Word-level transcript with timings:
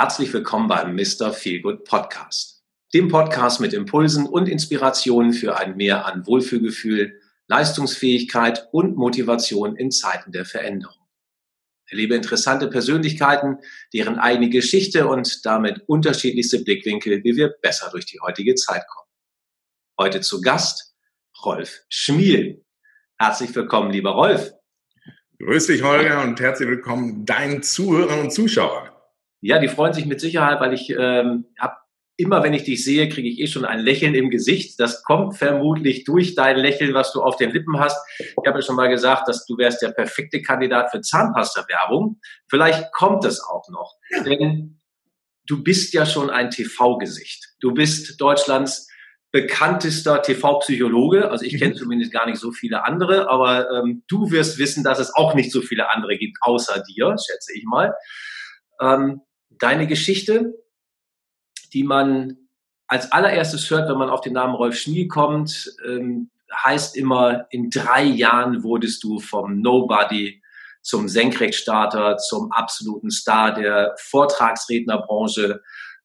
Herzlich 0.00 0.32
willkommen 0.32 0.66
beim 0.66 0.96
Mr. 0.96 1.30
Feelgood 1.30 1.84
Podcast, 1.84 2.64
dem 2.94 3.08
Podcast 3.08 3.60
mit 3.60 3.74
Impulsen 3.74 4.24
und 4.24 4.48
Inspirationen 4.48 5.34
für 5.34 5.58
ein 5.58 5.76
Mehr 5.76 6.06
an 6.06 6.26
Wohlfühlgefühl, 6.26 7.20
Leistungsfähigkeit 7.48 8.66
und 8.72 8.96
Motivation 8.96 9.76
in 9.76 9.90
Zeiten 9.90 10.32
der 10.32 10.46
Veränderung. 10.46 11.06
Erlebe 11.86 12.14
interessante 12.14 12.68
Persönlichkeiten, 12.68 13.58
deren 13.92 14.18
eigene 14.18 14.48
Geschichte 14.48 15.06
und 15.06 15.44
damit 15.44 15.82
unterschiedlichste 15.86 16.64
Blickwinkel, 16.64 17.22
wie 17.22 17.36
wir 17.36 17.50
besser 17.60 17.90
durch 17.90 18.06
die 18.06 18.20
heutige 18.20 18.54
Zeit 18.54 18.86
kommen. 18.88 19.10
Heute 19.98 20.22
zu 20.22 20.40
Gast 20.40 20.94
Rolf 21.44 21.82
Schmiel. 21.90 22.64
Herzlich 23.18 23.54
willkommen, 23.54 23.90
lieber 23.90 24.12
Rolf. 24.12 24.50
Grüß 25.40 25.66
dich, 25.66 25.82
Holger, 25.82 26.22
und 26.22 26.40
herzlich 26.40 26.70
willkommen 26.70 27.26
deinen 27.26 27.62
Zuhörern 27.62 28.20
und 28.20 28.32
Zuschauern. 28.32 28.89
Ja, 29.40 29.58
die 29.58 29.68
freuen 29.68 29.92
sich 29.92 30.06
mit 30.06 30.20
Sicherheit, 30.20 30.60
weil 30.60 30.74
ich 30.74 30.90
ähm, 30.90 31.46
habe 31.58 31.76
immer, 32.20 32.42
wenn 32.42 32.52
ich 32.52 32.64
dich 32.64 32.84
sehe, 32.84 33.08
kriege 33.08 33.28
ich 33.28 33.40
eh 33.40 33.46
schon 33.46 33.64
ein 33.64 33.80
Lächeln 33.80 34.14
im 34.14 34.28
Gesicht. 34.28 34.78
Das 34.78 35.02
kommt 35.02 35.36
vermutlich 35.36 36.04
durch 36.04 36.34
dein 36.34 36.58
Lächeln, 36.58 36.92
was 36.92 37.12
du 37.12 37.22
auf 37.22 37.36
den 37.36 37.50
Lippen 37.50 37.80
hast. 37.80 37.98
Ich 38.18 38.46
habe 38.46 38.58
ja 38.58 38.62
schon 38.62 38.76
mal 38.76 38.88
gesagt, 38.88 39.26
dass 39.26 39.46
du 39.46 39.56
wärst 39.56 39.80
der 39.80 39.90
perfekte 39.90 40.42
Kandidat 40.42 40.90
für 40.90 41.00
Zahnpasta-Werbung. 41.00 42.20
Vielleicht 42.48 42.92
kommt 42.92 43.24
es 43.24 43.42
auch 43.42 43.66
noch, 43.70 43.96
denn 44.26 44.80
du 45.46 45.62
bist 45.62 45.94
ja 45.94 46.04
schon 46.04 46.28
ein 46.28 46.50
TV-Gesicht. 46.50 47.54
Du 47.60 47.72
bist 47.72 48.20
Deutschlands 48.20 48.88
bekanntester 49.32 50.20
TV-Psychologe. 50.20 51.30
Also 51.30 51.44
ich 51.44 51.58
kenne 51.58 51.74
mhm. 51.74 51.78
zumindest 51.78 52.12
gar 52.12 52.26
nicht 52.26 52.38
so 52.38 52.52
viele 52.52 52.84
andere, 52.84 53.30
aber 53.30 53.70
ähm, 53.70 54.02
du 54.08 54.30
wirst 54.30 54.58
wissen, 54.58 54.84
dass 54.84 54.98
es 54.98 55.14
auch 55.14 55.34
nicht 55.34 55.52
so 55.52 55.62
viele 55.62 55.90
andere 55.90 56.18
gibt, 56.18 56.36
außer 56.42 56.82
dir, 56.82 57.16
schätze 57.16 57.52
ich 57.54 57.64
mal. 57.64 57.94
Ähm, 58.80 59.22
deine 59.60 59.86
Geschichte, 59.86 60.54
die 61.72 61.84
man 61.84 62.36
als 62.88 63.12
allererstes 63.12 63.70
hört, 63.70 63.88
wenn 63.88 63.98
man 63.98 64.10
auf 64.10 64.20
den 64.20 64.32
Namen 64.32 64.56
Rolf 64.56 64.76
Schmiel 64.76 65.06
kommt, 65.06 65.72
ähm, 65.86 66.30
heißt 66.52 66.96
immer, 66.96 67.46
in 67.50 67.70
drei 67.70 68.02
Jahren 68.02 68.64
wurdest 68.64 69.04
du 69.04 69.20
vom 69.20 69.60
Nobody 69.60 70.42
zum 70.82 71.08
Senkrechtstarter, 71.08 72.16
zum 72.16 72.50
absoluten 72.50 73.10
Star 73.10 73.54
der 73.54 73.94
Vortragsrednerbranche 73.98 75.62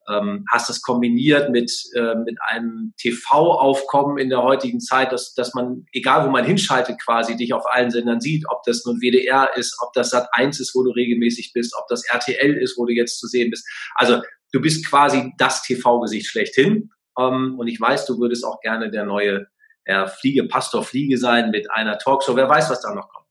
ähm, 0.09 0.45
hast 0.51 0.69
das 0.69 0.81
kombiniert 0.81 1.49
mit, 1.49 1.71
äh, 1.95 2.15
mit 2.15 2.37
einem 2.41 2.93
TV-Aufkommen 2.97 4.17
in 4.17 4.29
der 4.29 4.43
heutigen 4.43 4.79
Zeit, 4.79 5.11
dass, 5.11 5.33
dass 5.33 5.53
man, 5.53 5.85
egal 5.91 6.25
wo 6.25 6.31
man 6.31 6.45
hinschaltet, 6.45 7.01
quasi 7.03 7.35
dich 7.35 7.53
auf 7.53 7.63
allen 7.71 7.91
Sendern 7.91 8.21
sieht, 8.21 8.45
ob 8.49 8.63
das 8.63 8.85
nun 8.85 8.99
WDR 9.01 9.49
ist, 9.55 9.77
ob 9.81 9.93
das 9.93 10.11
Sat 10.11 10.27
1 10.31 10.59
ist, 10.59 10.75
wo 10.75 10.83
du 10.83 10.91
regelmäßig 10.91 11.53
bist, 11.53 11.75
ob 11.79 11.87
das 11.87 12.05
RTL 12.05 12.55
ist, 12.55 12.77
wo 12.77 12.85
du 12.85 12.93
jetzt 12.93 13.19
zu 13.19 13.27
sehen 13.27 13.49
bist. 13.49 13.67
Also 13.95 14.21
du 14.51 14.61
bist 14.61 14.87
quasi 14.87 15.33
das 15.37 15.63
TV-Gesicht 15.63 16.27
schlechthin. 16.27 16.91
Ähm, 17.19 17.55
und 17.57 17.67
ich 17.67 17.79
weiß, 17.79 18.05
du 18.05 18.19
würdest 18.19 18.45
auch 18.45 18.59
gerne 18.61 18.91
der 18.91 19.05
neue 19.05 19.47
Herr 19.85 20.07
Fliege, 20.07 20.43
Pastor 20.47 20.83
Fliege 20.83 21.17
sein 21.17 21.51
mit 21.51 21.69
einer 21.71 21.97
Talkshow. 21.97 22.35
Wer 22.35 22.49
weiß, 22.49 22.69
was 22.69 22.81
da 22.81 22.93
noch 22.93 23.09
kommt. 23.09 23.25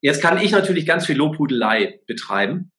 Jetzt 0.00 0.20
kann 0.20 0.38
ich 0.38 0.50
natürlich 0.50 0.84
ganz 0.84 1.06
viel 1.06 1.16
Lobhudelei 1.16 2.00
betreiben 2.06 2.71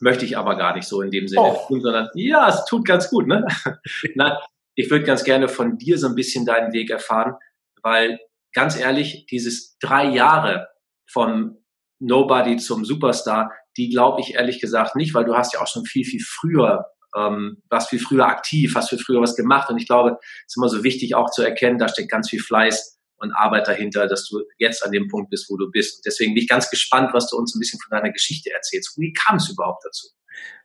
möchte 0.00 0.24
ich 0.24 0.36
aber 0.36 0.56
gar 0.56 0.74
nicht 0.74 0.86
so 0.86 1.02
in 1.02 1.10
dem 1.10 1.28
Sinne 1.28 1.42
oh. 1.42 1.66
tun, 1.68 1.80
sondern 1.80 2.08
ja, 2.14 2.48
es 2.48 2.64
tut 2.64 2.86
ganz 2.86 3.08
gut. 3.10 3.26
Ne? 3.26 3.46
Na, 4.14 4.40
ich 4.74 4.90
würde 4.90 5.04
ganz 5.04 5.24
gerne 5.24 5.48
von 5.48 5.78
dir 5.78 5.98
so 5.98 6.08
ein 6.08 6.14
bisschen 6.14 6.46
deinen 6.46 6.72
Weg 6.72 6.90
erfahren, 6.90 7.34
weil 7.82 8.18
ganz 8.52 8.78
ehrlich, 8.78 9.26
dieses 9.30 9.78
drei 9.78 10.04
Jahre 10.06 10.68
vom 11.08 11.58
Nobody 11.98 12.56
zum 12.56 12.84
Superstar, 12.84 13.52
die 13.76 13.90
glaube 13.90 14.20
ich 14.20 14.34
ehrlich 14.34 14.60
gesagt 14.60 14.96
nicht, 14.96 15.14
weil 15.14 15.24
du 15.24 15.36
hast 15.36 15.52
ja 15.52 15.60
auch 15.60 15.66
schon 15.66 15.84
viel, 15.84 16.04
viel 16.04 16.22
früher 16.24 16.86
ähm, 17.16 17.62
warst 17.68 17.90
viel 17.90 17.98
früher 17.98 18.26
aktiv, 18.26 18.74
hast 18.74 18.90
viel 18.90 18.98
früher 18.98 19.20
was 19.20 19.36
gemacht 19.36 19.70
und 19.70 19.78
ich 19.78 19.86
glaube, 19.86 20.18
es 20.20 20.52
ist 20.52 20.56
immer 20.56 20.68
so 20.68 20.84
wichtig 20.84 21.14
auch 21.14 21.30
zu 21.30 21.42
erkennen, 21.42 21.78
da 21.78 21.88
steckt 21.88 22.10
ganz 22.10 22.30
viel 22.30 22.40
Fleiß 22.40 22.99
und 23.20 23.32
Arbeit 23.32 23.68
dahinter, 23.68 24.06
dass 24.06 24.26
du 24.28 24.42
jetzt 24.58 24.84
an 24.84 24.92
dem 24.92 25.08
Punkt 25.08 25.30
bist, 25.30 25.50
wo 25.50 25.56
du 25.56 25.70
bist. 25.70 25.98
Und 25.98 26.06
deswegen 26.06 26.34
bin 26.34 26.42
ich 26.42 26.48
ganz 26.48 26.70
gespannt, 26.70 27.10
was 27.12 27.28
du 27.28 27.36
uns 27.36 27.54
ein 27.54 27.60
bisschen 27.60 27.78
von 27.80 27.96
deiner 27.96 28.12
Geschichte 28.12 28.50
erzählst. 28.50 28.98
Wie 28.98 29.12
kam 29.12 29.36
es 29.36 29.48
überhaupt 29.48 29.84
dazu? 29.84 30.08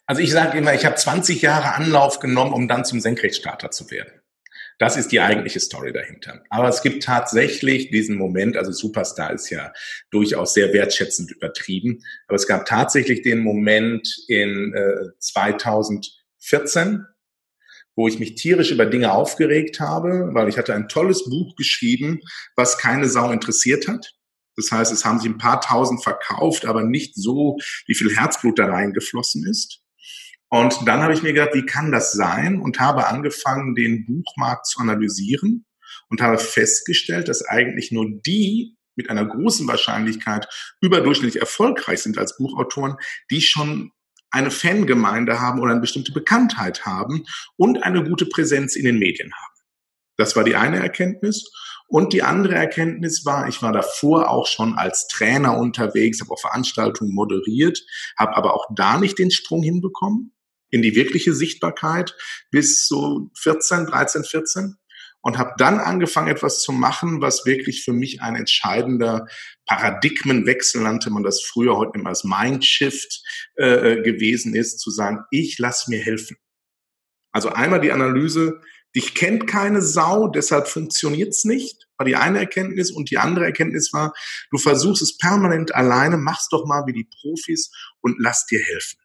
Also 0.08 0.22
ich 0.22 0.32
sage 0.32 0.58
immer, 0.58 0.74
ich 0.74 0.86
habe 0.86 0.96
20 0.96 1.42
Jahre 1.42 1.74
Anlauf 1.74 2.20
genommen, 2.20 2.54
um 2.54 2.68
dann 2.68 2.86
zum 2.86 3.00
Senkrechtstarter 3.00 3.72
zu 3.72 3.90
werden. 3.92 4.22
Das 4.78 4.98
ist 4.98 5.12
die 5.12 5.22
eigentliche 5.22 5.62
Story 5.62 5.94
dahinter. 5.94 6.44
Aber 6.50 6.68
es 6.68 6.82
gibt 6.82 7.04
tatsächlich 7.04 7.92
diesen 7.92 8.18
Moment, 8.18 8.58
also 8.58 8.72
Superstar 8.72 9.32
ist 9.32 9.50
ja 9.50 9.72
durchaus 10.12 10.54
sehr 10.54 10.74
wertschätzend 10.74 11.32
übertrieben, 11.32 12.04
aber 12.28 12.36
es 12.36 12.46
gab 12.46 12.66
tatsächlich 12.66 13.22
den 13.22 13.40
Moment 13.40 14.08
in 14.28 14.74
äh, 14.74 15.18
2014, 15.20 17.06
wo 17.96 18.08
ich 18.08 18.20
mich 18.20 18.36
tierisch 18.36 18.72
über 18.72 18.86
Dinge 18.86 19.14
aufgeregt 19.14 19.80
habe, 19.80 20.30
weil 20.34 20.50
ich 20.50 20.58
hatte 20.58 20.74
ein 20.74 20.88
tolles 20.88 21.26
Buch 21.26 21.56
geschrieben, 21.56 22.20
was 22.56 22.78
keine 22.78 23.08
Sau 23.08 23.32
interessiert 23.32 23.88
hat. 23.88 24.14
Das 24.56 24.72
heißt, 24.72 24.92
es 24.92 25.04
haben 25.04 25.20
sich 25.20 25.30
ein 25.30 25.38
paar 25.38 25.62
tausend 25.62 26.04
verkauft, 26.04 26.66
aber 26.66 26.84
nicht 26.84 27.16
so, 27.16 27.58
wie 27.88 27.96
viel 27.96 28.16
Herzblut 28.16 28.60
da 28.60 28.68
reingeflossen 28.68 29.46
ist. 29.46 29.82
Und 30.50 30.76
dann 30.86 31.02
habe 31.02 31.14
ich 31.14 31.24
mir 31.24 31.34
gedacht, 31.34 31.54
wie 31.54 31.66
kann 31.66 31.92
das 31.92 32.14
sein? 32.14 32.60
Und 32.62 32.80
habe 32.80 33.08
angefangen, 33.08 33.76
den 33.76 34.06
Buchmarkt 34.06 34.68
zu 34.68 34.80
analysieren 34.80 35.66
und 36.10 36.22
habe 36.22 36.38
festgestellt, 36.38 37.28
dass 37.28 37.46
eigentlich 37.46 37.92
nur 37.92 38.06
die 38.26 38.78
mit 38.96 39.10
einer 39.10 39.26
großen 39.26 39.68
Wahrscheinlichkeit 39.68 40.48
überdurchschnittlich 40.82 41.42
erfolgreich 41.42 42.02
sind 42.02 42.18
als 42.18 42.38
Buchautoren, 42.38 42.96
die 43.30 43.42
schon 43.42 43.92
eine 44.35 44.51
Fangemeinde 44.51 45.40
haben 45.40 45.59
oder 45.59 45.72
eine 45.72 45.81
bestimmte 45.81 46.12
Bekanntheit 46.12 46.85
haben 46.85 47.25
und 47.57 47.84
eine 47.84 48.03
gute 48.03 48.25
Präsenz 48.25 48.75
in 48.75 48.85
den 48.85 49.00
Medien 49.00 49.31
haben. 49.34 49.53
Das 50.18 50.35
war 50.35 50.44
die 50.44 50.56
eine 50.56 50.78
Erkenntnis. 50.78 51.50
Und 51.88 52.13
die 52.13 52.23
andere 52.23 52.56
Erkenntnis 52.56 53.25
war, 53.25 53.47
ich 53.47 53.62
war 53.62 53.72
davor 53.72 54.29
auch 54.29 54.47
schon 54.47 54.73
als 54.73 55.07
Trainer 55.07 55.57
unterwegs, 55.57 56.19
habe 56.19 56.31
auch 56.31 56.41
Veranstaltungen 56.41 57.13
moderiert, 57.13 57.79
habe 58.18 58.35
aber 58.35 58.56
auch 58.56 58.66
da 58.75 58.97
nicht 58.97 59.19
den 59.19 59.29
Sprung 59.29 59.62
hinbekommen 59.62 60.34
in 60.72 60.81
die 60.81 60.96
wirkliche 60.96 61.34
Sichtbarkeit 61.34 62.16
bis 62.50 62.88
so 62.88 63.29
14, 63.40 63.85
13, 63.85 64.23
14 64.23 64.78
und 65.25 65.40
habe 65.40 65.56
dann 65.58 65.80
angefangen, 65.80 66.28
etwas 66.28 66.62
zu 66.62 66.72
machen, 66.72 67.19
was 67.19 67.47
wirklich 67.47 67.84
für 67.84 67.94
mich 67.94 68.22
ein 68.22 68.36
entscheidender 68.36 69.25
Paradigmenwechsel 69.66 70.84
nannte 70.84 71.09
man 71.09 71.24
das 71.24 71.41
früher, 71.41 71.78
heute 71.78 71.97
immer 71.97 72.09
als 72.09 72.24
Mindshift 72.24 73.24
äh, 73.58 73.94
äh, 73.94 74.02
gewesen 74.03 74.53
ist, 74.53 74.80
zu 74.80 74.91
sagen, 74.91 75.24
ich 75.31 75.58
lass 75.58 75.88
mir 75.88 76.00
helfen. 76.00 76.38
Also 77.31 77.50
einmal 77.50 77.81
die 77.81 77.91
Analyse, 77.91 78.62
dich 78.96 79.16
kennt 79.16 79.47
keine 79.47 79.81
Sau, 79.81 80.28
deshalb 80.28 80.68
funktioniert's 80.68 81.44
nicht, 81.44 81.88
war 81.97 82.06
die 82.06 82.18
eine 82.18 82.38
Erkenntnis. 82.38 82.91
Und 82.91 83.09
die 83.09 83.18
andere 83.18 83.46
Erkenntnis 83.46 83.94
war, 83.94 84.14
du 84.52 84.59
versuchst 84.59 85.02
es 85.02 85.18
permanent 85.18 85.74
alleine, 85.74 86.18
mach's 86.18 86.50
doch 86.50 86.68
mal 86.68 86.85
wie 86.85 86.94
die 86.94 87.09
Profis 87.19 87.72
und 88.00 88.18
lass 88.19 88.46
dir 88.46 88.59
helfen. 88.59 89.00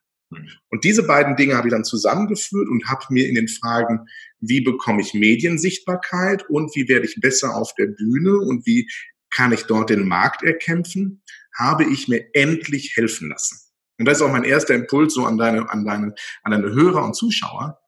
Und 0.69 0.85
diese 0.85 1.03
beiden 1.03 1.37
Dinge 1.37 1.57
habe 1.57 1.69
ich 1.69 1.73
dann 1.73 1.85
zusammengeführt 1.85 2.69
und 2.69 2.89
habe 2.89 3.07
mir 3.09 3.27
in 3.27 3.35
den 3.35 3.49
Fragen, 3.49 4.07
wie 4.41 4.61
bekomme 4.61 5.03
ich 5.03 5.15
Mediensichtbarkeit 5.15 6.49
und 6.49 6.75
wie 6.75 6.89
werde 6.89 7.07
ich 7.07 7.21
besser 7.21 7.55
auf 7.57 7.75
der 7.75 7.87
Bühne 7.87 8.39
und 8.39 8.67
wie 8.67 8.89
kann 9.31 9.53
ich 9.53 9.65
dort 9.65 9.91
den 9.91 10.09
Markt 10.09 10.43
erkämpfen, 10.43 11.23
habe 11.57 11.85
ich 11.85 12.09
mir 12.09 12.35
endlich 12.35 12.97
helfen 12.97 13.29
lassen. 13.29 13.59
Und 13.99 14.07
das 14.07 14.19
ist 14.19 14.23
auch 14.23 14.33
mein 14.33 14.45
erster 14.45 14.75
Impuls 14.75 15.15
so 15.15 15.25
an 15.25 15.37
deine, 15.37 15.71
an 15.71 15.85
deine, 15.85 16.15
an 16.43 16.53
deine 16.53 16.73
Hörer 16.73 17.05
und 17.05 17.15
Zuschauer. 17.15 17.79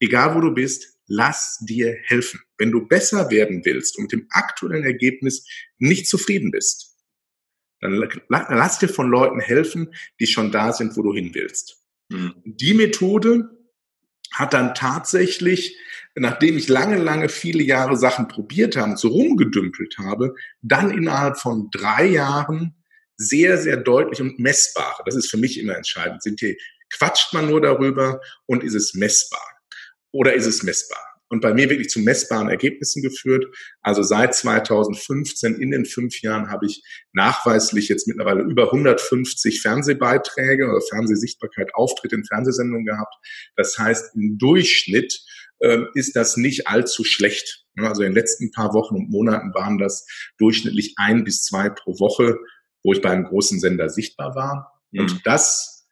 Egal 0.00 0.34
wo 0.34 0.40
du 0.40 0.52
bist, 0.52 0.98
lass 1.06 1.58
dir 1.60 1.96
helfen. 2.04 2.40
Wenn 2.58 2.72
du 2.72 2.86
besser 2.86 3.30
werden 3.30 3.64
willst 3.64 3.96
und 3.96 4.04
mit 4.04 4.12
dem 4.12 4.26
aktuellen 4.30 4.84
Ergebnis 4.84 5.46
nicht 5.78 6.08
zufrieden 6.08 6.50
bist, 6.50 6.96
dann 7.80 8.08
lass 8.28 8.78
dir 8.78 8.88
von 8.88 9.08
Leuten 9.08 9.40
helfen, 9.40 9.94
die 10.18 10.26
schon 10.26 10.50
da 10.52 10.72
sind, 10.72 10.96
wo 10.96 11.02
du 11.02 11.14
hin 11.14 11.30
willst. 11.34 11.82
Mhm. 12.08 12.34
Die 12.44 12.74
Methode 12.74 13.48
hat 14.32 14.52
dann 14.52 14.74
tatsächlich, 14.74 15.76
nachdem 16.16 16.56
ich 16.56 16.68
lange, 16.68 16.98
lange 16.98 17.28
viele 17.28 17.62
Jahre 17.62 17.96
Sachen 17.96 18.28
probiert 18.28 18.76
habe 18.76 18.92
und 18.92 18.98
so 18.98 19.08
rumgedümpelt 19.08 19.96
habe, 19.98 20.34
dann 20.62 20.90
innerhalb 20.90 21.38
von 21.38 21.68
drei 21.70 22.06
Jahren 22.06 22.74
sehr, 23.16 23.58
sehr 23.58 23.76
deutlich 23.76 24.20
und 24.20 24.38
messbar. 24.38 25.00
Das 25.04 25.14
ist 25.14 25.30
für 25.30 25.36
mich 25.36 25.58
immer 25.58 25.76
entscheidend. 25.76 26.22
Sind 26.22 26.40
hier, 26.40 26.56
quatscht 26.92 27.32
man 27.32 27.48
nur 27.48 27.60
darüber 27.60 28.20
und 28.46 28.64
ist 28.64 28.74
es 28.74 28.94
messbar? 28.94 29.46
Oder 30.12 30.34
ist 30.34 30.46
es 30.46 30.62
messbar? 30.62 31.10
und 31.30 31.40
bei 31.40 31.54
mir 31.54 31.70
wirklich 31.70 31.88
zu 31.88 32.00
messbaren 32.00 32.48
Ergebnissen 32.48 33.02
geführt. 33.02 33.46
Also 33.82 34.02
seit 34.02 34.34
2015 34.34 35.54
in 35.54 35.70
den 35.70 35.86
fünf 35.86 36.20
Jahren 36.22 36.50
habe 36.50 36.66
ich 36.66 36.82
nachweislich 37.12 37.88
jetzt 37.88 38.08
mittlerweile 38.08 38.42
über 38.42 38.64
150 38.64 39.62
Fernsehbeiträge 39.62 40.68
oder 40.68 40.80
Fernsehsichtbarkeit, 40.80 41.74
Auftritte 41.74 42.16
in 42.16 42.24
Fernsehsendungen 42.24 42.84
gehabt. 42.84 43.14
Das 43.56 43.78
heißt, 43.78 44.16
im 44.16 44.38
Durchschnitt 44.38 45.24
ist 45.94 46.16
das 46.16 46.36
nicht 46.36 46.68
allzu 46.68 47.04
schlecht. 47.04 47.64
Also 47.76 48.02
in 48.02 48.10
den 48.10 48.14
letzten 48.14 48.50
paar 48.50 48.74
Wochen 48.74 48.96
und 48.96 49.10
Monaten 49.10 49.54
waren 49.54 49.78
das 49.78 50.06
durchschnittlich 50.38 50.94
ein 50.96 51.24
bis 51.24 51.44
zwei 51.44 51.68
pro 51.68 51.98
Woche, 51.98 52.38
wo 52.82 52.92
ich 52.92 53.02
beim 53.02 53.24
großen 53.24 53.60
Sender 53.60 53.88
sichtbar 53.88 54.34
war. 54.34 54.82
Mhm. 54.90 55.00
Und 55.00 55.26
das 55.26 55.86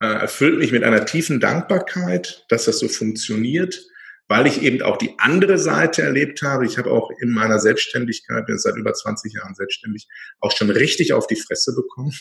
äh, 0.00 0.06
erfüllt 0.06 0.58
mich 0.58 0.72
mit 0.72 0.84
einer 0.84 1.06
tiefen 1.06 1.40
Dankbarkeit, 1.40 2.44
dass 2.48 2.64
das 2.64 2.78
so 2.78 2.88
funktioniert, 2.88 3.80
weil 4.28 4.46
ich 4.46 4.62
eben 4.62 4.82
auch 4.82 4.96
die 4.96 5.14
andere 5.18 5.58
Seite 5.58 6.02
erlebt 6.02 6.42
habe. 6.42 6.66
Ich 6.66 6.78
habe 6.78 6.90
auch 6.90 7.10
in 7.20 7.30
meiner 7.30 7.58
Selbstständigkeit, 7.58 8.46
bin 8.46 8.58
seit 8.58 8.76
über 8.76 8.92
20 8.92 9.34
Jahren 9.34 9.54
selbstständig, 9.54 10.08
auch 10.40 10.56
schon 10.56 10.70
richtig 10.70 11.12
auf 11.12 11.26
die 11.26 11.36
Fresse 11.36 11.74
bekommen 11.74 12.12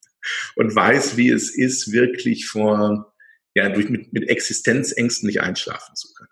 und 0.56 0.74
weiß, 0.74 1.16
wie 1.16 1.30
es 1.30 1.54
ist, 1.54 1.92
wirklich 1.92 2.48
vor, 2.48 3.14
ja, 3.54 3.68
durch, 3.68 3.88
mit, 3.88 4.12
mit 4.12 4.28
Existenzängsten 4.28 5.26
nicht 5.26 5.40
einschlafen 5.40 5.94
zu 5.94 6.12
können. 6.14 6.29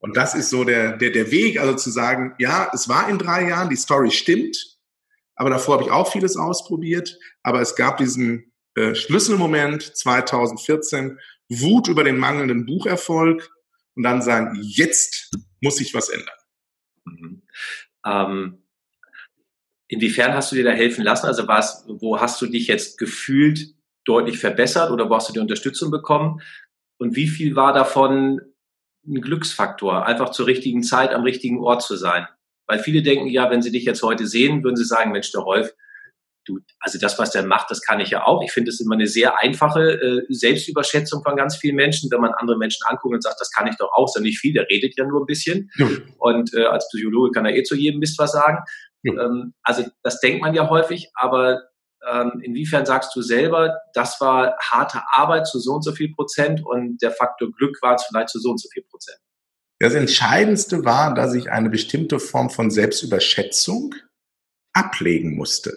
Und 0.00 0.16
das 0.16 0.34
ist 0.34 0.50
so 0.50 0.64
der, 0.64 0.96
der, 0.96 1.10
der 1.10 1.30
Weg, 1.30 1.60
also 1.60 1.74
zu 1.74 1.90
sagen, 1.90 2.34
ja, 2.38 2.70
es 2.72 2.88
war 2.88 3.08
in 3.08 3.18
drei 3.18 3.48
Jahren, 3.48 3.70
die 3.70 3.76
Story 3.76 4.10
stimmt, 4.10 4.78
aber 5.34 5.50
davor 5.50 5.74
habe 5.74 5.84
ich 5.84 5.90
auch 5.90 6.10
vieles 6.10 6.36
ausprobiert, 6.36 7.18
aber 7.42 7.60
es 7.60 7.76
gab 7.76 7.98
diesen 7.98 8.52
äh, 8.74 8.94
Schlüsselmoment 8.94 9.82
2014, 9.96 11.18
Wut 11.48 11.88
über 11.88 12.04
den 12.04 12.18
mangelnden 12.18 12.66
Bucherfolg 12.66 13.50
und 13.94 14.02
dann 14.02 14.20
sagen, 14.20 14.58
jetzt 14.60 15.36
muss 15.60 15.76
sich 15.76 15.94
was 15.94 16.08
ändern. 16.08 16.36
Mhm. 17.04 17.42
Ähm, 18.04 18.62
inwiefern 19.88 20.34
hast 20.34 20.52
du 20.52 20.56
dir 20.56 20.64
da 20.64 20.72
helfen 20.72 21.04
lassen? 21.04 21.26
Also 21.26 21.48
was, 21.48 21.84
wo 21.88 22.20
hast 22.20 22.40
du 22.42 22.46
dich 22.46 22.66
jetzt 22.66 22.98
gefühlt 22.98 23.74
deutlich 24.04 24.38
verbessert 24.38 24.90
oder 24.90 25.08
wo 25.08 25.16
hast 25.16 25.28
du 25.28 25.32
die 25.32 25.40
Unterstützung 25.40 25.90
bekommen? 25.90 26.40
Und 26.98 27.16
wie 27.16 27.28
viel 27.28 27.56
war 27.56 27.72
davon 27.72 28.40
ein 29.08 29.20
Glücksfaktor, 29.20 30.06
einfach 30.06 30.30
zur 30.30 30.46
richtigen 30.46 30.82
Zeit 30.82 31.12
am 31.12 31.22
richtigen 31.22 31.58
Ort 31.60 31.82
zu 31.82 31.96
sein? 31.96 32.26
Weil 32.66 32.78
viele 32.78 33.02
denken 33.02 33.28
ja, 33.28 33.50
wenn 33.50 33.62
sie 33.62 33.72
dich 33.72 33.84
jetzt 33.84 34.02
heute 34.02 34.26
sehen, 34.26 34.62
würden 34.62 34.76
sie 34.76 34.84
sagen, 34.84 35.12
Mensch, 35.12 35.32
der 35.32 35.40
Rolf, 35.40 35.72
du, 36.48 36.58
also 36.80 36.98
das, 36.98 37.18
was 37.18 37.30
der 37.30 37.44
macht, 37.44 37.70
das 37.70 37.82
kann 37.82 38.00
ich 38.00 38.10
ja 38.10 38.26
auch. 38.26 38.42
Ich 38.42 38.52
finde 38.52 38.70
es 38.70 38.80
immer 38.80 38.94
eine 38.94 39.06
sehr 39.06 39.38
einfache 39.38 40.00
äh, 40.00 40.22
Selbstüberschätzung 40.28 41.22
von 41.22 41.36
ganz 41.36 41.56
vielen 41.56 41.76
Menschen, 41.76 42.10
wenn 42.10 42.20
man 42.20 42.32
andere 42.32 42.58
Menschen 42.58 42.84
anguckt 42.86 43.14
und 43.14 43.22
sagt, 43.22 43.40
das 43.40 43.50
kann 43.50 43.66
ich 43.66 43.76
doch 43.76 43.90
auch, 43.94 44.06
ist 44.06 44.16
ja 44.16 44.22
nicht 44.22 44.38
viel, 44.38 44.52
der 44.52 44.68
redet 44.68 44.96
ja 44.96 45.04
nur 45.04 45.22
ein 45.22 45.26
bisschen. 45.26 45.70
Ja. 45.76 45.88
Und 46.18 46.52
äh, 46.54 46.64
als 46.64 46.88
Psychologe 46.88 47.32
kann 47.32 47.46
er 47.46 47.54
eh 47.54 47.62
zu 47.62 47.74
jedem 47.74 48.00
Mist 48.00 48.18
was 48.18 48.32
sagen. 48.32 48.58
Ja. 49.02 49.24
Ähm, 49.24 49.54
also 49.62 49.84
das 50.02 50.20
denkt 50.20 50.42
man 50.42 50.54
ja 50.54 50.68
häufig, 50.68 51.10
aber 51.14 51.62
ähm, 52.10 52.40
inwiefern 52.42 52.86
sagst 52.86 53.14
du 53.14 53.22
selber, 53.22 53.78
das 53.94 54.20
war 54.20 54.56
harte 54.60 55.02
Arbeit 55.12 55.46
zu 55.46 55.58
so 55.58 55.74
und 55.74 55.82
so 55.82 55.92
viel 55.92 56.12
Prozent 56.12 56.64
und 56.64 57.00
der 57.02 57.10
Faktor 57.10 57.50
Glück 57.52 57.78
war 57.82 57.94
es 57.94 58.04
vielleicht 58.04 58.30
zu 58.30 58.38
so 58.38 58.50
und 58.50 58.60
so 58.60 58.68
viel 58.72 58.84
Prozent? 58.84 59.18
Das 59.78 59.94
Entscheidendste 59.94 60.84
war, 60.84 61.14
dass 61.14 61.34
ich 61.34 61.50
eine 61.50 61.70
bestimmte 61.70 62.18
Form 62.18 62.50
von 62.50 62.70
Selbstüberschätzung 62.70 63.94
ablegen 64.72 65.36
musste. 65.36 65.72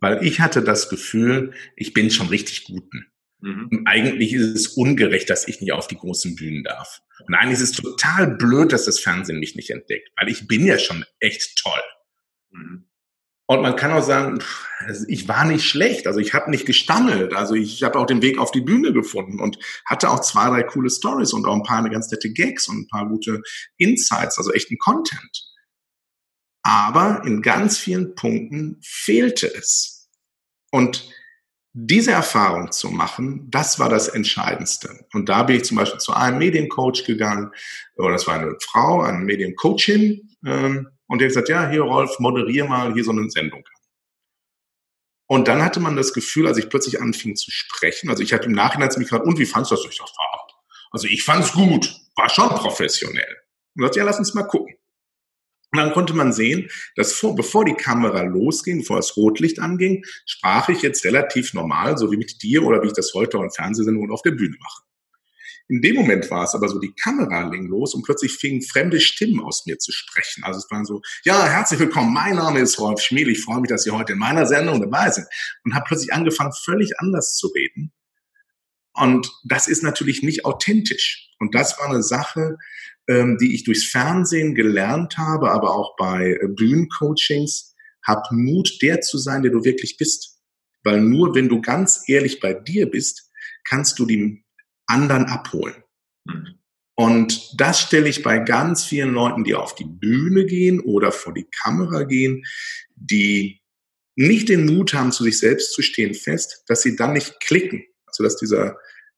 Weil 0.00 0.24
ich 0.24 0.40
hatte 0.40 0.62
das 0.62 0.88
Gefühl, 0.88 1.52
ich 1.76 1.92
bin 1.92 2.10
schon 2.10 2.28
richtig 2.28 2.64
guten. 2.64 3.06
Mhm. 3.40 3.68
Und 3.70 3.86
eigentlich 3.86 4.32
ist 4.32 4.54
es 4.54 4.68
ungerecht, 4.68 5.28
dass 5.30 5.48
ich 5.48 5.60
nicht 5.60 5.72
auf 5.72 5.88
die 5.88 5.96
großen 5.96 6.36
Bühnen 6.36 6.64
darf. 6.64 7.00
Und 7.26 7.34
eigentlich 7.34 7.60
ist 7.60 7.70
es 7.70 7.72
total 7.72 8.36
blöd, 8.36 8.72
dass 8.72 8.86
das 8.86 9.00
Fernsehen 9.00 9.40
mich 9.40 9.56
nicht 9.56 9.70
entdeckt, 9.70 10.10
weil 10.16 10.28
ich 10.28 10.46
bin 10.46 10.64
ja 10.64 10.78
schon 10.78 11.04
echt 11.18 11.60
toll. 11.62 11.82
Mhm. 12.50 12.89
Und 13.50 13.62
man 13.62 13.74
kann 13.74 13.90
auch 13.90 14.04
sagen, 14.04 14.38
also 14.78 15.04
ich 15.08 15.26
war 15.26 15.44
nicht 15.44 15.64
schlecht, 15.64 16.06
also 16.06 16.20
ich 16.20 16.34
habe 16.34 16.52
nicht 16.52 16.66
gestammelt, 16.66 17.34
also 17.34 17.54
ich 17.54 17.82
habe 17.82 17.98
auch 17.98 18.06
den 18.06 18.22
Weg 18.22 18.38
auf 18.38 18.52
die 18.52 18.60
Bühne 18.60 18.92
gefunden 18.92 19.40
und 19.40 19.58
hatte 19.84 20.08
auch 20.08 20.20
zwei, 20.20 20.50
drei 20.50 20.62
coole 20.62 20.88
Stories 20.88 21.32
und 21.32 21.46
auch 21.46 21.56
ein 21.56 21.64
paar 21.64 21.82
ganz 21.90 22.08
nette 22.12 22.32
Gags 22.32 22.68
und 22.68 22.82
ein 22.82 22.86
paar 22.86 23.08
gute 23.08 23.42
Insights, 23.76 24.38
also 24.38 24.52
echten 24.52 24.78
Content. 24.78 25.52
Aber 26.62 27.24
in 27.26 27.42
ganz 27.42 27.76
vielen 27.76 28.14
Punkten 28.14 28.78
fehlte 28.84 29.52
es. 29.52 30.08
Und 30.70 31.10
diese 31.72 32.12
Erfahrung 32.12 32.70
zu 32.70 32.90
machen, 32.90 33.48
das 33.50 33.80
war 33.80 33.88
das 33.88 34.06
Entscheidendste. 34.06 35.06
Und 35.12 35.28
da 35.28 35.42
bin 35.42 35.56
ich 35.56 35.64
zum 35.64 35.76
Beispiel 35.76 35.98
zu 35.98 36.12
einem 36.12 36.38
Mediencoach 36.38 37.04
gegangen, 37.04 37.50
oder 37.96 38.12
das 38.12 38.28
war 38.28 38.36
eine 38.36 38.54
Frau, 38.60 39.00
eine 39.00 39.18
Mediencoachin, 39.24 40.36
ähm, 40.46 40.88
und 41.10 41.18
der 41.18 41.26
hat 41.26 41.30
gesagt, 41.30 41.48
ja, 41.48 41.68
hier 41.68 41.82
Rolf, 41.82 42.20
moderier 42.20 42.66
mal 42.66 42.94
hier 42.94 43.02
so 43.02 43.10
eine 43.10 43.28
Sendung. 43.30 43.64
Und 45.26 45.48
dann 45.48 45.60
hatte 45.60 45.80
man 45.80 45.96
das 45.96 46.12
Gefühl, 46.12 46.46
als 46.46 46.56
ich 46.56 46.68
plötzlich 46.68 47.00
anfing 47.00 47.34
zu 47.34 47.50
sprechen, 47.50 48.10
also 48.10 48.22
ich 48.22 48.32
hatte 48.32 48.46
im 48.46 48.52
Nachhinein 48.52 48.92
zu 48.92 49.00
mich 49.00 49.08
gefragt, 49.08 49.26
und 49.26 49.36
wie 49.36 49.44
fandst 49.44 49.72
du 49.72 49.74
das? 49.74 49.84
Ich 49.84 49.98
dachte, 49.98 50.12
also 50.92 51.08
ich 51.08 51.24
fand's 51.24 51.52
gut, 51.52 51.92
war 52.14 52.28
schon 52.28 52.48
professionell. 52.50 53.36
Und 53.74 53.82
sagte, 53.82 53.98
ja, 53.98 54.04
lass 54.04 54.20
uns 54.20 54.34
mal 54.34 54.44
gucken. 54.44 54.76
Und 55.72 55.78
dann 55.78 55.92
konnte 55.92 56.14
man 56.14 56.32
sehen, 56.32 56.70
dass 56.94 57.12
vor, 57.12 57.34
bevor 57.34 57.64
die 57.64 57.74
Kamera 57.74 58.22
losging, 58.22 58.78
bevor 58.78 58.96
das 58.96 59.16
Rotlicht 59.16 59.58
anging, 59.58 60.04
sprach 60.26 60.68
ich 60.68 60.82
jetzt 60.82 61.04
relativ 61.04 61.54
normal, 61.54 61.98
so 61.98 62.12
wie 62.12 62.18
mit 62.18 62.40
dir 62.40 62.62
oder 62.62 62.82
wie 62.84 62.86
ich 62.86 62.92
das 62.92 63.12
heute 63.14 63.38
auch 63.38 63.42
in 63.42 63.50
Fernsehsendungen 63.50 64.12
auf 64.12 64.22
der 64.22 64.32
Bühne 64.32 64.56
mache. 64.60 64.82
In 65.70 65.80
dem 65.82 65.94
Moment 65.94 66.28
war 66.32 66.42
es 66.42 66.54
aber 66.56 66.68
so, 66.68 66.80
die 66.80 66.92
Kamera 67.00 67.48
ging 67.48 67.68
los 67.68 67.94
und 67.94 68.02
plötzlich 68.02 68.32
fingen 68.32 68.60
fremde 68.60 68.98
Stimmen 68.98 69.38
aus 69.38 69.66
mir 69.66 69.78
zu 69.78 69.92
sprechen. 69.92 70.42
Also 70.42 70.58
es 70.58 70.68
waren 70.68 70.84
so, 70.84 71.00
ja, 71.22 71.46
herzlich 71.46 71.78
willkommen, 71.78 72.12
mein 72.12 72.34
Name 72.34 72.58
ist 72.58 72.80
Rolf 72.80 73.00
Schmiel, 73.00 73.28
ich 73.28 73.44
freue 73.44 73.60
mich, 73.60 73.68
dass 73.68 73.84
Sie 73.84 73.92
heute 73.92 74.14
in 74.14 74.18
meiner 74.18 74.46
Sendung 74.46 74.80
dabei 74.80 75.12
sind. 75.12 75.28
Und 75.62 75.76
habe 75.76 75.84
plötzlich 75.86 76.12
angefangen, 76.12 76.52
völlig 76.64 76.98
anders 76.98 77.36
zu 77.36 77.46
reden. 77.46 77.92
Und 78.94 79.30
das 79.44 79.68
ist 79.68 79.84
natürlich 79.84 80.24
nicht 80.24 80.44
authentisch. 80.44 81.30
Und 81.38 81.54
das 81.54 81.78
war 81.78 81.88
eine 81.88 82.02
Sache, 82.02 82.56
ähm, 83.06 83.38
die 83.40 83.54
ich 83.54 83.62
durchs 83.62 83.86
Fernsehen 83.86 84.56
gelernt 84.56 85.18
habe, 85.18 85.52
aber 85.52 85.76
auch 85.76 85.94
bei 85.96 86.32
äh, 86.32 86.48
Bühnencoachings. 86.48 87.76
Hab 88.04 88.32
Mut, 88.32 88.78
der 88.82 89.02
zu 89.02 89.18
sein, 89.18 89.42
der 89.42 89.52
du 89.52 89.62
wirklich 89.62 89.98
bist. 89.98 90.40
Weil 90.82 91.00
nur 91.00 91.36
wenn 91.36 91.48
du 91.48 91.60
ganz 91.60 92.02
ehrlich 92.08 92.40
bei 92.40 92.54
dir 92.54 92.90
bist, 92.90 93.30
kannst 93.62 94.00
du 94.00 94.06
die 94.06 94.42
anderen 94.90 95.26
abholen. 95.26 95.82
Mhm. 96.24 96.60
Und 96.94 97.58
das 97.58 97.80
stelle 97.80 98.10
ich 98.10 98.22
bei 98.22 98.40
ganz 98.40 98.84
vielen 98.84 99.14
Leuten, 99.14 99.44
die 99.44 99.54
auf 99.54 99.74
die 99.74 99.86
Bühne 99.86 100.44
gehen 100.44 100.80
oder 100.80 101.12
vor 101.12 101.32
die 101.32 101.48
Kamera 101.62 102.02
gehen, 102.02 102.44
die 102.94 103.62
nicht 104.16 104.50
den 104.50 104.66
Mut 104.66 104.92
haben, 104.92 105.12
zu 105.12 105.24
sich 105.24 105.38
selbst 105.38 105.72
zu 105.72 105.80
stehen, 105.80 106.12
fest, 106.12 106.62
dass 106.66 106.82
sie 106.82 106.96
dann 106.96 107.14
nicht 107.14 107.40
klicken. 107.40 107.82
Also 108.04 108.22
dass 108.22 108.36
dieser, 108.36 108.76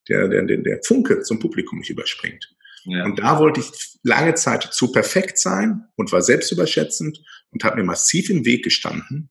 der, 0.09 0.29
der, 0.29 0.45
der 0.45 0.81
Funke 0.85 1.23
zum 1.23 1.41
Publikum 1.41 1.81
nicht 1.81 1.91
überspringt. 1.91 2.55
Ja. 2.85 3.05
Und 3.05 3.19
da 3.19 3.41
wollte 3.41 3.61
ich 3.61 3.71
lange 4.05 4.35
Zeit 4.35 4.63
zu 4.63 4.93
perfekt 4.93 5.39
sein 5.39 5.85
und 5.97 6.13
war 6.13 6.23
selbstüberschätzend 6.23 7.19
und 7.51 7.65
habe 7.65 7.79
mir 7.79 7.85
massiv 7.85 8.31
im 8.31 8.45
Weg 8.45 8.63
gestanden. 8.63 9.31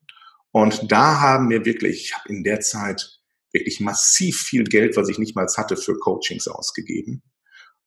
Und 0.51 0.91
da 0.91 1.21
haben 1.21 1.49
wir 1.49 1.63
wirklich, 1.63 2.03
ich 2.03 2.15
habe 2.17 2.27
in 2.27 2.43
der 2.43 2.59
Zeit 2.59 3.20
wirklich 3.53 3.79
massiv 3.79 4.41
viel 4.41 4.63
Geld, 4.63 4.97
was 4.97 5.09
ich 5.09 5.17
nicht 5.17 5.35
mal 5.35 5.47
hatte, 5.55 5.77
für 5.77 5.97
Coachings 5.97 6.47
ausgegeben. 6.47 7.23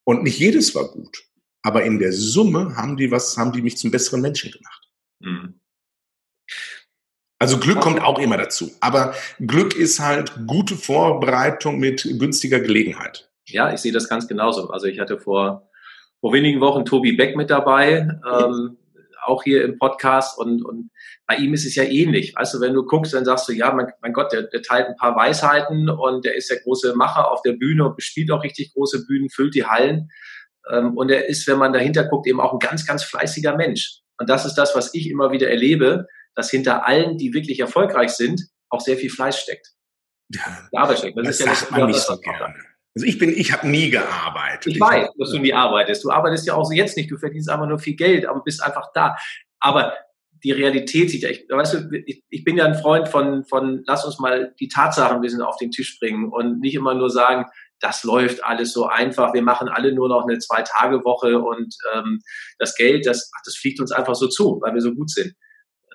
Und 0.05 0.23
nicht 0.23 0.39
jedes 0.39 0.75
war 0.75 0.91
gut. 0.91 1.25
Aber 1.63 1.85
in 1.85 1.99
der 1.99 2.13
Summe 2.13 2.77
haben 2.77 2.97
die 2.97 3.11
was, 3.11 3.39
haben 3.39 3.53
die 3.53 3.63
mich 3.63 3.79
zum 3.79 3.91
besseren 3.91 4.21
Menschen 4.21 4.51
gemacht. 4.51 4.91
Mhm. 5.21 5.61
Also 7.39 7.59
Glück 7.59 7.81
kommt 7.81 8.01
auch 8.01 8.19
immer 8.19 8.37
dazu. 8.37 8.71
Aber 8.81 9.15
Glück 9.39 9.75
ist 9.75 10.01
halt 10.01 10.33
gute 10.47 10.77
Vorbereitung 10.77 11.79
mit 11.79 12.03
günstiger 12.19 12.61
Gelegenheit. 12.61 13.31
Ja, 13.47 13.73
ich 13.73 13.81
sehe 13.81 13.93
das 13.93 14.09
ganz 14.09 14.29
genauso. 14.29 14.71
Also 14.71 14.87
ich 14.87 14.99
hatte 14.99 15.19
vor, 15.19 15.69
vor 16.21 16.33
wenigen 16.33 16.61
Wochen 16.61 16.85
Tobi 16.85 17.13
Beck 17.13 17.37
mit 17.37 17.51
dabei. 17.51 18.09
Ähm, 18.31 18.77
auch 19.25 19.43
hier 19.43 19.65
im 19.65 19.79
Podcast 19.79 20.39
und, 20.39 20.65
und 20.65 20.91
bei 21.27 21.37
ihm 21.37 21.55
ist 21.55 21.67
es 21.67 21.75
ja 21.75 21.85
ähnlich. 21.85 22.35
Weißt 22.35 22.55
du, 22.55 22.61
wenn 22.61 22.75
du 22.75 22.85
guckst, 22.85 23.15
dann 23.15 23.25
sagst 23.25 23.49
du, 23.49 23.53
ja, 23.53 23.73
mein, 23.73 23.89
mein 24.01 24.13
Gott, 24.13 24.33
der, 24.33 24.43
der 24.43 24.63
teilt 24.63 24.87
ein 24.89 24.97
paar 24.97 25.17
Weisheiten 25.17 25.89
und 25.89 26.25
der 26.25 26.37
ist 26.37 26.51
der 26.51 26.61
große 26.61 26.95
Macher 26.95 27.31
auf 27.31 27.43
der 27.43 27.53
Bühne 27.53 27.87
und 27.87 27.97
bespielt 27.97 28.31
auch 28.31 28.43
richtig 28.43 28.73
große 28.75 29.07
Bühnen, 29.07 29.31
füllt 29.31 29.55
die 29.55 29.67
Hallen. 29.67 30.11
Ähm, 30.71 30.97
und 30.97 31.11
er 31.11 31.29
ist, 31.29 31.47
wenn 31.47 31.59
man 31.59 31.73
dahinter 31.73 32.05
guckt, 32.05 32.27
eben 32.27 32.41
auch 32.41 32.53
ein 32.53 32.59
ganz, 32.59 32.87
ganz 32.87 33.05
fleißiger 33.05 33.57
Mensch. 33.57 34.01
Und 34.19 34.29
das 34.29 34.45
ist 34.45 34.55
das, 34.55 34.77
was 34.77 34.95
ich 34.95 35.11
immer 35.11 35.33
wieder 35.33 35.49
erlebe, 35.49 36.07
dass 36.35 36.51
hinter 36.51 36.87
allen, 36.87 37.17
die 37.17 37.33
wirklich 37.33 37.61
erfolgreich 37.61 38.11
sind, 38.11 38.43
auch 38.69 38.81
sehr 38.81 38.97
viel 38.97 39.11
Fleiß 39.11 39.39
steckt. 39.39 39.69
Ja, 40.31 40.69
Arbeit 40.75 40.99
steckt. 40.99 41.19
Das, 41.19 41.27
das 41.27 41.41
ist 41.41 41.47
ja 41.47 41.55
sagt 41.55 41.71
man 41.73 41.87
nicht 41.87 42.01
so 42.01 42.19
gerne. 42.19 42.55
Also 42.95 43.07
ich 43.07 43.19
bin, 43.19 43.31
ich 43.31 43.53
habe 43.53 43.69
nie 43.69 43.91
gearbeitet. 43.91 44.69
Ich, 44.69 44.75
ich 44.77 44.81
weiß, 44.81 45.09
dass 45.19 45.31
du 45.31 45.39
nie 45.39 45.53
arbeitest. 45.53 46.05
Du 46.05 46.11
arbeitest 46.11 46.47
ja 46.47 46.55
auch 46.55 46.65
so 46.65 46.73
jetzt 46.73 46.97
nicht. 46.97 47.11
Du 47.11 47.17
verdienst 47.17 47.51
einfach 47.51 47.67
nur 47.67 47.79
viel 47.79 47.97
Geld, 47.97 48.27
aber 48.27 48.43
bist 48.43 48.63
einfach 48.63 48.93
da. 48.95 49.17
Aber 49.59 49.95
die 50.45 50.53
Realität 50.53 51.11
sieht 51.11 51.23
ja, 51.23 51.31
ich, 51.31 51.47
weißt 51.49 51.75
du, 51.75 52.03
ich, 52.07 52.23
ich 52.29 52.45
bin 52.45 52.59
ja 52.59 52.67
ein 52.67 52.75
Freund 52.75 53.09
von, 53.09 53.45
von, 53.45 53.83
lass 53.87 54.05
uns 54.05 54.19
mal 54.19 54.55
die 54.61 54.69
Tatsachen 54.69 55.17
ein 55.17 55.23
bisschen 55.23 55.41
auf 55.41 55.57
den 55.57 55.71
Tisch 55.71 55.99
bringen 55.99 56.31
und 56.31 56.61
nicht 56.61 56.75
immer 56.75 56.95
nur 56.95 57.09
sagen, 57.09 57.47
das 57.81 58.05
läuft 58.05 58.45
alles 58.45 58.73
so 58.73 58.87
einfach, 58.87 59.33
wir 59.33 59.43
machen 59.43 59.69
alle 59.69 59.95
nur 59.95 60.09
noch 60.09 60.27
eine 60.27 60.39
Zwei-Tage-Woche 60.39 61.39
und 61.39 61.75
ähm, 61.95 62.21
das 62.59 62.77
Geld, 62.77 63.07
das, 63.07 63.31
ach, 63.35 63.41
das 63.45 63.57
fliegt 63.57 63.81
uns 63.81 63.91
einfach 63.91 64.15
so 64.15 64.29
zu, 64.29 64.61
weil 64.63 64.75
wir 64.75 64.83
so 64.83 64.95
gut 64.95 65.11
sind. 65.11 65.35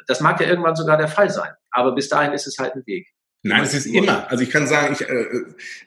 Das 0.07 0.19
mag 0.19 0.41
ja 0.41 0.47
irgendwann 0.47 0.75
sogar 0.75 0.97
der 0.97 1.07
Fall 1.07 1.29
sein, 1.29 1.53
aber 1.69 1.93
bis 1.93 2.09
dahin 2.09 2.33
ist 2.33 2.47
es 2.47 2.57
halt 2.57 2.75
ein 2.75 2.85
Weg. 2.87 3.07
Nein, 3.41 3.63
es 3.63 3.73
ist 3.73 3.85
immer. 3.85 4.29
Also 4.29 4.43
ich 4.43 4.49
kann 4.49 4.67
sagen, 4.67 4.93
ich, 4.93 5.07
äh, 5.07 5.43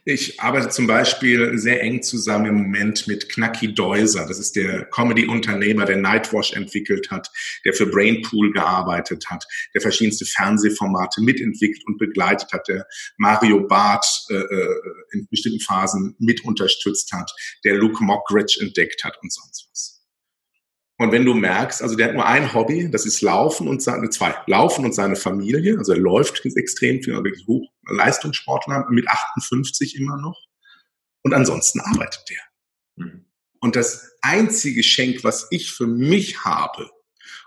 ich 0.07 0.41
arbeite 0.41 0.71
zum 0.71 0.87
Beispiel 0.87 1.59
sehr 1.59 1.83
eng 1.83 2.03
zusammen 2.03 2.47
im 2.47 2.55
Moment 2.55 3.07
mit 3.07 3.29
Knacki 3.29 3.75
Deuser. 3.75 4.27
Das 4.27 4.39
ist 4.39 4.57
der 4.57 4.87
Comedy-Unternehmer, 4.87 5.85
der 5.85 5.99
Nightwash 5.99 6.55
entwickelt 6.55 7.11
hat, 7.11 7.31
der 7.67 7.75
für 7.75 7.85
Brainpool 7.85 8.53
gearbeitet 8.53 9.27
hat, 9.29 9.45
der 9.75 9.83
verschiedenste 9.83 10.25
Fernsehformate 10.25 11.21
mitentwickelt 11.21 11.85
und 11.87 11.99
begleitet 11.99 12.51
hat, 12.53 12.67
der 12.69 12.87
Mario 13.19 13.67
Barth 13.67 14.07
äh, 14.31 14.35
äh 14.35 14.81
in 15.13 15.29
bestimmten 15.29 15.61
Phasen 15.61 16.17
mit 16.19 16.43
unterstützt 16.47 17.13
hat, 17.13 17.31
der 17.65 17.75
Luke 17.75 18.03
Mockridge 18.03 18.61
entdeckt 18.63 19.05
hat 19.05 19.19
und 19.23 19.31
sonst 19.31 19.69
was. 19.71 20.02
Und 21.03 21.11
wenn 21.11 21.25
du 21.25 21.35
merkst, 21.35 21.83
also 21.83 21.97
der 21.97 22.07
hat 22.07 22.15
nur 22.15 22.25
ein 22.25 22.55
Hobby, 22.55 22.89
das 22.89 23.07
ist 23.07 23.23
Laufen 23.23 23.67
und 23.67 23.83
seine, 23.83 24.09
zwei, 24.11 24.37
Laufen 24.47 24.85
und 24.85 24.95
seine 24.95 25.17
Familie. 25.17 25.77
Also 25.77 25.95
er 25.95 25.99
läuft 25.99 26.47
extrem 26.57 27.03
viel, 27.03 27.15
wirklich 27.15 27.45
hoch, 27.49 27.69
Leistungssportler 27.89 28.87
mit 28.89 29.09
58 29.09 29.97
immer 29.97 30.17
noch. 30.19 30.39
Und 31.23 31.35
ansonsten 31.35 31.81
arbeitet 31.81 32.23
der. 32.31 33.05
Mhm. 33.05 33.25
Und 33.59 33.75
das 33.75 34.13
einzige 34.21 34.77
Geschenk, 34.77 35.25
was 35.25 35.49
ich 35.51 35.73
für 35.73 35.89
mich 35.89 36.45
habe, 36.45 36.89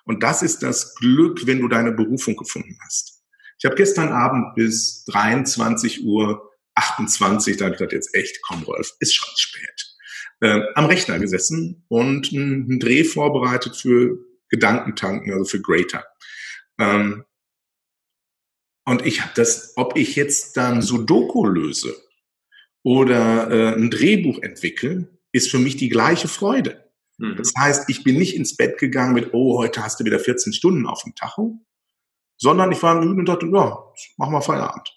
und 0.03 0.21
das 0.21 0.41
ist 0.41 0.61
das 0.61 0.93
Glück, 0.95 1.47
wenn 1.47 1.61
du 1.61 1.69
deine 1.69 1.93
Berufung 1.93 2.35
gefunden 2.35 2.77
hast. 2.83 3.23
Ich 3.57 3.63
habe 3.63 3.75
gestern 3.75 4.09
Abend 4.09 4.53
bis 4.55 5.05
23 5.05 6.03
Uhr 6.03 6.51
28, 6.75 7.55
da 7.55 7.65
habe 7.65 7.75
ich 7.75 7.79
gedacht, 7.79 7.93
jetzt 7.93 8.13
echt, 8.15 8.41
komm 8.41 8.63
Rolf, 8.63 8.91
ist 8.99 9.15
schon 9.15 9.29
spät 9.37 9.94
äh, 10.41 10.61
am 10.75 10.85
Rechner 10.85 11.19
gesessen 11.19 11.85
und 11.87 12.31
einen 12.33 12.79
Dreh 12.79 13.03
vorbereitet 13.03 13.75
für 13.75 14.17
Gedankentanken, 14.49 15.31
also 15.33 15.45
für 15.45 15.61
Greater. 15.61 16.05
Ähm, 16.79 17.23
und 18.85 19.05
ich 19.05 19.21
habe 19.21 19.31
das, 19.35 19.73
ob 19.75 19.97
ich 19.97 20.15
jetzt 20.15 20.57
dann 20.57 20.81
Sudoku 20.81 21.45
löse 21.45 21.95
oder 22.83 23.49
äh, 23.49 23.75
ein 23.75 23.89
Drehbuch 23.89 24.39
entwickle, 24.43 25.09
ist 25.31 25.49
für 25.49 25.57
mich 25.57 25.75
die 25.75 25.89
gleiche 25.89 26.27
Freude. 26.27 26.91
Mhm. 27.17 27.35
Das 27.37 27.53
heißt, 27.57 27.89
ich 27.89 28.03
bin 28.03 28.17
nicht 28.17 28.35
ins 28.35 28.55
Bett 28.55 28.77
gegangen 28.77 29.13
mit, 29.13 29.33
oh, 29.33 29.57
heute 29.57 29.83
hast 29.83 29.99
du 29.99 30.05
wieder 30.05 30.19
14 30.19 30.53
Stunden 30.53 30.85
auf 30.85 31.03
dem 31.03 31.15
Tacho, 31.15 31.59
sondern 32.37 32.71
ich 32.71 32.81
war 32.83 32.99
müde 33.01 33.19
und 33.19 33.25
dachte, 33.25 33.47
ja, 33.47 33.83
mach 34.17 34.29
mal 34.29 34.41
Feierabend. 34.41 34.91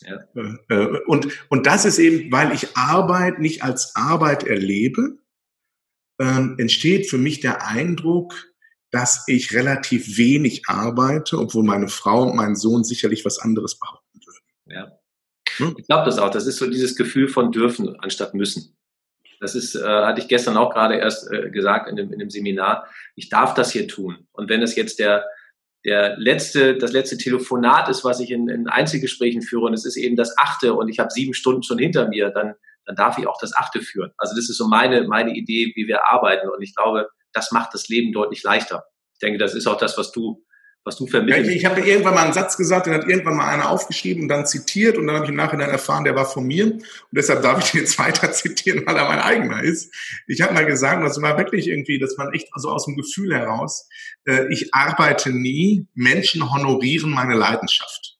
Ja. 0.00 0.18
Äh, 0.34 0.74
äh, 0.74 1.00
und, 1.06 1.28
und 1.50 1.66
das 1.66 1.84
ist 1.84 1.98
eben, 1.98 2.30
weil 2.32 2.52
ich 2.52 2.76
Arbeit 2.76 3.38
nicht 3.38 3.62
als 3.62 3.94
Arbeit 3.96 4.44
erlebe, 4.44 5.18
ähm, 6.18 6.56
entsteht 6.58 7.08
für 7.08 7.18
mich 7.18 7.40
der 7.40 7.66
Eindruck, 7.66 8.34
dass 8.90 9.24
ich 9.28 9.54
relativ 9.54 10.18
wenig 10.18 10.68
arbeite, 10.68 11.38
obwohl 11.38 11.64
meine 11.64 11.88
Frau 11.88 12.24
und 12.24 12.36
mein 12.36 12.56
Sohn 12.56 12.84
sicherlich 12.84 13.24
was 13.24 13.38
anderes 13.38 13.78
behaupten 13.78 14.20
würden. 14.24 14.44
Ja. 14.66 14.98
Hm? 15.56 15.76
Ich 15.78 15.86
glaube 15.86 16.06
das 16.06 16.18
auch. 16.18 16.30
Das 16.30 16.46
ist 16.46 16.56
so 16.56 16.68
dieses 16.68 16.96
Gefühl 16.96 17.28
von 17.28 17.52
dürfen 17.52 17.98
anstatt 18.00 18.34
müssen. 18.34 18.76
Das 19.40 19.54
ist, 19.54 19.74
äh, 19.74 19.82
hatte 19.82 20.20
ich 20.20 20.28
gestern 20.28 20.56
auch 20.56 20.72
gerade 20.72 20.96
erst 20.96 21.30
äh, 21.32 21.50
gesagt 21.50 21.88
in 21.88 21.96
dem, 21.96 22.12
in 22.12 22.18
dem 22.18 22.30
Seminar. 22.30 22.86
Ich 23.14 23.30
darf 23.30 23.54
das 23.54 23.72
hier 23.72 23.88
tun. 23.88 24.26
Und 24.32 24.50
wenn 24.50 24.62
es 24.62 24.76
jetzt 24.76 24.98
der, 24.98 25.24
der 25.84 26.16
letzte, 26.18 26.76
das 26.76 26.92
letzte 26.92 27.16
Telefonat 27.16 27.88
ist, 27.88 28.04
was 28.04 28.20
ich 28.20 28.30
in, 28.30 28.48
in 28.48 28.68
Einzelgesprächen 28.68 29.42
führe, 29.42 29.66
und 29.66 29.74
es 29.74 29.86
ist 29.86 29.96
eben 29.96 30.16
das 30.16 30.36
achte 30.36 30.74
und 30.74 30.88
ich 30.88 30.98
habe 30.98 31.10
sieben 31.10 31.34
Stunden 31.34 31.62
schon 31.62 31.78
hinter 31.78 32.08
mir, 32.08 32.30
dann, 32.30 32.54
dann 32.84 32.96
darf 32.96 33.18
ich 33.18 33.26
auch 33.26 33.38
das 33.40 33.54
achte 33.56 33.80
führen. 33.80 34.12
Also 34.18 34.34
das 34.34 34.50
ist 34.50 34.58
so 34.58 34.68
meine, 34.68 35.04
meine 35.04 35.34
Idee, 35.34 35.72
wie 35.74 35.86
wir 35.86 36.06
arbeiten. 36.06 36.48
Und 36.48 36.62
ich 36.62 36.74
glaube, 36.74 37.08
das 37.32 37.52
macht 37.52 37.72
das 37.72 37.88
Leben 37.88 38.12
deutlich 38.12 38.42
leichter. 38.42 38.84
Ich 39.14 39.20
denke, 39.20 39.38
das 39.38 39.54
ist 39.54 39.66
auch 39.66 39.78
das, 39.78 39.96
was 39.96 40.12
du 40.12 40.44
was 40.84 40.96
du 40.96 41.06
vermittelst. 41.06 41.46
Ja, 41.46 41.50
ich, 41.50 41.58
ich 41.58 41.64
habe 41.66 41.80
irgendwann 41.80 42.14
mal 42.14 42.24
einen 42.24 42.32
Satz 42.32 42.56
gesagt, 42.56 42.86
den 42.86 42.94
hat 42.94 43.06
irgendwann 43.06 43.36
mal 43.36 43.48
einer 43.48 43.70
aufgeschrieben 43.70 44.22
und 44.22 44.28
dann 44.28 44.46
zitiert 44.46 44.96
und 44.96 45.06
dann 45.06 45.16
habe 45.16 45.26
ich 45.26 45.30
im 45.30 45.36
Nachhinein 45.36 45.68
erfahren, 45.68 46.04
der 46.04 46.14
war 46.14 46.24
von 46.26 46.46
mir 46.46 46.66
und 46.66 46.84
deshalb 47.12 47.42
darf 47.42 47.62
ich 47.62 47.72
den 47.72 47.80
jetzt 47.80 47.98
weiter 47.98 48.32
zitieren, 48.32 48.84
weil 48.86 48.96
er 48.96 49.08
mein 49.08 49.20
eigener 49.20 49.62
ist. 49.62 49.94
Ich 50.26 50.40
habe 50.40 50.54
mal 50.54 50.66
gesagt, 50.66 51.04
das 51.04 51.20
war 51.20 51.36
wirklich 51.36 51.68
irgendwie, 51.68 51.98
das 51.98 52.16
war 52.16 52.32
echt 52.32 52.48
so 52.56 52.70
aus 52.70 52.86
dem 52.86 52.96
Gefühl 52.96 53.34
heraus, 53.34 53.88
äh, 54.26 54.46
ich 54.50 54.74
arbeite 54.74 55.30
nie, 55.30 55.86
Menschen 55.94 56.50
honorieren 56.50 57.10
meine 57.10 57.34
Leidenschaft. 57.34 58.19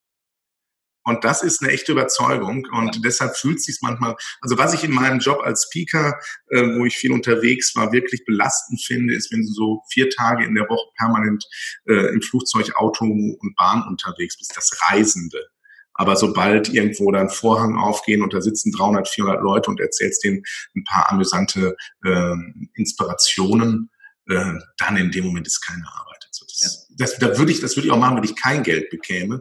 Und 1.04 1.24
das 1.24 1.42
ist 1.42 1.62
eine 1.62 1.72
echte 1.72 1.92
Überzeugung. 1.92 2.66
Und 2.72 3.04
deshalb 3.04 3.36
fühlt 3.36 3.58
es 3.58 3.64
sich 3.64 3.78
manchmal, 3.80 4.16
also 4.40 4.58
was 4.58 4.74
ich 4.74 4.84
in 4.84 4.92
meinem 4.92 5.18
Job 5.18 5.40
als 5.42 5.64
Speaker, 5.64 6.18
äh, 6.48 6.62
wo 6.78 6.84
ich 6.84 6.96
viel 6.96 7.12
unterwegs 7.12 7.74
war, 7.74 7.92
wirklich 7.92 8.24
belastend 8.24 8.82
finde, 8.82 9.14
ist, 9.14 9.32
wenn 9.32 9.40
du 9.42 9.52
so 9.52 9.82
vier 9.90 10.10
Tage 10.10 10.44
in 10.44 10.54
der 10.54 10.68
Woche 10.68 10.90
permanent 10.98 11.44
äh, 11.86 12.12
im 12.12 12.20
Flugzeug, 12.20 12.74
Auto 12.76 13.04
und 13.04 13.54
Bahn 13.56 13.86
unterwegs 13.88 14.36
bist, 14.36 14.56
das 14.56 14.70
Reisende. 14.82 15.48
Aber 15.94 16.16
sobald 16.16 16.68
irgendwo 16.68 17.10
dann 17.10 17.28
Vorhang 17.28 17.76
aufgehen 17.76 18.22
und 18.22 18.32
da 18.32 18.40
sitzen 18.40 18.72
300, 18.72 19.08
400 19.08 19.42
Leute 19.42 19.70
und 19.70 19.80
erzählst 19.80 20.24
denen 20.24 20.42
ein 20.74 20.84
paar 20.84 21.10
amüsante 21.10 21.76
äh, 22.04 22.34
Inspirationen, 22.74 23.90
äh, 24.28 24.54
dann 24.78 24.96
in 24.96 25.10
dem 25.10 25.26
Moment 25.26 25.46
ist 25.46 25.60
keine 25.60 25.86
Arbeit. 25.86 26.24
Also 26.26 26.46
das, 26.46 26.88
das, 26.96 27.18
da 27.18 27.36
würde 27.36 27.52
ich, 27.52 27.60
das 27.60 27.76
würde 27.76 27.88
ich 27.88 27.92
auch 27.92 27.98
machen, 27.98 28.16
wenn 28.16 28.24
ich 28.24 28.36
kein 28.36 28.62
Geld 28.62 28.88
bekäme. 28.90 29.40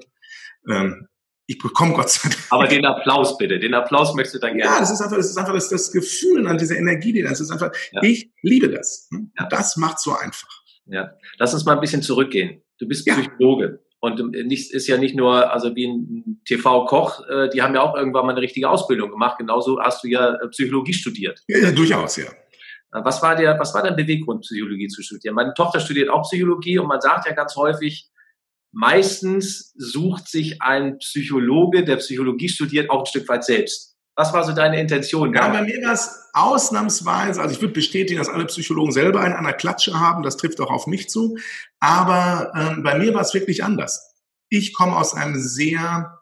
Ähm, 0.68 1.08
ich 1.50 1.58
bekomme 1.58 1.94
Gott 1.94 2.10
sei 2.10 2.30
Dank. 2.30 2.44
Aber 2.52 2.68
den 2.68 2.86
Applaus 2.86 3.36
bitte, 3.40 3.58
den 3.58 3.74
Applaus 3.74 4.14
möchtest 4.14 4.36
du 4.36 4.40
dann 4.40 4.56
gerne. 4.56 4.72
Ja, 4.72 4.80
das 4.80 4.92
ist 4.92 5.02
einfach, 5.02 5.18
das 5.18 5.32
ist 5.32 5.38
einfach 5.38 5.54
das, 5.54 5.68
das 5.70 5.92
Gefühl 5.92 6.46
an 6.46 6.60
diese 6.60 6.76
Energie, 6.76 7.12
die 7.12 7.24
das 7.24 7.42
ist 7.42 7.50
einfach, 7.50 7.72
ja. 7.92 8.04
ich 8.04 8.32
liebe 8.44 8.70
das. 8.70 9.08
Hm? 9.12 9.32
Ja. 9.38 9.48
Das 9.48 9.76
macht 9.76 10.00
so 10.00 10.16
einfach. 10.16 10.48
Ja, 10.86 11.12
lass 11.40 11.56
uns 11.56 11.66
mal 11.66 11.74
ein 11.74 11.82
bisschen 11.82 12.04
zurückgehen. 12.04 12.62
Du 12.78 12.88
bist 12.88 13.08
ja. 13.08 13.16
Psychologe 13.16 13.84
und 14.00 14.20
ähm, 14.20 14.30
nicht, 14.46 14.72
ist 14.72 14.86
ja 14.86 14.98
nicht 14.98 15.16
nur, 15.16 15.52
also 15.52 15.76
wie 15.76 15.88
ein 15.88 16.42
TV-Koch, 16.46 17.28
äh, 17.28 17.50
die 17.50 17.64
haben 17.64 17.74
ja 17.74 17.82
auch 17.82 17.96
irgendwann 17.96 18.28
mal 18.28 18.34
eine 18.34 18.42
richtige 18.42 18.70
Ausbildung 18.70 19.10
gemacht. 19.10 19.40
Genauso 19.40 19.82
hast 19.82 20.04
du 20.04 20.08
ja 20.08 20.36
äh, 20.36 20.48
Psychologie 20.50 20.94
studiert. 20.94 21.42
Ja, 21.48 21.58
ja 21.58 21.72
durchaus, 21.72 22.18
ja. 22.18 22.28
Was 22.92 23.24
war 23.24 23.36
der, 23.36 23.58
was 23.60 23.74
war 23.74 23.82
dein 23.82 23.96
Beweggrund, 23.96 24.42
Psychologie 24.42 24.88
zu 24.88 25.02
studieren? 25.02 25.34
Meine 25.34 25.56
Tochter 25.56 25.80
studiert 25.80 26.10
auch 26.10 26.24
Psychologie 26.24 26.78
und 26.78 26.88
man 26.88 27.02
sagt 27.02 27.28
ja 27.28 27.34
ganz 27.34 27.56
häufig, 27.56 28.10
meistens 28.72 29.74
sucht 29.76 30.28
sich 30.28 30.62
ein 30.62 30.98
Psychologe, 31.00 31.84
der 31.84 31.98
Psychologie 31.98 32.50
studiert, 32.50 32.90
auch 32.90 33.02
ein 33.02 33.06
Stück 33.06 33.28
weit 33.28 33.44
selbst. 33.44 33.96
Was 34.16 34.34
war 34.34 34.44
so 34.44 34.52
deine 34.52 34.80
Intention? 34.82 35.34
Ja, 35.34 35.48
bei 35.48 35.62
mir 35.62 35.82
war 35.82 35.94
es 35.94 36.10
ausnahmsweise, 36.34 37.42
also 37.42 37.56
ich 37.56 37.62
würde 37.62 37.74
bestätigen, 37.74 38.20
dass 38.20 38.28
alle 38.28 38.46
Psychologen 38.46 38.92
selber 38.92 39.22
einen 39.22 39.36
an 39.36 39.46
der 39.46 39.54
Klatsche 39.54 40.00
haben, 40.00 40.24
das 40.24 40.38
trifft 40.38 40.60
auch 40.60 40.72
auf 40.72 40.88
mich 40.88 41.10
zu, 41.10 41.38
aber 41.80 42.52
ähm, 42.56 42.84
bei 42.84 42.98
mir 42.98 43.14
war 43.14 43.22
es 43.22 43.34
wirklich 43.34 43.64
anders. 43.64 44.14
Ich 44.50 44.74
komme 44.74 44.98
aus 44.98 45.14
einem 45.14 45.40
sehr 45.40 46.20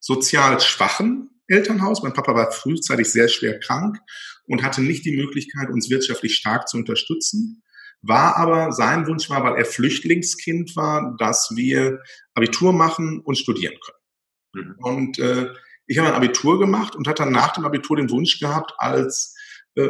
sozial 0.00 0.60
schwachen 0.60 1.30
Elternhaus. 1.48 2.02
Mein 2.02 2.12
Papa 2.12 2.34
war 2.34 2.50
frühzeitig 2.52 3.10
sehr 3.10 3.28
schwer 3.28 3.58
krank 3.60 3.98
und 4.46 4.62
hatte 4.62 4.82
nicht 4.82 5.04
die 5.04 5.16
Möglichkeit, 5.16 5.68
uns 5.68 5.90
wirtschaftlich 5.90 6.36
stark 6.36 6.68
zu 6.68 6.76
unterstützen 6.76 7.62
war 8.02 8.36
aber, 8.36 8.72
sein 8.72 9.06
Wunsch 9.06 9.28
war, 9.30 9.42
weil 9.44 9.56
er 9.56 9.64
Flüchtlingskind 9.64 10.76
war, 10.76 11.14
dass 11.18 11.52
wir 11.54 12.00
Abitur 12.34 12.72
machen 12.72 13.20
und 13.20 13.36
studieren 13.36 13.74
können. 13.84 14.66
Mhm. 14.66 14.74
Und 14.78 15.18
äh, 15.18 15.50
ich 15.86 15.98
habe 15.98 16.08
ein 16.08 16.14
Abitur 16.14 16.58
gemacht 16.58 16.96
und 16.96 17.08
hatte 17.08 17.22
dann 17.24 17.32
nach 17.32 17.52
dem 17.52 17.64
Abitur 17.64 17.96
den 17.96 18.10
Wunsch 18.10 18.38
gehabt, 18.38 18.74
als 18.78 19.34
äh, 19.76 19.88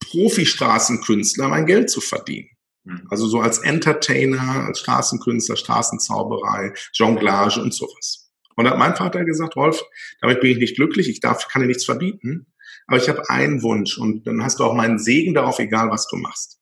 Profi-Straßenkünstler 0.00 1.48
mein 1.48 1.66
Geld 1.66 1.90
zu 1.90 2.00
verdienen. 2.00 2.48
Mhm. 2.84 3.06
Also 3.10 3.26
so 3.26 3.40
als 3.40 3.58
Entertainer, 3.58 4.66
als 4.66 4.80
Straßenkünstler, 4.80 5.56
Straßenzauberei, 5.56 6.74
Jonglage 6.92 7.60
und 7.60 7.74
sowas. 7.74 8.32
Und 8.56 8.64
da 8.64 8.70
hat 8.70 8.78
mein 8.78 8.96
Vater 8.96 9.24
gesagt, 9.24 9.56
Rolf, 9.56 9.82
damit 10.20 10.40
bin 10.40 10.50
ich 10.52 10.58
nicht 10.58 10.76
glücklich, 10.76 11.08
ich 11.08 11.20
darf, 11.20 11.48
kann 11.48 11.62
dir 11.62 11.68
nichts 11.68 11.84
verbieten, 11.84 12.52
aber 12.86 12.98
ich 12.98 13.08
habe 13.08 13.28
einen 13.28 13.62
Wunsch 13.62 13.98
und 13.98 14.26
dann 14.26 14.44
hast 14.44 14.60
du 14.60 14.64
auch 14.64 14.74
meinen 14.74 14.98
Segen 14.98 15.34
darauf, 15.34 15.58
egal 15.58 15.90
was 15.90 16.06
du 16.06 16.16
machst 16.16 16.60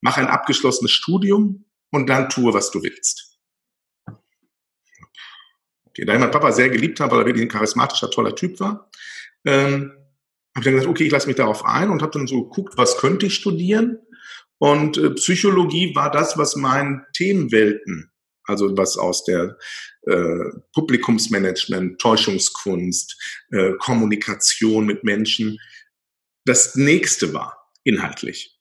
mach 0.00 0.16
ein 0.16 0.28
abgeschlossenes 0.28 0.90
Studium 0.90 1.64
und 1.90 2.08
dann 2.08 2.28
tue, 2.28 2.54
was 2.54 2.70
du 2.70 2.82
willst. 2.82 3.38
Okay, 5.86 6.04
da 6.04 6.14
ich 6.14 6.20
meinen 6.20 6.30
Papa 6.30 6.52
sehr 6.52 6.70
geliebt 6.70 7.00
habe, 7.00 7.12
weil 7.12 7.22
er 7.22 7.26
wirklich 7.26 7.44
ein 7.44 7.50
charismatischer, 7.50 8.10
toller 8.10 8.34
Typ 8.34 8.60
war, 8.60 8.90
ähm, 9.44 9.92
habe 10.54 10.60
ich 10.60 10.64
dann 10.64 10.74
gesagt, 10.74 10.90
okay, 10.90 11.04
ich 11.04 11.12
lasse 11.12 11.26
mich 11.26 11.36
darauf 11.36 11.64
ein 11.64 11.90
und 11.90 12.02
habe 12.02 12.12
dann 12.12 12.26
so 12.26 12.44
geguckt, 12.44 12.76
was 12.76 12.98
könnte 12.98 13.26
ich 13.26 13.34
studieren? 13.34 13.98
Und 14.58 14.98
äh, 14.98 15.10
Psychologie 15.10 15.94
war 15.94 16.10
das, 16.10 16.36
was 16.36 16.54
meinen 16.54 17.04
Themenwelten, 17.12 18.12
also 18.44 18.76
was 18.76 18.98
aus 18.98 19.24
der 19.24 19.56
äh, 20.02 20.44
Publikumsmanagement, 20.74 22.00
Täuschungskunst, 22.00 23.16
äh, 23.50 23.72
Kommunikation 23.78 24.86
mit 24.86 25.02
Menschen, 25.02 25.58
das 26.44 26.74
nächste 26.76 27.32
war, 27.32 27.70
inhaltlich 27.84 28.59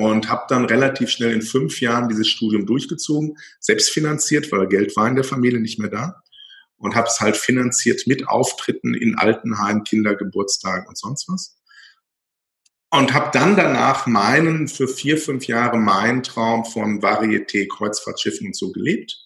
und 0.00 0.28
habe 0.28 0.46
dann 0.48 0.64
relativ 0.64 1.10
schnell 1.10 1.32
in 1.32 1.42
fünf 1.42 1.80
Jahren 1.80 2.08
dieses 2.08 2.28
Studium 2.28 2.66
durchgezogen, 2.66 3.36
selbst 3.58 3.90
finanziert, 3.90 4.50
weil 4.52 4.66
Geld 4.66 4.96
war 4.96 5.08
in 5.08 5.14
der 5.14 5.24
Familie 5.24 5.60
nicht 5.60 5.78
mehr 5.78 5.90
da 5.90 6.22
und 6.80 6.94
habe 6.94 7.06
es 7.06 7.20
halt 7.20 7.36
finanziert 7.36 8.06
mit 8.06 8.26
Auftritten 8.26 8.94
in 8.94 9.16
Altenheim, 9.16 9.84
Kindergeburtstagen 9.84 10.88
und 10.88 10.96
sonst 10.96 11.28
was. 11.28 11.56
Und 12.90 13.12
habe 13.12 13.30
dann 13.32 13.54
danach 13.54 14.06
meinen, 14.06 14.66
für 14.66 14.88
vier, 14.88 15.18
fünf 15.18 15.46
Jahre 15.46 15.78
meinen 15.78 16.22
Traum 16.22 16.64
von 16.64 17.00
Varieté, 17.02 17.68
Kreuzfahrtschiffen 17.68 18.48
und 18.48 18.56
so 18.56 18.72
gelebt. 18.72 19.16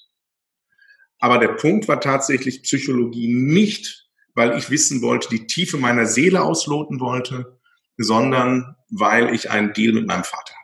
Aber 1.18 1.38
der 1.38 1.48
Punkt 1.48 1.88
war 1.88 2.00
tatsächlich 2.00 2.62
Psychologie 2.62 3.32
nicht, 3.32 4.10
weil 4.34 4.58
ich 4.58 4.68
wissen 4.68 5.00
wollte, 5.00 5.28
die 5.30 5.46
Tiefe 5.46 5.78
meiner 5.78 6.06
Seele 6.06 6.42
ausloten 6.42 7.00
wollte, 7.00 7.58
sondern 7.96 8.76
weil 8.90 9.32
ich 9.32 9.50
einen 9.50 9.72
Deal 9.72 9.94
mit 9.94 10.06
meinem 10.06 10.24
Vater 10.24 10.54
hatte. 10.54 10.63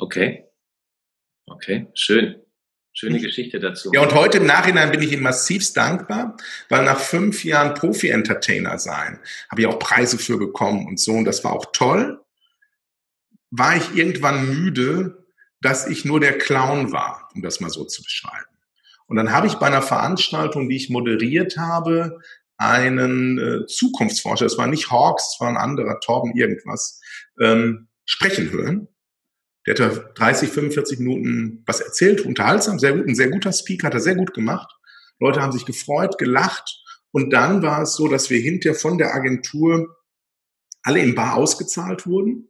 Okay. 0.00 0.46
Okay, 1.46 1.88
schön. 1.94 2.36
Schöne 2.92 3.16
hm. 3.16 3.22
Geschichte 3.22 3.60
dazu. 3.60 3.90
Ja, 3.92 4.02
und 4.02 4.14
heute 4.14 4.38
im 4.38 4.46
Nachhinein 4.46 4.90
bin 4.90 5.02
ich 5.02 5.12
ihm 5.12 5.22
massivst 5.22 5.76
dankbar, 5.76 6.36
weil 6.68 6.84
nach 6.84 6.98
fünf 6.98 7.44
Jahren 7.44 7.74
Profi-Entertainer 7.74 8.78
sein, 8.78 9.20
habe 9.50 9.60
ich 9.60 9.66
auch 9.66 9.78
Preise 9.78 10.18
für 10.18 10.38
bekommen 10.38 10.86
und 10.86 10.98
so, 10.98 11.12
und 11.12 11.26
das 11.26 11.44
war 11.44 11.52
auch 11.52 11.66
toll, 11.72 12.20
war 13.50 13.76
ich 13.76 13.94
irgendwann 13.94 14.48
müde, 14.48 15.26
dass 15.60 15.86
ich 15.86 16.04
nur 16.04 16.18
der 16.18 16.38
Clown 16.38 16.92
war, 16.92 17.28
um 17.34 17.42
das 17.42 17.60
mal 17.60 17.70
so 17.70 17.84
zu 17.84 18.02
beschreiben. 18.02 18.46
Und 19.06 19.16
dann 19.16 19.32
habe 19.32 19.48
ich 19.48 19.54
bei 19.56 19.66
einer 19.66 19.82
Veranstaltung, 19.82 20.68
die 20.68 20.76
ich 20.76 20.88
moderiert 20.88 21.58
habe, 21.58 22.20
einen 22.56 23.38
äh, 23.38 23.66
Zukunftsforscher, 23.66 24.46
das 24.46 24.56
war 24.56 24.66
nicht 24.66 24.90
Hawks, 24.90 25.32
das 25.32 25.40
war 25.40 25.48
ein 25.48 25.56
anderer, 25.56 26.00
Torben 26.00 26.34
irgendwas, 26.34 27.00
ähm, 27.40 27.88
sprechen 28.04 28.50
hören. 28.50 28.88
Der 29.66 29.78
hat 29.78 30.18
30, 30.18 30.50
45 30.50 30.98
Minuten 31.00 31.62
was 31.66 31.80
erzählt, 31.80 32.22
unterhaltsam, 32.22 32.78
sehr 32.78 32.94
gut, 32.94 33.06
ein 33.06 33.14
sehr 33.14 33.30
guter 33.30 33.52
Speaker, 33.52 33.88
hat 33.88 33.94
er 33.94 34.00
sehr 34.00 34.14
gut 34.14 34.32
gemacht. 34.32 34.70
Leute 35.18 35.42
haben 35.42 35.52
sich 35.52 35.66
gefreut, 35.66 36.18
gelacht. 36.18 36.82
Und 37.12 37.30
dann 37.30 37.62
war 37.62 37.82
es 37.82 37.94
so, 37.94 38.08
dass 38.08 38.30
wir 38.30 38.40
hinterher 38.40 38.78
von 38.78 38.96
der 38.96 39.14
Agentur 39.14 39.96
alle 40.82 41.00
im 41.00 41.14
Bar 41.14 41.34
ausgezahlt 41.34 42.06
wurden. 42.06 42.48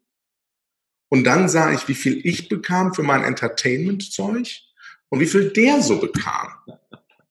Und 1.09 1.25
dann 1.25 1.49
sah 1.49 1.73
ich, 1.73 1.89
wie 1.89 1.95
viel 1.95 2.25
ich 2.25 2.49
bekam 2.49 2.95
für 2.95 3.03
mein 3.03 3.25
Entertainment-Zeug 3.25 4.61
und 5.09 5.21
wie 5.21 5.27
viel 5.27 5.51
der 5.51 5.83
so 5.83 5.99
bekam. 5.99 6.49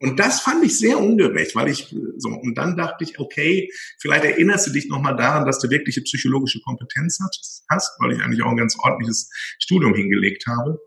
Und 0.02 0.20
das 0.20 0.42
fand 0.42 0.64
ich 0.64 0.78
sehr 0.78 0.98
ungerecht, 0.98 1.56
weil 1.56 1.68
ich 1.68 1.94
so, 2.18 2.30
und 2.30 2.58
dann 2.58 2.78
dachte 2.78 3.04
ich, 3.04 3.20
okay, 3.20 3.70
vielleicht 4.00 4.24
erinnerst 4.24 4.68
du 4.68 4.72
dich 4.72 4.88
nochmal 4.88 5.18
daran, 5.18 5.46
dass 5.46 5.60
du 5.60 5.70
wirkliche 5.70 6.02
psychologische 6.02 6.62
Kompetenz 6.62 7.20
hast, 7.70 7.96
weil 8.00 8.14
ich 8.14 8.22
eigentlich 8.22 8.42
auch 8.44 8.52
ein 8.52 8.58
ganz 8.58 8.78
ordentliches 8.80 9.30
Studium 9.60 9.94
hingelegt 9.94 10.46
habe. 10.48 10.80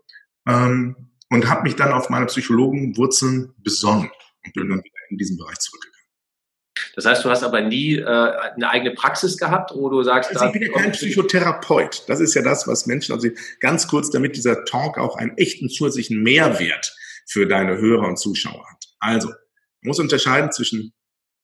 Ähm, 0.47 1.09
und 1.33 1.49
habe 1.49 1.63
mich 1.63 1.75
dann 1.75 1.91
auf 1.91 2.09
meine 2.09 2.27
Psychologenwurzeln 2.27 3.53
besonnen 3.57 4.09
und 4.45 4.53
bin 4.53 4.69
dann 4.69 4.83
wieder 4.83 4.99
in 5.09 5.17
diesen 5.17 5.37
Bereich 5.37 5.57
zurückgegangen. 5.57 5.93
Das 6.95 7.05
heißt, 7.05 7.25
du 7.25 7.29
hast 7.29 7.43
aber 7.43 7.61
nie 7.61 7.97
äh, 7.97 8.05
eine 8.05 8.69
eigene 8.69 8.93
Praxis 8.93 9.37
gehabt, 9.37 9.71
wo 9.73 9.89
du 9.89 10.03
sagst, 10.03 10.29
also 10.29 10.45
ich 10.45 10.51
bin 10.51 10.61
ja 10.61 10.71
kein 10.71 10.91
Psychotherapeut. 10.91 12.03
Das 12.07 12.19
ist 12.19 12.35
ja 12.35 12.43
das, 12.43 12.67
was 12.67 12.85
Menschen, 12.85 13.13
also 13.13 13.29
ganz 13.59 13.87
kurz, 13.87 14.11
damit 14.11 14.35
dieser 14.35 14.63
Talk 14.65 14.99
auch 14.99 15.15
einen 15.15 15.35
echten 15.37 15.69
zusätzlichen 15.69 16.21
Mehrwert 16.21 16.95
für 17.25 17.47
deine 17.47 17.77
Hörer 17.77 18.07
und 18.07 18.17
Zuschauer 18.17 18.63
hat. 18.69 18.82
Also, 19.03 19.27
man 19.27 19.89
muss 19.89 19.99
unterscheiden 19.99 20.51
zwischen 20.53 20.93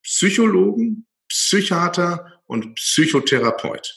Psychologen, 0.01 1.05
Psychiater 1.27 2.41
und 2.45 2.75
Psychotherapeut. 2.75 3.93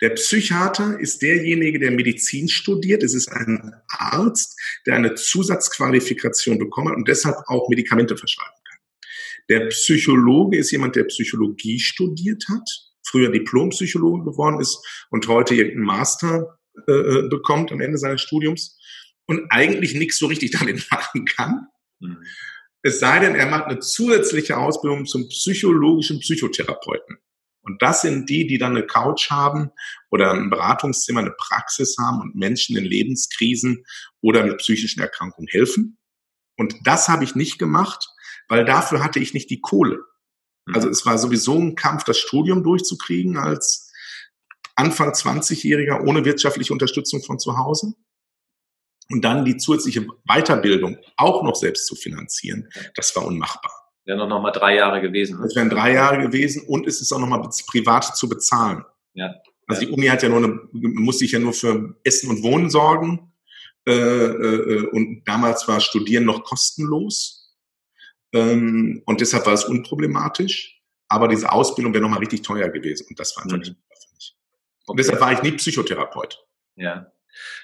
Der 0.00 0.10
Psychiater 0.10 0.98
ist 0.98 1.22
derjenige, 1.22 1.78
der 1.78 1.92
Medizin 1.92 2.48
studiert. 2.48 3.04
Es 3.04 3.14
ist 3.14 3.28
ein 3.28 3.72
Arzt, 3.86 4.58
der 4.84 4.96
eine 4.96 5.14
Zusatzqualifikation 5.14 6.58
bekommen 6.58 6.88
hat 6.88 6.96
und 6.96 7.06
deshalb 7.06 7.36
auch 7.46 7.68
Medikamente 7.68 8.16
verschreiben 8.16 8.58
kann. 8.68 8.78
Der 9.48 9.66
Psychologe 9.68 10.58
ist 10.58 10.72
jemand, 10.72 10.96
der 10.96 11.04
Psychologie 11.04 11.78
studiert 11.78 12.46
hat, 12.48 12.68
früher 13.06 13.30
Diplompsychologe 13.30 14.24
geworden 14.24 14.60
ist 14.60 14.78
und 15.10 15.28
heute 15.28 15.54
irgendeinen 15.54 15.86
Master 15.86 16.58
äh, 16.88 16.92
äh 16.92 17.28
bekommt 17.28 17.70
am 17.70 17.80
Ende 17.80 17.98
seines 17.98 18.22
Studiums 18.22 18.76
und 19.26 19.46
eigentlich 19.50 19.94
nichts 19.94 20.18
so 20.18 20.26
richtig 20.26 20.50
damit 20.58 20.84
machen 20.90 21.26
kann. 21.26 21.68
Mhm. 22.00 22.24
Es 22.88 23.00
sei 23.00 23.18
denn, 23.18 23.34
er 23.34 23.44
macht 23.44 23.66
eine 23.66 23.80
zusätzliche 23.80 24.56
Ausbildung 24.56 25.04
zum 25.04 25.28
psychologischen 25.28 26.20
Psychotherapeuten. 26.20 27.18
Und 27.60 27.82
das 27.82 28.00
sind 28.00 28.30
die, 28.30 28.46
die 28.46 28.56
dann 28.56 28.74
eine 28.74 28.86
Couch 28.86 29.28
haben 29.28 29.70
oder 30.10 30.32
ein 30.32 30.48
Beratungszimmer, 30.48 31.20
eine 31.20 31.34
Praxis 31.36 31.96
haben 31.98 32.22
und 32.22 32.34
Menschen 32.34 32.78
in 32.78 32.86
Lebenskrisen 32.86 33.84
oder 34.22 34.42
mit 34.42 34.56
psychischen 34.56 35.02
Erkrankungen 35.02 35.48
helfen. 35.48 35.98
Und 36.56 36.76
das 36.84 37.08
habe 37.08 37.24
ich 37.24 37.34
nicht 37.34 37.58
gemacht, 37.58 38.08
weil 38.48 38.64
dafür 38.64 39.04
hatte 39.04 39.18
ich 39.18 39.34
nicht 39.34 39.50
die 39.50 39.60
Kohle. 39.60 39.98
Mhm. 40.64 40.74
Also 40.74 40.88
es 40.88 41.04
war 41.04 41.18
sowieso 41.18 41.58
ein 41.58 41.74
Kampf, 41.74 42.04
das 42.04 42.16
Studium 42.16 42.62
durchzukriegen 42.62 43.36
als 43.36 43.92
Anfang 44.76 45.10
20-Jähriger 45.10 46.06
ohne 46.08 46.24
wirtschaftliche 46.24 46.72
Unterstützung 46.72 47.22
von 47.22 47.38
zu 47.38 47.58
Hause 47.58 47.92
und 49.10 49.24
dann 49.24 49.44
die 49.44 49.56
zusätzliche 49.56 50.06
Weiterbildung 50.26 50.98
auch 51.16 51.42
noch 51.42 51.54
selbst 51.54 51.86
zu 51.86 51.94
finanzieren, 51.94 52.68
das 52.94 53.14
war 53.16 53.24
unmachbar. 53.26 53.72
Wäre 54.04 54.26
noch 54.26 54.40
mal 54.40 54.52
drei 54.52 54.76
Jahre 54.76 55.00
gewesen. 55.02 55.36
Ne? 55.36 55.44
Das 55.44 55.54
wären 55.54 55.68
drei 55.68 55.92
Jahre 55.92 56.18
gewesen 56.18 56.62
und 56.66 56.86
es 56.86 57.00
ist 57.00 57.12
auch 57.12 57.18
noch 57.18 57.28
mal 57.28 57.46
privat 57.66 58.16
zu 58.16 58.28
bezahlen. 58.28 58.84
Ja. 59.12 59.34
Also 59.66 59.82
die 59.82 59.88
Uni 59.88 60.06
hat 60.06 60.22
ja 60.22 60.30
nur 60.30 60.38
eine, 60.38 60.60
muss 60.72 61.18
sich 61.18 61.32
ja 61.32 61.38
nur 61.38 61.52
für 61.52 61.94
Essen 62.04 62.30
und 62.30 62.42
Wohnen 62.42 62.70
sorgen. 62.70 63.32
Äh, 63.86 63.92
äh, 63.92 64.86
und 64.92 65.24
damals 65.26 65.68
war 65.68 65.80
Studieren 65.80 66.24
noch 66.24 66.42
kostenlos. 66.42 67.54
Ähm, 68.32 69.02
und 69.04 69.20
deshalb 69.20 69.44
war 69.46 69.52
es 69.52 69.64
unproblematisch. 69.64 70.80
Aber 71.08 71.28
diese 71.28 71.52
Ausbildung 71.52 71.92
wäre 71.92 72.02
noch 72.02 72.10
mal 72.10 72.18
richtig 72.18 72.42
teuer 72.42 72.68
gewesen. 72.68 73.06
Und 73.10 73.18
das 73.20 73.36
war 73.36 73.44
einfach 73.44 73.56
mhm. 73.56 73.62
nicht 73.62 73.76
für 73.76 74.14
mich. 74.14 74.36
Und 74.86 74.94
okay. 74.94 74.96
deshalb 74.96 75.20
war 75.20 75.32
ich 75.32 75.42
nie 75.42 75.52
Psychotherapeut. 75.52 76.46
Ja. 76.76 77.12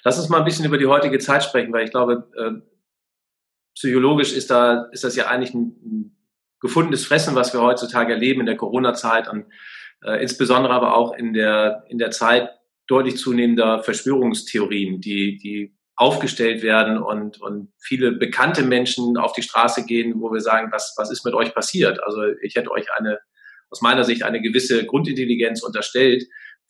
Lass 0.05 0.19
uns 0.19 0.29
mal 0.29 0.39
ein 0.39 0.45
bisschen 0.45 0.65
über 0.65 0.79
die 0.79 0.87
heutige 0.87 1.19
Zeit 1.19 1.45
sprechen, 1.45 1.73
weil 1.73 1.85
ich 1.85 1.91
glaube, 1.91 2.29
äh, 2.37 2.61
psychologisch 3.75 4.33
ist 4.33 4.51
da, 4.51 4.89
ist 4.93 5.05
das 5.05 5.17
ja 5.17 5.27
eigentlich 5.27 5.55
ein, 5.55 5.77
ein 5.85 6.17
gefundenes 6.61 7.05
Fressen, 7.05 7.35
was 7.35 7.53
wir 7.53 7.61
heutzutage 7.61 8.13
erleben 8.13 8.41
in 8.41 8.47
der 8.47 8.57
Corona-Zeit 8.57 9.29
und 9.29 9.47
äh, 10.03 10.23
insbesondere 10.23 10.73
aber 10.73 10.97
auch 10.97 11.15
in 11.15 11.35
der, 11.35 11.85
in 11.89 11.99
der 11.99 12.11
Zeit 12.11 12.51
deutlich 12.87 13.17
zunehmender 13.17 13.83
Verschwörungstheorien, 13.83 15.01
die, 15.01 15.37
die 15.37 15.77
aufgestellt 15.97 16.63
werden 16.63 16.99
und, 16.99 17.41
und 17.41 17.73
viele 17.79 18.13
bekannte 18.13 18.63
Menschen 18.63 19.17
auf 19.17 19.33
die 19.33 19.43
Straße 19.43 19.85
gehen, 19.87 20.21
wo 20.21 20.33
wir 20.33 20.41
sagen, 20.41 20.73
was, 20.73 20.95
was 20.97 21.11
ist 21.11 21.25
mit 21.25 21.35
euch 21.35 21.55
passiert? 21.55 22.03
Also 22.03 22.23
ich 22.43 22.57
hätte 22.57 22.71
euch 22.73 22.93
eine, 22.97 23.21
aus 23.71 23.81
meiner 23.81 24.05
Sicht 24.05 24.25
eine 24.25 24.41
gewisse 24.41 24.87
Grundintelligenz 24.87 25.63
unterstellt 25.63 26.25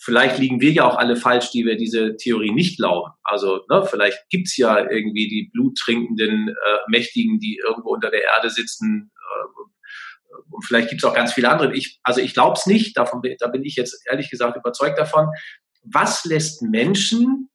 vielleicht 0.05 0.39
liegen 0.39 0.61
wir 0.61 0.71
ja 0.71 0.85
auch 0.85 0.97
alle 0.97 1.17
falsch, 1.17 1.51
die 1.51 1.65
wir 1.65 1.77
diese 1.77 2.17
Theorie 2.17 2.53
nicht 2.53 2.77
glauben. 2.77 3.11
Also 3.23 3.61
ne, 3.71 3.87
vielleicht 3.87 4.29
gibt's 4.29 4.57
ja 4.59 4.79
irgendwie 4.79 5.29
die 5.29 5.51
bluttrinkenden 5.53 6.49
äh, 6.49 6.79
Mächtigen, 6.89 7.41
die 7.41 7.59
irgendwo 7.67 7.95
unter 7.95 8.11
der 8.11 8.23
Erde 8.23 8.51
sitzen. 8.51 9.11
Äh, 9.15 10.43
und 10.51 10.65
vielleicht 10.65 10.91
gibt's 10.91 11.05
auch 11.05 11.15
ganz 11.15 11.33
viele 11.33 11.49
andere. 11.49 11.75
Ich, 11.75 12.01
also 12.03 12.21
ich 12.21 12.35
glaube 12.35 12.59
es 12.59 12.67
nicht, 12.67 12.99
davon, 12.99 13.23
da 13.39 13.49
bin 13.49 13.65
ich 13.65 13.77
jetzt 13.77 14.03
ehrlich 14.07 14.31
gesagt 14.31 14.59
überzeugt 14.59 14.99
davon. 14.99 15.29
Was 15.83 16.25
lässt 16.27 16.61
Menschen 16.63 17.49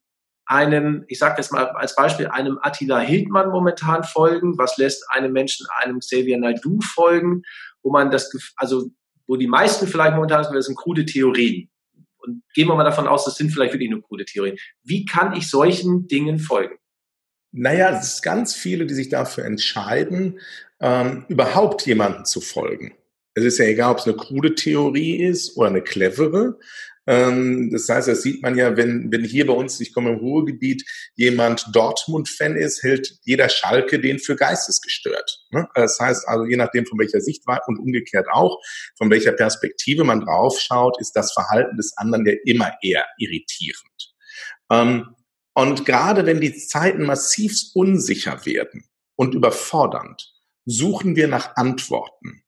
einem, 0.48 1.06
ich 1.08 1.20
sage 1.20 1.36
jetzt 1.38 1.52
mal 1.52 1.68
als 1.68 1.96
Beispiel, 1.96 2.28
einem 2.28 2.58
Attila 2.64 3.00
Hildmann 3.00 3.52
momentan 3.52 4.04
folgen? 4.04 4.58
Was 4.58 4.78
lässt 4.78 5.06
einem 5.12 5.34
Menschen 5.34 5.68
einem 5.78 6.00
Xavier 6.00 6.40
Naidu 6.40 6.80
folgen? 6.82 7.44
Wo 7.84 7.92
man 7.92 8.10
das, 8.10 8.32
also 8.56 8.90
wo 9.28 9.36
die 9.36 9.48
meisten 9.48 9.86
vielleicht 9.86 10.16
momentan 10.16 10.44
sagen, 10.44 10.56
das 10.56 10.66
sind 10.66 10.78
krude 10.78 11.06
Theorien 11.06 11.70
und 12.20 12.44
gehen 12.54 12.68
wir 12.68 12.76
mal 12.76 12.84
davon 12.84 13.08
aus, 13.08 13.26
das 13.26 13.36
sind 13.36 13.52
vielleicht 13.52 13.74
wirklich 13.74 13.90
nur 13.90 14.02
coole 14.02 14.26
Theorien. 14.26 14.58
Wie 14.84 15.06
kann 15.06 15.36
ich 15.36 15.50
solchen 15.50 16.08
Dingen 16.08 16.40
folgen? 16.40 16.76
Naja, 17.52 17.98
es 17.98 18.16
ist 18.16 18.22
ganz 18.22 18.56
viele, 18.56 18.86
die 18.86 18.94
sich 18.94 19.10
dafür 19.10 19.46
entscheiden, 19.46 20.40
ähm, 20.80 21.26
überhaupt 21.28 21.86
jemanden 21.86 22.26
zu 22.26 22.42
folgen. 22.42 22.94
Es 23.34 23.44
ist 23.44 23.58
ja 23.58 23.66
egal, 23.66 23.92
ob 23.92 24.00
es 24.00 24.06
eine 24.06 24.16
krude 24.16 24.56
Theorie 24.56 25.24
ist 25.24 25.56
oder 25.56 25.70
eine 25.70 25.82
clevere. 25.82 26.60
Ähm, 27.10 27.72
das 27.72 27.90
heißt, 27.90 28.08
das 28.08 28.22
sieht 28.22 28.44
man 28.44 28.56
ja, 28.56 28.78
wenn, 28.78 29.12
wenn 29.12 29.24
hier 29.24 29.48
bei 29.48 29.54
uns, 29.54 29.80
ich 29.80 29.94
komme 29.94 30.12
im 30.12 30.20
Ruhrgebiet, 30.20 30.86
jemand 31.16 31.66
Dortmund-Fan 31.74 32.56
ist, 32.56 32.84
hält 32.84 33.18
jeder 33.24 33.50
Schalke 33.50 34.00
den 34.00 34.20
für 34.20 34.36
geistesgestört. 34.36 35.44
Ne? 35.50 35.68
Das 35.74 36.00
heißt 36.00 36.28
also, 36.28 36.46
je 36.46 36.56
nachdem, 36.56 36.86
von 36.86 37.00
welcher 37.00 37.20
Sicht 37.20 37.48
war 37.48 37.62
und 37.66 37.80
umgekehrt 37.80 38.28
auch, 38.32 38.62
von 38.96 39.10
welcher 39.10 39.32
Perspektive 39.32 40.04
man 40.04 40.22
draufschaut, 40.22 41.02
ist 41.02 41.14
das 41.14 41.34
Verhalten 41.34 41.78
des 41.78 41.98
anderen 41.98 42.28
ja 42.28 42.34
immer 42.46 42.74
eher 42.84 43.06
irritierend. 43.18 44.14
Ähm, 44.72 45.16
und 45.56 45.88
gerade 45.88 46.28
wenn 46.28 46.40
die 46.40 46.56
Zeiten 46.56 47.08
massiv 47.08 47.56
unsicher 47.74 48.46
werden 48.46 48.86
und 49.16 49.34
überfordernd, 49.34 50.32
suchen 50.66 51.16
wir 51.16 51.28
nach 51.28 51.56
Antworten. 51.56 52.44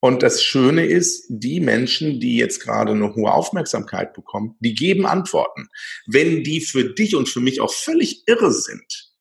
Und 0.00 0.22
das 0.22 0.42
Schöne 0.42 0.86
ist, 0.86 1.26
die 1.28 1.60
Menschen, 1.60 2.20
die 2.20 2.36
jetzt 2.36 2.60
gerade 2.60 2.92
eine 2.92 3.14
hohe 3.14 3.32
Aufmerksamkeit 3.32 4.12
bekommen, 4.12 4.56
die 4.60 4.74
geben 4.74 5.06
Antworten. 5.06 5.68
Wenn 6.06 6.42
die 6.44 6.60
für 6.60 6.84
dich 6.84 7.16
und 7.16 7.28
für 7.28 7.40
mich 7.40 7.60
auch 7.60 7.72
völlig 7.72 8.22
irre 8.26 8.52
sind, 8.52 9.12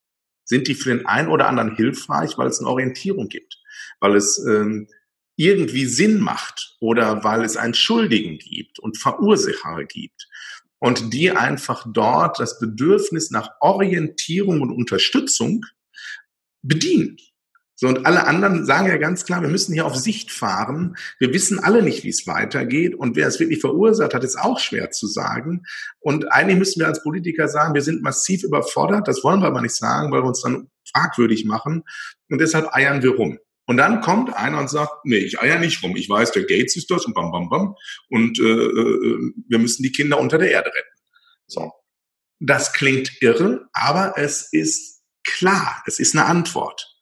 sind 0.43 0.67
die 0.67 0.75
für 0.75 0.95
den 0.95 1.05
einen 1.05 1.29
oder 1.29 1.47
anderen 1.47 1.75
hilfreich, 1.75 2.37
weil 2.37 2.47
es 2.47 2.59
eine 2.59 2.69
Orientierung 2.69 3.29
gibt, 3.29 3.57
weil 3.99 4.15
es 4.15 4.37
ähm, 4.47 4.87
irgendwie 5.37 5.85
Sinn 5.85 6.19
macht 6.19 6.75
oder 6.79 7.23
weil 7.23 7.43
es 7.43 7.57
einen 7.57 7.73
Schuldigen 7.73 8.37
gibt 8.37 8.79
und 8.79 8.97
Verursacher 8.97 9.83
gibt 9.85 10.27
und 10.79 11.13
die 11.13 11.31
einfach 11.31 11.85
dort 11.91 12.39
das 12.39 12.59
Bedürfnis 12.59 13.31
nach 13.31 13.49
Orientierung 13.59 14.61
und 14.61 14.71
Unterstützung 14.71 15.65
bedienen. 16.61 17.17
So, 17.77 17.89
und 17.89 18.05
alle 18.05 18.25
anderen 18.25 18.65
sagen 18.65 18.87
ja 18.87 18.95
ganz 18.97 19.25
klar, 19.25 19.41
wir 19.41 19.49
müssen 19.49 19.73
hier 19.73 19.85
auf 19.85 19.95
Sicht 19.95 20.31
fahren. 20.31 20.95
Wir 21.19 21.33
wissen 21.33 21.59
alle 21.59 21.83
nicht, 21.83 22.05
wie 22.05 22.09
es 22.09 22.25
weitergeht. 22.25 22.95
Und 22.95 23.17
wer 23.17 23.27
es 23.27 23.39
wirklich 23.39 23.59
verursacht 23.59 24.13
hat, 24.13 24.23
ist 24.23 24.39
auch 24.39 24.59
schwer 24.59 24.91
zu 24.91 25.07
sagen. 25.07 25.63
Und 25.99 26.31
eigentlich 26.31 26.57
müssen 26.57 26.79
wir 26.79 26.87
als 26.87 27.03
Politiker 27.03 27.49
sagen, 27.49 27.73
wir 27.73 27.81
sind 27.81 28.01
massiv 28.01 28.43
überfordert. 28.43 29.09
Das 29.09 29.23
wollen 29.25 29.41
wir 29.41 29.47
aber 29.47 29.61
nicht 29.61 29.75
sagen, 29.75 30.11
weil 30.11 30.23
wir 30.23 30.27
uns 30.27 30.41
dann 30.41 30.69
fragwürdig 30.93 31.43
machen. 31.43 31.83
Und 32.29 32.39
deshalb 32.39 32.73
eiern 32.73 33.03
wir 33.03 33.11
rum. 33.11 33.39
Und 33.65 33.77
dann 33.77 33.99
kommt 34.01 34.33
einer 34.33 34.59
und 34.59 34.69
sagt, 34.69 35.03
nee, 35.03 35.17
ich 35.17 35.39
eier 35.39 35.59
nicht 35.59 35.83
rum. 35.83 35.97
Ich 35.97 36.07
weiß, 36.07 36.31
der 36.31 36.43
Gates 36.43 36.77
ist 36.77 36.89
das 36.91 37.05
und 37.05 37.13
bam, 37.13 37.31
bam, 37.31 37.49
bam. 37.49 37.75
Und 38.09 38.39
äh, 38.39 38.43
äh, 38.43 39.33
wir 39.49 39.59
müssen 39.59 39.83
die 39.83 39.91
Kinder 39.91 40.19
unter 40.19 40.37
der 40.37 40.51
Erde 40.51 40.69
retten. 40.69 40.95
So. 41.47 41.73
Das 42.39 42.73
klingt 42.73 43.21
irre, 43.21 43.67
aber 43.73 44.13
es 44.17 44.53
ist 44.53 45.01
klar. 45.23 45.83
Es 45.87 45.99
ist 45.99 46.15
eine 46.15 46.25
Antwort. 46.25 46.94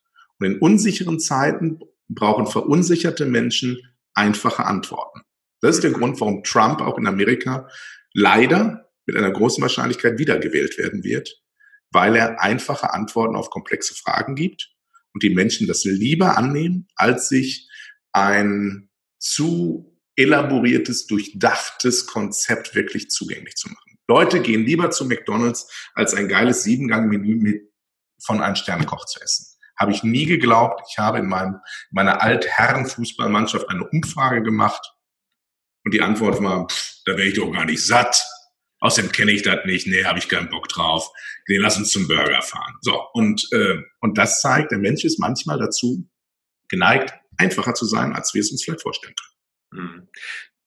Und 0.44 0.52
in 0.52 0.58
unsicheren 0.58 1.18
Zeiten 1.20 1.80
brauchen 2.08 2.46
verunsicherte 2.46 3.24
Menschen 3.24 3.78
einfache 4.12 4.66
Antworten. 4.66 5.22
Das 5.60 5.76
ist 5.76 5.84
der 5.84 5.92
Grund, 5.92 6.20
warum 6.20 6.42
Trump 6.44 6.82
auch 6.82 6.98
in 6.98 7.06
Amerika 7.06 7.68
leider 8.12 8.90
mit 9.06 9.16
einer 9.16 9.30
großen 9.30 9.62
Wahrscheinlichkeit 9.62 10.18
wiedergewählt 10.18 10.76
werden 10.76 11.02
wird, 11.02 11.42
weil 11.90 12.16
er 12.16 12.42
einfache 12.42 12.92
Antworten 12.92 13.36
auf 13.36 13.48
komplexe 13.50 13.94
Fragen 13.94 14.34
gibt 14.34 14.70
und 15.14 15.22
die 15.22 15.34
Menschen 15.34 15.66
das 15.66 15.84
lieber 15.84 16.36
annehmen, 16.36 16.88
als 16.94 17.28
sich 17.28 17.68
ein 18.12 18.90
zu 19.18 19.98
elaboriertes, 20.16 21.06
durchdachtes 21.06 22.06
Konzept 22.06 22.74
wirklich 22.74 23.08
zugänglich 23.08 23.56
zu 23.56 23.68
machen. 23.68 23.98
Leute 24.06 24.42
gehen 24.42 24.64
lieber 24.64 24.90
zu 24.90 25.06
McDonald's, 25.06 25.66
als 25.94 26.14
ein 26.14 26.28
geiles 26.28 26.62
Siebengang-Menü 26.62 27.68
von 28.22 28.40
einem 28.40 28.56
Sternkoch 28.56 29.06
zu 29.06 29.20
essen. 29.20 29.53
Habe 29.78 29.92
ich 29.92 30.02
nie 30.02 30.26
geglaubt. 30.26 30.82
Ich 30.90 30.98
habe 30.98 31.18
in 31.18 31.26
meinem, 31.26 31.60
meiner 31.90 32.22
Altherrenfußballmannschaft 32.22 33.68
eine 33.68 33.88
Umfrage 33.88 34.42
gemacht 34.42 34.94
und 35.84 35.92
die 35.92 36.02
Antwort 36.02 36.42
war, 36.42 36.68
pff, 36.68 37.02
da 37.04 37.12
wäre 37.12 37.28
ich 37.28 37.34
doch 37.34 37.50
gar 37.50 37.64
nicht 37.64 37.84
satt. 37.84 38.24
Außerdem 38.80 39.12
kenne 39.12 39.32
ich 39.32 39.42
das 39.42 39.64
nicht. 39.64 39.86
Nee, 39.86 40.04
habe 40.04 40.18
ich 40.18 40.28
keinen 40.28 40.50
Bock 40.50 40.68
drauf. 40.68 41.10
Nee, 41.48 41.56
lass 41.56 41.78
uns 41.78 41.90
zum 41.90 42.06
Burger 42.06 42.42
fahren. 42.42 42.74
So, 42.82 43.00
und, 43.12 43.48
äh, 43.52 43.78
und 44.00 44.18
das 44.18 44.40
zeigt, 44.40 44.72
der 44.72 44.78
Mensch 44.78 45.04
ist 45.04 45.18
manchmal 45.18 45.58
dazu 45.58 46.08
geneigt, 46.68 47.14
einfacher 47.38 47.74
zu 47.74 47.86
sein, 47.86 48.14
als 48.14 48.34
wir 48.34 48.40
es 48.40 48.50
uns 48.50 48.62
vielleicht 48.62 48.82
vorstellen 48.82 49.14
können. 49.14 49.88
Hm. 49.88 50.08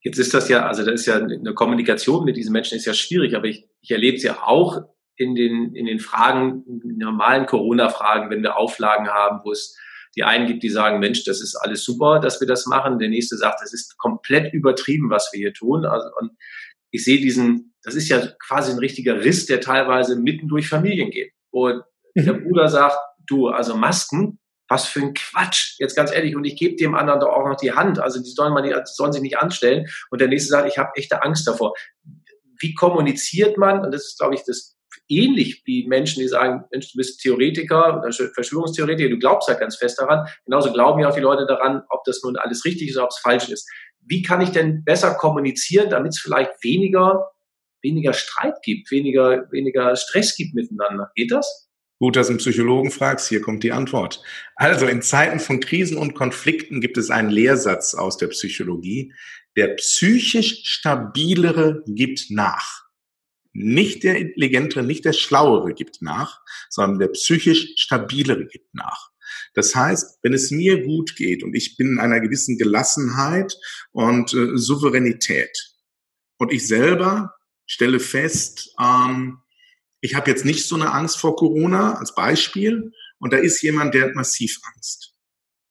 Jetzt 0.01 0.19
ist 0.19 0.33
das 0.33 0.47
ja, 0.49 0.65
also 0.65 0.85
das 0.85 1.01
ist 1.01 1.05
ja 1.05 1.15
eine 1.17 1.53
Kommunikation 1.53 2.23
mit 2.23 2.37
diesen 2.37 2.53
Menschen 2.53 2.77
ist 2.77 2.85
ja 2.85 2.93
schwierig, 2.93 3.35
aber 3.35 3.45
ich, 3.45 3.67
ich 3.81 3.91
erlebe 3.91 4.17
es 4.17 4.23
ja 4.23 4.43
auch 4.43 4.81
in 5.17 5.35
den, 5.35 5.75
in 5.75 5.85
den 5.85 5.99
Fragen, 5.99 6.63
normalen 6.83 7.45
Corona-Fragen, 7.45 8.29
wenn 8.29 8.43
wir 8.43 8.57
Auflagen 8.57 9.07
haben, 9.09 9.41
wo 9.43 9.51
es 9.51 9.77
die 10.15 10.23
einen 10.23 10.47
gibt, 10.47 10.63
die 10.63 10.69
sagen, 10.69 10.99
Mensch, 10.99 11.23
das 11.25 11.41
ist 11.41 11.55
alles 11.55 11.83
super, 11.83 12.19
dass 12.19 12.39
wir 12.39 12.47
das 12.47 12.65
machen. 12.65 12.97
Der 12.97 13.09
nächste 13.09 13.37
sagt, 13.37 13.61
das 13.61 13.73
ist 13.73 13.97
komplett 13.97 14.53
übertrieben, 14.53 15.09
was 15.09 15.29
wir 15.31 15.39
hier 15.39 15.53
tun. 15.53 15.85
Also, 15.85 16.07
und 16.19 16.31
ich 16.91 17.03
sehe 17.03 17.19
diesen, 17.19 17.75
das 17.83 17.95
ist 17.95 18.09
ja 18.09 18.27
quasi 18.47 18.71
ein 18.71 18.79
richtiger 18.79 19.23
Riss, 19.23 19.45
der 19.45 19.61
teilweise 19.61 20.15
mitten 20.15 20.47
durch 20.47 20.69
Familien 20.69 21.11
geht, 21.11 21.33
wo 21.51 21.67
mhm. 21.67 21.83
der 22.15 22.33
Bruder 22.33 22.67
sagt, 22.69 22.97
du, 23.27 23.49
also 23.49 23.75
Masken, 23.75 24.39
was 24.69 24.87
für 24.87 25.01
ein 25.01 25.13
Quatsch, 25.13 25.75
jetzt 25.79 25.95
ganz 25.95 26.11
ehrlich, 26.11 26.35
und 26.35 26.45
ich 26.45 26.57
gebe 26.57 26.75
dem 26.75 26.95
anderen 26.95 27.19
doch 27.19 27.29
auch 27.29 27.47
noch 27.47 27.57
die 27.57 27.73
Hand, 27.73 27.99
also 27.99 28.21
die 28.21 28.29
sollen, 28.29 28.53
man 28.53 28.63
nicht, 28.63 28.75
sollen 28.87 29.13
sich 29.13 29.21
nicht 29.21 29.37
anstellen. 29.37 29.87
Und 30.09 30.19
der 30.19 30.27
nächste 30.27 30.49
sagt, 30.49 30.67
ich 30.67 30.77
habe 30.77 30.91
echte 30.95 31.23
Angst 31.23 31.47
davor. 31.47 31.73
Wie 32.59 32.73
kommuniziert 32.73 33.57
man, 33.57 33.85
und 33.85 33.93
das 33.93 34.05
ist, 34.05 34.19
glaube 34.19 34.35
ich, 34.35 34.43
das 34.45 34.76
ähnlich 35.09 35.63
wie 35.65 35.87
Menschen, 35.87 36.21
die 36.21 36.27
sagen, 36.27 36.63
Mensch, 36.71 36.91
du 36.91 36.97
bist 36.97 37.21
Theoretiker 37.21 38.03
Verschwörungstheoretiker, 38.33 39.09
du 39.09 39.19
glaubst 39.19 39.47
halt 39.47 39.59
ganz 39.59 39.77
fest 39.77 39.99
daran. 39.99 40.27
Genauso 40.45 40.71
glauben 40.71 40.99
ja 41.01 41.09
auch 41.09 41.15
die 41.15 41.21
Leute 41.21 41.45
daran, 41.45 41.83
ob 41.89 42.03
das 42.05 42.21
nun 42.23 42.37
alles 42.37 42.65
richtig 42.65 42.89
ist 42.89 42.97
ob 42.97 43.09
es 43.09 43.19
falsch 43.19 43.49
ist. 43.49 43.69
Wie 44.01 44.21
kann 44.21 44.41
ich 44.41 44.49
denn 44.49 44.83
besser 44.83 45.15
kommunizieren, 45.15 45.89
damit 45.89 46.13
es 46.13 46.19
vielleicht 46.19 46.51
weniger, 46.63 47.25
weniger 47.81 48.13
Streit 48.13 48.55
gibt, 48.63 48.89
weniger, 48.91 49.51
weniger 49.51 49.95
Stress 49.95 50.35
gibt 50.35 50.53
miteinander? 50.53 51.11
Geht 51.15 51.31
das? 51.31 51.67
Gut, 51.99 52.15
dass 52.15 52.27
du 52.27 52.33
einen 52.33 52.37
Psychologen 52.37 52.91
fragst. 52.91 53.27
Hier 53.27 53.41
kommt 53.41 53.63
die 53.63 53.71
Antwort. 53.71 54.21
Also 54.55 54.85
in 54.85 55.01
Zeiten 55.01 55.39
von 55.39 55.59
Krisen 55.59 55.97
und 55.97 56.13
Konflikten 56.13 56.79
gibt 56.79 56.97
es 56.97 57.09
einen 57.09 57.31
Lehrsatz 57.31 57.95
aus 57.95 58.17
der 58.17 58.27
Psychologie. 58.27 59.13
Der 59.55 59.69
psychisch 59.69 60.61
stabilere 60.63 61.83
gibt 61.87 62.27
nach. 62.29 62.86
Nicht 63.59 64.03
der 64.03 64.17
intelligentere, 64.17 64.83
nicht 64.83 65.03
der 65.03 65.13
schlauere 65.13 65.73
gibt 65.73 66.03
nach, 66.03 66.41
sondern 66.69 66.99
der 66.99 67.07
psychisch 67.07 67.73
stabilere 67.77 68.45
gibt 68.45 68.71
nach. 68.75 69.09
Das 69.55 69.73
heißt, 69.73 70.19
wenn 70.21 70.33
es 70.33 70.51
mir 70.51 70.83
gut 70.83 71.15
geht 71.15 71.41
und 71.41 71.55
ich 71.55 71.75
bin 71.75 71.93
in 71.93 71.99
einer 71.99 72.19
gewissen 72.19 72.59
Gelassenheit 72.59 73.57
und 73.91 74.31
äh, 74.35 74.55
Souveränität 74.55 75.75
und 76.37 76.53
ich 76.53 76.67
selber 76.67 77.33
stelle 77.65 77.99
fest, 77.99 78.75
ähm, 78.79 79.39
ich 80.01 80.13
habe 80.13 80.29
jetzt 80.29 80.45
nicht 80.45 80.67
so 80.67 80.75
eine 80.75 80.93
Angst 80.93 81.17
vor 81.17 81.35
Corona 81.35 81.95
als 81.95 82.13
Beispiel 82.13 82.91
und 83.17 83.33
da 83.33 83.37
ist 83.37 83.63
jemand, 83.63 83.95
der 83.95 84.03
hat 84.03 84.13
massiv 84.15 84.59
Angst 84.75 85.16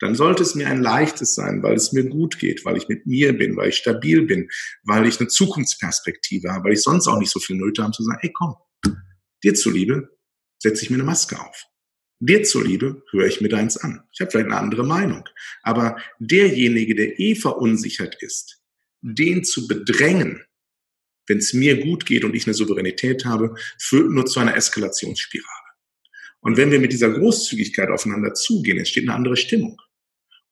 dann 0.01 0.15
sollte 0.15 0.43
es 0.43 0.55
mir 0.55 0.69
ein 0.69 0.83
leichtes 0.83 1.35
sein, 1.35 1.63
weil 1.63 1.75
es 1.75 1.93
mir 1.93 2.05
gut 2.05 2.39
geht, 2.39 2.65
weil 2.65 2.77
ich 2.77 2.89
mit 2.89 3.07
mir 3.07 3.37
bin, 3.37 3.57
weil 3.57 3.71
ich 3.71 3.77
stabil 3.77 4.23
bin, 4.23 4.49
weil 4.85 5.07
ich 5.07 5.21
eine 5.21 5.29
Zukunftsperspektive 5.29 6.53
habe, 6.53 6.65
weil 6.65 6.73
ich 6.75 6.83
sonst 6.83 7.07
auch 7.07 7.19
nicht 7.19 7.33
so 7.33 7.41
viel 7.41 7.57
Nöte 7.57 7.83
habe 7.83 7.93
zu 7.93 8.03
sagen, 8.03 8.19
hey 8.21 8.33
komm, 8.33 8.55
dir 9.43 9.55
zuliebe 9.55 10.17
setze 10.59 10.83
ich 10.83 10.91
mir 10.91 10.97
eine 10.97 11.05
Maske 11.05 11.41
auf. 11.41 11.65
Dir 12.19 12.43
zuliebe 12.45 13.03
höre 13.11 13.27
ich 13.27 13.41
mir 13.41 13.49
deins 13.49 13.77
an. 13.77 14.03
Ich 14.13 14.21
habe 14.21 14.31
vielleicht 14.31 14.47
eine 14.47 14.57
andere 14.57 14.85
Meinung. 14.85 15.29
Aber 15.63 16.01
derjenige, 16.19 16.95
der 16.95 17.21
eh 17.21 17.35
verunsichert 17.35 18.17
ist, 18.21 18.63
den 19.03 19.45
zu 19.45 19.69
bedrängen, 19.69 20.43
wenn 21.27 21.39
es 21.39 21.53
mir 21.53 21.81
gut 21.81 22.07
geht 22.07 22.25
und 22.25 22.35
ich 22.35 22.47
eine 22.47 22.55
Souveränität 22.55 23.25
habe, 23.25 23.55
führt 23.79 24.11
nur 24.11 24.27
zu 24.27 24.41
einer 24.41 24.57
Eskalationsspirale. 24.57 25.67
Und 26.41 26.57
wenn 26.57 26.71
wir 26.71 26.81
mit 26.81 26.93
dieser 26.93 27.11
Großzügigkeit 27.11 27.91
aufeinander 27.91 28.33
zugehen, 28.33 28.79
entsteht 28.79 29.05
eine 29.05 29.15
andere 29.15 29.37
Stimmung. 29.37 29.81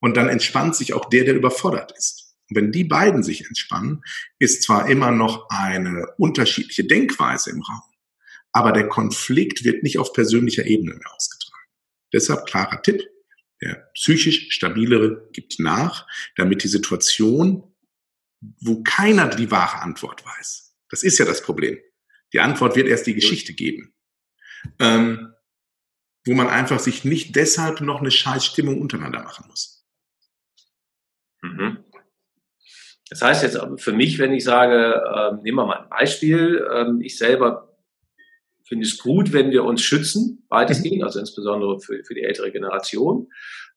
Und 0.04 0.18
dann 0.18 0.28
entspannt 0.28 0.76
sich 0.76 0.92
auch 0.92 1.08
der, 1.08 1.24
der 1.24 1.34
überfordert 1.34 1.94
ist. 1.96 2.36
Und 2.50 2.56
wenn 2.56 2.72
die 2.72 2.84
beiden 2.84 3.22
sich 3.22 3.46
entspannen, 3.46 4.02
ist 4.38 4.62
zwar 4.62 4.90
immer 4.90 5.10
noch 5.10 5.48
eine 5.48 6.12
unterschiedliche 6.18 6.84
Denkweise 6.84 7.48
im 7.48 7.62
Raum, 7.62 7.80
aber 8.52 8.72
der 8.72 8.86
Konflikt 8.90 9.64
wird 9.64 9.82
nicht 9.82 9.98
auf 9.98 10.12
persönlicher 10.12 10.66
Ebene 10.66 10.92
mehr 10.92 11.10
ausgetragen. 11.10 11.70
Deshalb 12.12 12.44
klarer 12.44 12.82
Tipp, 12.82 13.02
der 13.62 13.76
psychisch 13.94 14.48
stabilere 14.50 15.26
gibt 15.32 15.58
nach, 15.58 16.06
damit 16.36 16.64
die 16.64 16.68
Situation, 16.68 17.74
wo 18.60 18.82
keiner 18.82 19.28
die 19.28 19.50
wahre 19.50 19.80
Antwort 19.80 20.22
weiß, 20.22 20.76
das 20.90 21.02
ist 21.02 21.18
ja 21.18 21.24
das 21.24 21.40
Problem. 21.40 21.78
Die 22.34 22.40
Antwort 22.40 22.76
wird 22.76 22.88
erst 22.88 23.06
die 23.06 23.14
Geschichte 23.14 23.54
geben. 23.54 23.94
Ähm, 24.78 25.30
wo 26.26 26.34
man 26.34 26.48
einfach 26.48 26.78
sich 26.78 27.04
nicht 27.04 27.36
deshalb 27.36 27.80
noch 27.80 28.00
eine 28.00 28.10
Scheißstimmung 28.10 28.82
untereinander 28.82 29.22
machen 29.22 29.46
muss. 29.48 29.73
Mhm. 31.44 31.78
Das 33.10 33.22
heißt 33.22 33.42
jetzt 33.42 33.60
für 33.76 33.92
mich, 33.92 34.18
wenn 34.18 34.32
ich 34.32 34.44
sage, 34.44 35.02
äh, 35.04 35.42
nehmen 35.42 35.58
wir 35.58 35.66
mal 35.66 35.82
ein 35.82 35.90
Beispiel, 35.90 36.66
äh, 36.70 37.04
ich 37.04 37.18
selber 37.18 37.70
finde 38.66 38.86
es 38.86 38.98
gut, 38.98 39.32
wenn 39.32 39.50
wir 39.50 39.64
uns 39.64 39.82
schützen, 39.82 40.46
weitestgehend, 40.48 40.98
mhm. 40.98 41.04
also 41.04 41.20
insbesondere 41.20 41.80
für, 41.80 42.02
für 42.04 42.14
die 42.14 42.22
ältere 42.22 42.50
Generation. 42.50 43.28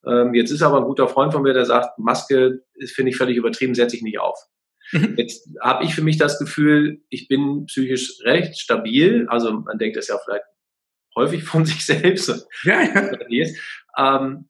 Ähm, 0.06 0.34
jetzt 0.34 0.52
ist 0.52 0.62
aber 0.62 0.78
ein 0.78 0.86
guter 0.86 1.08
Freund 1.08 1.34
von 1.34 1.44
mir, 1.44 1.54
der 1.54 1.66
sagt, 1.66 2.00
Maske 2.00 2.64
finde 2.86 3.12
ich 3.12 3.18
völlig 3.18 3.38
übertrieben, 3.38 3.76
setze 3.76 3.98
ich 3.98 4.02
nicht 4.02 4.20
auf. 4.20 4.40
Mhm. 4.94 5.16
Jetzt 5.18 5.50
habe 5.62 5.84
ich 5.84 5.94
für 5.94 6.02
mich 6.02 6.18
das 6.18 6.40
Gefühl, 6.40 7.02
ich 7.10 7.28
bin 7.28 7.66
psychisch 7.66 8.20
recht 8.24 8.58
stabil. 8.58 9.28
Also 9.28 9.52
man 9.52 9.78
denkt 9.78 9.98
das 9.98 10.08
ja 10.08 10.18
vielleicht 10.24 10.46
häufig 11.16 11.44
von 11.44 11.66
sich 11.66 11.86
selbst. 11.86 12.48
Ja, 12.64 12.82
ja. 12.82 13.46
Ähm, 13.98 14.50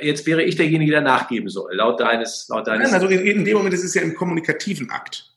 jetzt 0.00 0.26
wäre 0.26 0.42
ich 0.42 0.56
derjenige, 0.56 0.92
der 0.92 1.00
nachgeben 1.00 1.48
soll, 1.48 1.74
laut 1.74 2.00
deines, 2.00 2.46
laut 2.48 2.66
deines. 2.66 2.90
Nein, 2.90 3.00
also 3.00 3.06
in, 3.08 3.26
in 3.26 3.44
dem 3.44 3.56
Moment 3.56 3.74
ist 3.74 3.84
es 3.84 3.94
ja 3.94 4.02
im 4.02 4.14
kommunikativen 4.14 4.90
Akt. 4.90 5.30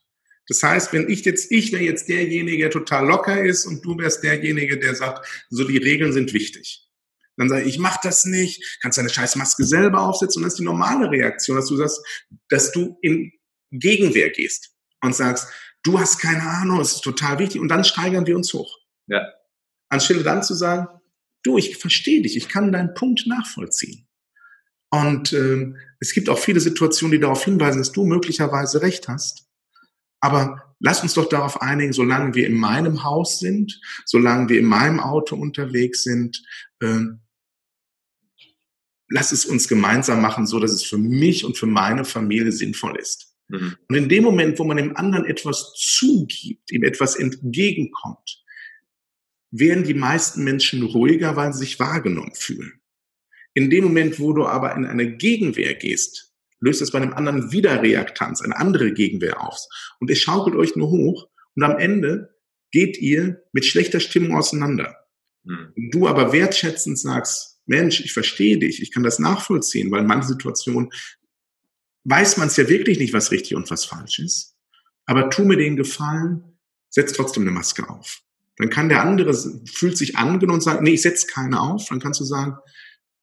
Das 0.48 0.62
heißt, 0.62 0.92
wenn 0.92 1.08
ich 1.08 1.24
jetzt, 1.24 1.50
ich 1.50 1.72
wäre 1.72 1.82
jetzt 1.82 2.08
derjenige, 2.08 2.64
der 2.64 2.70
total 2.70 3.06
locker 3.06 3.42
ist 3.42 3.64
und 3.64 3.84
du 3.84 3.96
wärst 3.96 4.22
derjenige, 4.22 4.78
der 4.78 4.94
sagt, 4.94 5.26
so 5.48 5.64
die 5.64 5.78
Regeln 5.78 6.12
sind 6.12 6.34
wichtig. 6.34 6.86
Dann 7.36 7.48
sage 7.48 7.62
ich, 7.62 7.74
ich 7.74 7.78
mach 7.78 8.00
das 8.00 8.26
nicht, 8.26 8.78
kannst 8.80 8.98
deine 8.98 9.08
scheiß 9.08 9.36
Maske 9.36 9.64
selber 9.64 10.02
aufsetzen 10.02 10.40
und 10.40 10.44
das 10.44 10.52
ist 10.52 10.60
die 10.60 10.64
normale 10.64 11.10
Reaktion, 11.10 11.56
dass 11.56 11.66
du 11.66 11.76
sagst, 11.76 12.00
dass 12.48 12.72
du 12.72 12.98
in 13.02 13.32
Gegenwehr 13.70 14.30
gehst 14.30 14.70
und 15.00 15.16
sagst, 15.16 15.48
du 15.82 15.98
hast 15.98 16.18
keine 16.18 16.42
Ahnung, 16.42 16.80
es 16.80 16.92
ist 16.92 17.00
total 17.00 17.38
wichtig 17.38 17.60
und 17.60 17.68
dann 17.68 17.84
steigern 17.84 18.26
wir 18.26 18.36
uns 18.36 18.52
hoch. 18.52 18.78
Ja. 19.06 19.32
Anstelle 19.88 20.22
dann 20.22 20.42
zu 20.42 20.54
sagen, 20.54 20.88
du, 21.42 21.58
ich 21.58 21.76
verstehe 21.76 22.22
dich, 22.22 22.36
ich 22.36 22.48
kann 22.48 22.72
deinen 22.72 22.94
Punkt 22.94 23.26
nachvollziehen. 23.26 24.06
Und 25.02 25.32
äh, 25.32 25.72
es 25.98 26.12
gibt 26.12 26.28
auch 26.28 26.38
viele 26.38 26.60
Situationen, 26.60 27.12
die 27.12 27.20
darauf 27.20 27.44
hinweisen, 27.44 27.78
dass 27.78 27.90
du 27.90 28.04
möglicherweise 28.04 28.80
recht 28.80 29.08
hast. 29.08 29.48
Aber 30.20 30.76
lass 30.78 31.02
uns 31.02 31.14
doch 31.14 31.28
darauf 31.28 31.60
einigen, 31.60 31.92
solange 31.92 32.34
wir 32.34 32.46
in 32.46 32.54
meinem 32.54 33.02
Haus 33.02 33.40
sind, 33.40 33.80
solange 34.04 34.48
wir 34.48 34.60
in 34.60 34.66
meinem 34.66 35.00
Auto 35.00 35.34
unterwegs 35.34 36.04
sind, 36.04 36.40
äh, 36.80 37.00
lass 39.08 39.32
es 39.32 39.44
uns 39.44 39.66
gemeinsam 39.66 40.22
machen, 40.22 40.46
so 40.46 40.60
dass 40.60 40.70
es 40.70 40.84
für 40.84 40.98
mich 40.98 41.44
und 41.44 41.58
für 41.58 41.66
meine 41.66 42.04
Familie 42.04 42.52
sinnvoll 42.52 42.96
ist. 42.96 43.34
Mhm. 43.48 43.74
Und 43.88 43.96
in 43.96 44.08
dem 44.08 44.22
Moment, 44.22 44.60
wo 44.60 44.64
man 44.64 44.76
dem 44.76 44.96
anderen 44.96 45.24
etwas 45.24 45.74
zugibt, 45.76 46.70
ihm 46.70 46.84
etwas 46.84 47.16
entgegenkommt, 47.16 48.44
werden 49.50 49.82
die 49.82 49.94
meisten 49.94 50.44
Menschen 50.44 50.84
ruhiger, 50.84 51.34
weil 51.34 51.52
sie 51.52 51.60
sich 51.60 51.80
wahrgenommen 51.80 52.34
fühlen. 52.34 52.80
In 53.54 53.70
dem 53.70 53.84
Moment, 53.84 54.18
wo 54.20 54.32
du 54.32 54.46
aber 54.46 54.74
in 54.74 54.84
eine 54.84 55.16
Gegenwehr 55.16 55.74
gehst, 55.74 56.32
löst 56.60 56.82
es 56.82 56.90
bei 56.90 57.00
einem 57.00 57.14
anderen 57.14 57.52
wieder 57.52 57.82
Reaktanz, 57.82 58.42
eine 58.42 58.56
andere 58.56 58.92
Gegenwehr 58.92 59.42
aus. 59.42 59.68
Und 60.00 60.10
es 60.10 60.20
schaukelt 60.20 60.56
euch 60.56 60.76
nur 60.76 60.90
hoch 60.90 61.28
und 61.54 61.62
am 61.62 61.78
Ende 61.78 62.34
geht 62.70 62.98
ihr 62.98 63.42
mit 63.52 63.64
schlechter 63.64 64.00
Stimmung 64.00 64.36
auseinander. 64.36 64.96
Mhm. 65.44 65.72
Du 65.92 66.08
aber 66.08 66.32
wertschätzend 66.32 66.98
sagst, 66.98 67.60
Mensch, 67.66 68.00
ich 68.00 68.12
verstehe 68.12 68.58
dich, 68.58 68.82
ich 68.82 68.90
kann 68.90 69.02
das 69.02 69.18
nachvollziehen, 69.18 69.90
weil 69.90 70.00
in 70.00 70.06
manchen 70.06 70.28
Situationen 70.28 70.90
weiß 72.04 72.36
man 72.36 72.48
es 72.48 72.56
ja 72.56 72.68
wirklich 72.68 72.98
nicht, 72.98 73.12
was 73.12 73.30
richtig 73.30 73.54
und 73.54 73.70
was 73.70 73.84
falsch 73.84 74.18
ist. 74.18 74.56
Aber 75.06 75.30
tu 75.30 75.44
mir 75.44 75.56
den 75.56 75.76
Gefallen, 75.76 76.58
setz 76.90 77.12
trotzdem 77.12 77.44
eine 77.44 77.52
Maske 77.52 77.88
auf. 77.88 78.20
Dann 78.56 78.70
kann 78.70 78.88
der 78.88 79.02
andere, 79.02 79.34
fühlt 79.66 79.98
sich 79.98 80.16
angenommen 80.16 80.58
und 80.58 80.62
sagt, 80.62 80.82
nee, 80.82 80.92
ich 80.94 81.02
setze 81.02 81.26
keine 81.26 81.60
auf. 81.60 81.86
Dann 81.88 82.00
kannst 82.00 82.20
du 82.20 82.24
sagen, 82.24 82.56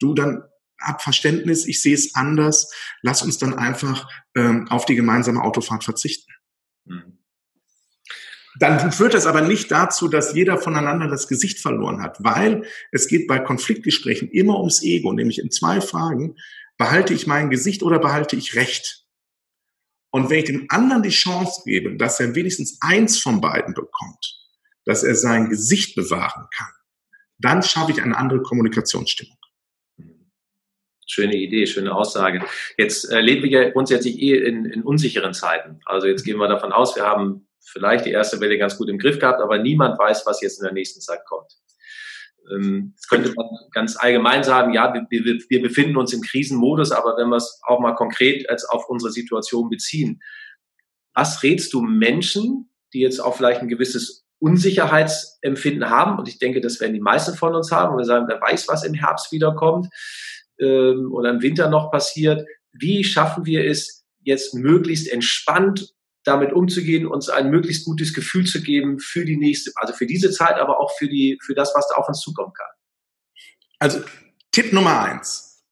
du, 0.01 0.13
dann 0.13 0.43
hab 0.79 1.01
Verständnis, 1.01 1.67
ich 1.67 1.81
sehe 1.81 1.93
es 1.93 2.15
anders, 2.15 2.71
lass 3.01 3.21
uns 3.21 3.37
dann 3.37 3.53
einfach 3.53 4.09
ähm, 4.35 4.67
auf 4.69 4.85
die 4.85 4.95
gemeinsame 4.95 5.41
Autofahrt 5.41 5.83
verzichten. 5.83 6.31
Mhm. 6.85 7.19
Dann 8.59 8.91
führt 8.91 9.13
das 9.13 9.27
aber 9.27 9.41
nicht 9.41 9.71
dazu, 9.71 10.09
dass 10.09 10.33
jeder 10.33 10.57
voneinander 10.57 11.07
das 11.07 11.27
Gesicht 11.27 11.59
verloren 11.59 12.01
hat, 12.01 12.17
weil 12.21 12.65
es 12.91 13.07
geht 13.07 13.27
bei 13.27 13.39
Konfliktgesprächen 13.39 14.29
immer 14.29 14.57
ums 14.59 14.83
Ego, 14.83 15.13
nämlich 15.13 15.39
in 15.39 15.51
zwei 15.51 15.79
Fragen, 15.79 16.35
behalte 16.77 17.13
ich 17.13 17.27
mein 17.27 17.49
Gesicht 17.49 17.81
oder 17.81 17.99
behalte 17.99 18.35
ich 18.35 18.55
Recht? 18.55 19.05
Und 20.09 20.29
wenn 20.29 20.39
ich 20.39 20.45
dem 20.45 20.65
anderen 20.67 21.03
die 21.03 21.09
Chance 21.09 21.61
gebe, 21.63 21.95
dass 21.95 22.19
er 22.19 22.35
wenigstens 22.35 22.77
eins 22.81 23.17
von 23.19 23.39
beiden 23.39 23.73
bekommt, 23.73 24.37
dass 24.83 25.03
er 25.03 25.15
sein 25.15 25.49
Gesicht 25.49 25.95
bewahren 25.95 26.47
kann, 26.53 26.73
dann 27.37 27.63
schaffe 27.63 27.91
ich 27.91 28.01
eine 28.01 28.17
andere 28.17 28.41
Kommunikationsstimmung. 28.41 29.37
Schöne 31.11 31.35
Idee, 31.35 31.67
schöne 31.67 31.93
Aussage. 31.93 32.41
Jetzt 32.77 33.11
äh, 33.11 33.19
leben 33.19 33.43
wir 33.43 33.49
ja 33.49 33.69
grundsätzlich 33.69 34.17
eh 34.21 34.37
in, 34.45 34.63
in 34.63 34.81
unsicheren 34.81 35.33
Zeiten. 35.33 35.81
Also 35.83 36.07
jetzt 36.07 36.23
gehen 36.23 36.37
wir 36.37 36.47
davon 36.47 36.71
aus, 36.71 36.95
wir 36.95 37.03
haben 37.03 37.49
vielleicht 37.59 38.05
die 38.05 38.11
erste 38.11 38.39
Welle 38.39 38.57
ganz 38.57 38.77
gut 38.77 38.87
im 38.87 38.97
Griff 38.97 39.19
gehabt, 39.19 39.41
aber 39.41 39.57
niemand 39.57 39.99
weiß, 39.99 40.25
was 40.25 40.41
jetzt 40.41 40.59
in 40.59 40.63
der 40.63 40.71
nächsten 40.71 41.01
Zeit 41.01 41.25
kommt. 41.25 41.51
Ähm, 42.49 42.93
das 42.95 43.09
könnte 43.09 43.33
man 43.35 43.45
ganz 43.73 43.97
allgemein 43.97 44.45
sagen, 44.45 44.71
ja, 44.73 44.93
wir, 44.93 45.05
wir, 45.09 45.37
wir 45.49 45.61
befinden 45.61 45.97
uns 45.97 46.13
im 46.13 46.21
Krisenmodus, 46.21 46.93
aber 46.93 47.17
wenn 47.17 47.27
wir 47.27 47.35
es 47.35 47.59
auch 47.63 47.81
mal 47.81 47.95
konkret 47.95 48.49
als 48.49 48.63
auf 48.63 48.87
unsere 48.87 49.11
Situation 49.11 49.69
beziehen, 49.69 50.21
was 51.13 51.43
rätst 51.43 51.73
du 51.73 51.81
Menschen, 51.81 52.69
die 52.93 53.01
jetzt 53.01 53.19
auch 53.19 53.35
vielleicht 53.35 53.59
ein 53.59 53.67
gewisses 53.67 54.25
Unsicherheitsempfinden 54.39 55.89
haben? 55.89 56.17
Und 56.19 56.29
ich 56.29 56.39
denke, 56.39 56.61
das 56.61 56.79
werden 56.79 56.93
die 56.93 57.01
meisten 57.01 57.35
von 57.35 57.53
uns 57.53 57.69
haben. 57.69 57.91
Und 57.91 57.97
wir 57.97 58.05
sagen, 58.05 58.27
wer 58.29 58.39
weiß, 58.39 58.69
was 58.69 58.85
im 58.85 58.93
Herbst 58.93 59.33
wiederkommt 59.33 59.89
ähm, 60.61 61.11
oder 61.11 61.31
im 61.31 61.41
Winter 61.41 61.69
noch 61.69 61.91
passiert. 61.91 62.47
Wie 62.71 63.03
schaffen 63.03 63.45
wir 63.45 63.65
es, 63.65 64.05
jetzt 64.23 64.53
möglichst 64.53 65.07
entspannt 65.09 65.93
damit 66.23 66.53
umzugehen, 66.53 67.07
uns 67.07 67.29
ein 67.29 67.49
möglichst 67.49 67.85
gutes 67.85 68.13
Gefühl 68.13 68.45
zu 68.45 68.61
geben 68.61 68.99
für 68.99 69.25
die 69.25 69.37
nächste, 69.37 69.71
also 69.75 69.93
für 69.93 70.05
diese 70.05 70.31
Zeit, 70.31 70.57
aber 70.57 70.79
auch 70.79 70.91
für 70.97 71.07
die, 71.07 71.39
für 71.43 71.55
das, 71.55 71.71
was 71.75 71.87
da 71.87 71.95
auf 71.95 72.07
uns 72.07 72.19
zukommen 72.19 72.53
kann. 72.53 72.69
Also 73.79 74.01
Tipp 74.51 74.71
Nummer 74.71 75.01
eins. 75.01 75.63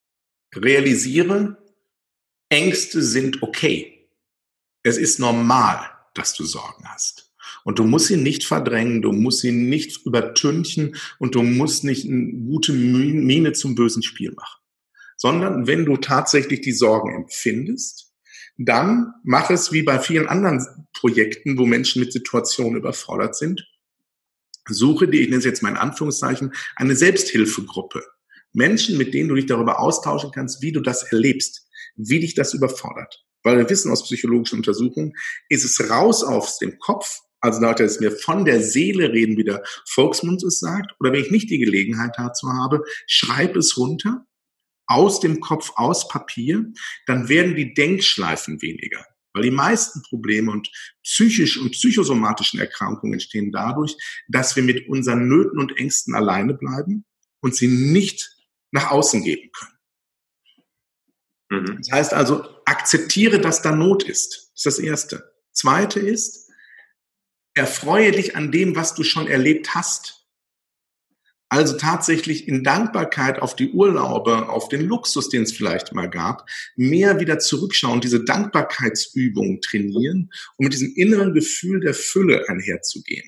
Realisiere, 0.56 1.58
Ängste 2.50 3.04
sind 3.04 3.44
okay. 3.44 4.10
Es 4.82 4.98
ist 4.98 5.20
normal, 5.20 5.92
dass 6.16 6.34
du 6.34 6.44
Sorgen 6.44 6.84
hast. 6.88 7.32
Und 7.64 7.78
du 7.78 7.84
musst 7.84 8.08
sie 8.08 8.18
nicht 8.18 8.44
verdrängen, 8.44 9.02
du 9.02 9.12
musst 9.12 9.42
sie 9.42 9.52
nicht 9.52 10.06
übertünchen 10.06 10.96
und 11.20 11.36
du 11.36 11.44
musst 11.44 11.84
nicht 11.84 12.08
eine 12.08 12.32
gute 12.32 12.72
Miene 12.72 13.54
zum 13.54 13.76
bösen 13.76 14.02
Spiel 14.02 14.32
machen. 14.32 14.59
Sondern 15.22 15.68
wenn 15.68 15.86
du 15.86 15.98
tatsächlich 15.98 16.62
die 16.62 16.72
Sorgen 16.72 17.14
empfindest, 17.14 18.14
dann 18.58 19.14
mach 19.24 19.50
es 19.50 19.72
wie 19.74 19.84
bei 19.84 20.00
vielen 20.00 20.28
anderen 20.28 20.66
Projekten, 20.94 21.58
wo 21.58 21.66
Menschen 21.66 22.02
mit 22.02 22.14
Situationen 22.14 22.80
überfordert 22.80 23.36
sind. 23.36 23.68
Suche 24.68 25.08
dir, 25.08 25.22
ich 25.22 25.28
nenne 25.28 25.40
es 25.40 25.46
jetzt 25.46 25.62
mal 25.62 25.70
in 25.70 25.78
Anführungszeichen, 25.78 26.54
eine 26.76 26.96
Selbsthilfegruppe. 26.96 28.04
Menschen, 28.54 28.98
mit 28.98 29.14
denen 29.14 29.30
du 29.30 29.36
dich 29.36 29.46
darüber 29.46 29.80
austauschen 29.80 30.32
kannst, 30.34 30.62
wie 30.62 30.72
du 30.72 30.80
das 30.80 31.04
erlebst, 31.04 31.68
wie 31.96 32.22
dich 32.22 32.34
das 32.34 32.54
überfordert. 32.54 33.26
Weil 33.44 33.58
wir 33.58 33.70
wissen 33.70 33.92
aus 33.92 34.04
psychologischen 34.04 34.60
Untersuchungen, 34.60 35.14
ist 35.50 35.66
es 35.66 35.90
raus 35.90 36.24
aus 36.24 36.60
dem 36.60 36.80
Kopf, 36.80 37.20
also 37.42 37.62
Leute, 37.62 37.84
es 37.84 38.00
mir 38.02 38.12
von 38.12 38.44
der 38.44 38.62
Seele 38.62 39.14
reden, 39.14 39.38
wie 39.38 39.46
der 39.46 39.64
Volksmund 39.88 40.44
es 40.44 40.60
sagt, 40.60 40.92
oder 41.00 41.14
wenn 41.14 41.22
ich 41.22 41.32
nicht 41.32 41.50
die 41.50 41.60
Gelegenheit 41.60 42.12
dazu 42.18 42.50
habe, 42.52 42.84
schreib 43.08 43.56
es 43.56 43.78
runter 43.78 44.26
aus 44.90 45.20
dem 45.20 45.40
Kopf, 45.40 45.72
aus 45.76 46.08
Papier, 46.08 46.66
dann 47.06 47.30
werden 47.30 47.56
die 47.56 47.74
Denkschleifen 47.74 48.62
weniger. 48.62 49.06
Weil 49.34 49.44
die 49.44 49.52
meisten 49.52 50.02
Probleme 50.02 50.52
und 50.52 50.70
psychisch 51.04 51.58
und 51.58 51.72
psychosomatischen 51.72 52.60
Erkrankungen 52.60 53.14
entstehen 53.14 53.52
dadurch, 53.52 53.96
dass 54.28 54.56
wir 54.56 54.64
mit 54.64 54.90
unseren 54.90 55.28
Nöten 55.28 55.60
und 55.60 55.78
Ängsten 55.78 56.16
alleine 56.16 56.56
bleiben 56.56 57.06
und 57.42 57.56
sie 57.56 57.68
nicht 57.68 58.36
nach 58.72 58.90
außen 58.90 59.24
geben 59.24 59.52
können. 59.52 59.78
Mhm. 61.52 61.78
Das 61.78 61.92
heißt 61.92 62.14
also, 62.14 62.44
akzeptiere, 62.66 63.40
dass 63.40 63.62
da 63.62 63.72
Not 63.72 64.04
ist. 64.04 64.52
Das 64.54 64.66
ist 64.66 64.66
das 64.66 64.80
Erste. 64.80 65.36
Zweite 65.52 66.00
ist, 66.00 66.50
erfreue 67.54 68.12
dich 68.12 68.36
an 68.36 68.52
dem, 68.52 68.76
was 68.76 68.96
du 68.96 69.04
schon 69.04 69.28
erlebt 69.28 69.76
hast. 69.76 70.19
Also 71.52 71.78
tatsächlich 71.78 72.48
in 72.48 72.64
Dankbarkeit 72.64 73.42
auf 73.42 73.56
die 73.56 73.72
Urlaube, 73.72 74.50
auf 74.50 74.70
den 74.70 74.88
Luxus, 74.88 75.30
den 75.30 75.44
es 75.44 75.52
vielleicht 75.52 75.94
mal 75.94 76.08
gab, 76.08 76.48
mehr 76.76 77.20
wieder 77.20 77.40
zurückschauen, 77.40 78.02
diese 78.02 78.24
Dankbarkeitsübungen 78.24 79.60
trainieren, 79.62 80.32
um 80.58 80.66
mit 80.66 80.74
diesem 80.74 80.94
inneren 80.96 81.34
Gefühl 81.34 81.80
der 81.80 81.96
Fülle 81.96 82.48
einherzugehen. 82.48 83.28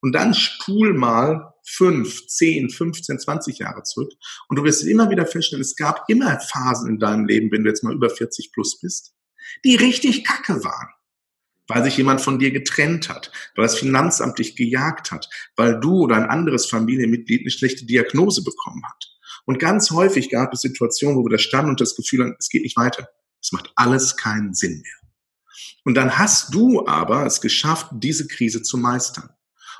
Und 0.00 0.12
dann 0.12 0.32
spul 0.34 0.94
mal 0.94 1.54
fünf, 1.64 2.28
zehn, 2.28 2.70
15, 2.70 3.18
20 3.18 3.58
Jahre 3.58 3.82
zurück 3.82 4.12
und 4.48 4.56
du 4.56 4.62
wirst 4.62 4.84
immer 4.84 5.10
wieder 5.10 5.26
feststellen, 5.26 5.62
es 5.62 5.74
gab 5.74 6.04
immer 6.08 6.38
Phasen 6.38 6.88
in 6.90 6.98
deinem 7.00 7.26
Leben, 7.26 7.50
wenn 7.50 7.64
du 7.64 7.70
jetzt 7.70 7.82
mal 7.82 7.94
über 7.94 8.08
40 8.08 8.52
plus 8.52 8.78
bist, 8.78 9.14
die 9.64 9.74
richtig 9.74 10.22
kacke 10.22 10.62
waren 10.62 10.95
weil 11.68 11.84
sich 11.84 11.96
jemand 11.96 12.20
von 12.20 12.38
dir 12.38 12.50
getrennt 12.50 13.08
hat, 13.08 13.32
weil 13.54 13.64
das 13.64 13.78
Finanzamt 13.78 14.38
dich 14.38 14.56
gejagt 14.56 15.10
hat, 15.10 15.28
weil 15.56 15.80
du 15.80 16.02
oder 16.04 16.16
ein 16.16 16.28
anderes 16.28 16.66
Familienmitglied 16.66 17.42
eine 17.42 17.50
schlechte 17.50 17.86
Diagnose 17.86 18.44
bekommen 18.44 18.82
hat. 18.86 19.16
Und 19.46 19.58
ganz 19.58 19.90
häufig 19.90 20.30
gab 20.30 20.52
es 20.52 20.60
Situationen, 20.60 21.16
wo 21.16 21.24
wir 21.24 21.30
da 21.30 21.38
standen 21.38 21.70
und 21.70 21.80
das 21.80 21.96
Gefühl 21.96 22.24
hatten, 22.24 22.36
es 22.38 22.48
geht 22.48 22.62
nicht 22.62 22.76
weiter. 22.76 23.08
Es 23.40 23.52
macht 23.52 23.70
alles 23.76 24.16
keinen 24.16 24.54
Sinn 24.54 24.82
mehr. 24.82 25.10
Und 25.84 25.94
dann 25.94 26.18
hast 26.18 26.52
du 26.52 26.86
aber 26.86 27.26
es 27.26 27.40
geschafft, 27.40 27.88
diese 27.92 28.26
Krise 28.26 28.62
zu 28.62 28.76
meistern. 28.76 29.30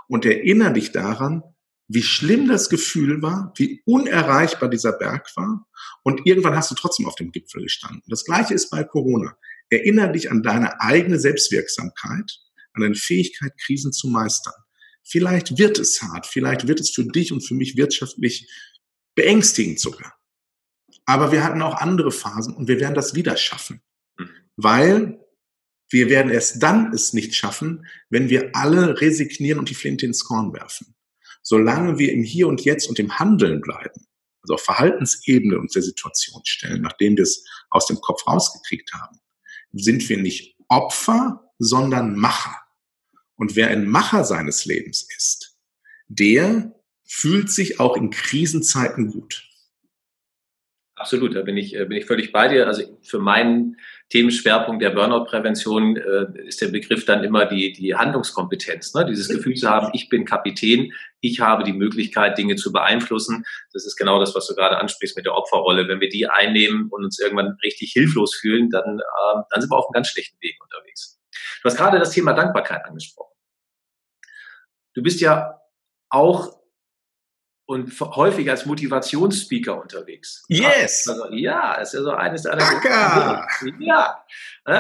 Und 0.09 0.25
erinnere 0.25 0.75
dich 0.75 0.93
daran, 0.93 1.43
wie 1.89 2.03
schlimm 2.03 2.49
das 2.49 2.69
Gefühl 2.69 3.23
war, 3.23 3.53
wie 3.57 3.83
unerreichbar 3.85 4.69
dieser 4.69 4.93
Berg 4.93 5.29
war. 5.37 5.67
Und 6.03 6.27
irgendwann 6.27 6.57
hast 6.57 6.71
du 6.71 6.75
trotzdem 6.75 7.07
auf 7.07 7.17
dem 7.17 7.33
Gipfel 7.33 7.63
gestanden. 7.63 8.03
Das 8.07 8.25
gleiche 8.25 8.55
ist 8.55 8.71
bei 8.71 8.85
Corona. 8.85 9.37
Erinnere 9.71 10.13
dich 10.13 10.31
an 10.31 10.43
deine 10.43 10.81
eigene 10.81 11.19
Selbstwirksamkeit, 11.19 12.39
an 12.73 12.83
deine 12.83 12.95
Fähigkeit, 12.95 13.53
Krisen 13.65 13.93
zu 13.93 14.09
meistern. 14.09 14.55
Vielleicht 15.03 15.59
wird 15.59 15.79
es 15.79 16.03
hart, 16.03 16.27
vielleicht 16.27 16.67
wird 16.67 16.81
es 16.81 16.91
für 16.91 17.05
dich 17.05 17.33
und 17.33 17.41
für 17.41 17.55
mich 17.55 17.77
wirtschaftlich 17.77 18.51
beängstigend 19.15 19.81
sogar. 19.81 20.15
Aber 21.05 21.31
wir 21.33 21.45
hatten 21.45 21.63
auch 21.63 21.77
andere 21.77 22.11
Phasen 22.11 22.55
und 22.55 22.69
wir 22.69 22.81
werden 22.81 22.95
das 22.95 23.15
wieder 23.15 23.37
schaffen. 23.37 23.81
Mhm. 24.19 24.31
Weil 24.57 25.21
wir 25.91 26.09
werden 26.11 26.33
erst 26.33 26.63
dann 26.63 26.93
es 26.93 27.13
nicht 27.13 27.35
schaffen, 27.35 27.87
wenn 28.11 28.29
wir 28.29 28.51
alle 28.55 29.01
resignieren 29.01 29.59
und 29.59 29.71
die 29.71 29.75
Flinte 29.75 30.07
ins 30.07 30.25
Korn 30.25 30.53
werfen. 30.53 30.95
Solange 31.43 31.99
wir 31.99 32.13
im 32.13 32.25
Hier 32.25 32.49
und 32.49 32.63
Jetzt 32.63 32.89
und 32.89 32.99
im 32.99 33.19
Handeln 33.19 33.61
bleiben, 33.61 34.05
also 34.43 34.55
auf 34.55 34.63
Verhaltensebene 34.63 35.59
uns 35.59 35.73
der 35.73 35.83
Situation 35.83 36.43
stellen, 36.45 36.83
nachdem 36.83 37.17
wir 37.17 37.23
es 37.23 37.45
aus 37.71 37.87
dem 37.87 38.01
Kopf 38.01 38.27
rausgekriegt 38.27 38.93
haben, 38.93 39.21
sind 39.79 40.09
wir 40.09 40.19
nicht 40.19 40.57
Opfer, 40.69 41.53
sondern 41.59 42.17
Macher. 42.17 42.57
Und 43.37 43.57
wer 43.57 43.69
ein 43.69 43.87
Macher 43.87 44.25
seines 44.25 44.65
Lebens 44.65 45.07
ist, 45.17 45.57
der 46.09 46.75
fühlt 47.05 47.51
sich 47.51 47.79
auch 47.81 47.97
in 47.97 48.11
Krisenzeiten 48.11 49.13
gut. 49.13 49.49
Absolut, 50.95 51.35
da 51.35 51.43
bin 51.43 51.57
ich, 51.57 51.77
äh, 51.77 51.85
bin 51.85 51.99
ich 51.99 52.07
völlig 52.07 52.33
bei 52.33 52.49
dir. 52.49 52.67
Also 52.67 52.99
für 53.03 53.19
meinen 53.19 53.77
Themenschwerpunkt 54.11 54.83
der 54.83 54.91
Burnout-Prävention 54.91 55.97
äh, 55.97 56.27
ist 56.47 56.61
der 56.61 56.69
Begriff 56.69 57.05
dann 57.05 57.25
immer 57.25 57.45
die, 57.47 57.73
die 57.73 57.95
Handlungskompetenz. 57.95 58.95
Ne? 58.95 59.05
Dieses 59.05 59.29
Gefühl 59.29 59.55
zu 59.55 59.69
haben, 59.69 59.91
ich 59.95 60.09
bin 60.09 60.25
Kapitän, 60.25 60.93
ich 61.21 61.41
habe 61.41 61.65
die 61.65 61.73
Möglichkeit, 61.73 62.39
Dinge 62.39 62.55
zu 62.55 62.73
beeinflussen. 62.73 63.45
Das 63.73 63.85
ist 63.85 63.97
genau 63.97 64.21
das, 64.21 64.35
was 64.37 64.47
du 64.47 64.55
gerade 64.55 64.79
ansprichst 64.79 65.17
mit 65.17 65.27
der 65.27 65.35
Opferrolle. 65.35 65.89
Wenn 65.89 66.01
wir 66.01 66.09
die 66.09 66.29
einnehmen 66.29 66.89
und 66.91 67.05
uns 67.05 67.19
irgendwann 67.19 67.57
richtig 67.65 67.93
hilflos 67.93 68.37
fühlen, 68.37 68.71
dann, 68.71 69.01
äh, 69.01 69.43
dann 69.51 69.61
sind 69.61 69.71
wir 69.71 69.77
auf 69.77 69.87
einem 69.87 69.95
ganz 69.95 70.09
schlechten 70.09 70.41
Weg 70.41 70.57
unterwegs. 70.63 71.21
Du 71.63 71.69
hast 71.69 71.77
gerade 71.77 71.99
das 71.99 72.13
Thema 72.13 72.33
Dankbarkeit 72.33 72.85
angesprochen. 72.85 73.35
Du 74.95 75.03
bist 75.03 75.21
ja 75.21 75.61
auch 76.11 76.57
und 77.67 77.93
häufig 78.01 78.49
als 78.49 78.65
Motivationsspeaker 78.65 79.81
unterwegs. 79.81 80.45
Yes! 80.49 81.07
Also, 81.09 81.33
ja, 81.33 81.75
ist 81.75 81.95
ja 81.95 82.03
so 82.03 82.11
eines 82.11 82.43
der 82.43 82.59
Chaka! 82.59 83.47
Ja. 83.81 84.25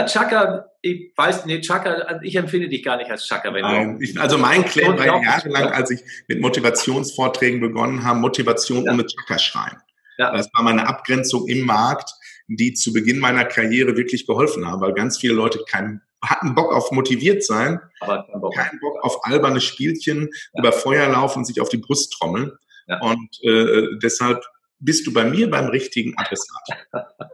Chaka, 0.07 0.67
ich 0.83 1.13
weiß, 1.17 1.47
nee, 1.47 1.61
Chaka, 1.61 2.21
ich 2.23 2.37
empfinde 2.37 2.69
dich 2.69 2.85
gar 2.85 2.97
nicht 2.97 3.11
als 3.11 3.27
Chaka. 3.27 3.53
Wenn 3.53 3.63
Nein, 3.63 3.99
ich, 4.01 4.19
also 4.19 4.39
mein 4.39 4.65
Claim 4.65 4.99
war 4.99 5.23
jahrelang, 5.23 5.73
als 5.73 5.91
ich 5.91 6.01
mit 6.29 6.41
Motivationsvorträgen 6.41 7.61
begonnen 7.61 8.05
habe, 8.05 8.19
Motivation 8.21 8.85
ja. 8.85 8.93
ohne 8.93 9.05
Chaka 9.05 9.39
schreien. 9.39 9.77
Ja. 10.19 10.33
Das 10.33 10.49
war 10.55 10.63
meine 10.63 10.89
Abgrenzung 10.89 11.47
im 11.49 11.63
Markt, 11.67 12.11
die 12.49 12.73
zu 12.75 12.93
Beginn 12.93 13.19
meiner 13.19 13.45
Karriere 13.45 13.97
wirklich 13.97 14.27
geholfen 14.27 14.67
haben, 14.67 14.81
weil 14.81 14.95
ganz 14.95 15.19
viele 15.19 15.35
Leute 15.35 15.65
keinen 15.69 16.03
hatten 16.23 16.55
Bock 16.55 16.73
auf 16.73 16.91
motiviert 16.93 17.45
sein, 17.45 17.81
aber 18.01 18.25
keinen 18.27 18.41
Bock, 18.41 18.55
keinen 18.55 18.81
Bock 18.81 19.05
auf 19.05 19.25
alberne 19.25 19.61
Spielchen, 19.61 20.31
ja. 20.55 20.61
über 20.61 20.73
Feuer 20.73 21.09
laufen 21.09 21.41
und 21.41 21.45
sich 21.45 21.61
auf 21.61 21.69
die 21.69 21.77
Brust 21.77 22.13
trommeln. 22.13 22.53
Ja. 22.87 23.01
Und 23.01 23.39
äh, 23.43 23.99
deshalb 24.03 24.45
bist 24.79 25.07
du 25.07 25.13
bei 25.13 25.25
mir 25.25 25.51
beim 25.51 25.67
richtigen 25.67 26.17
Adressat. 26.17 26.87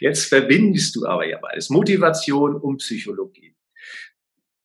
Jetzt 0.00 0.26
verbindest 0.26 0.94
du 0.96 1.06
aber 1.06 1.26
ja 1.26 1.38
beides, 1.40 1.70
Motivation 1.70 2.56
und 2.56 2.78
Psychologie. 2.78 3.54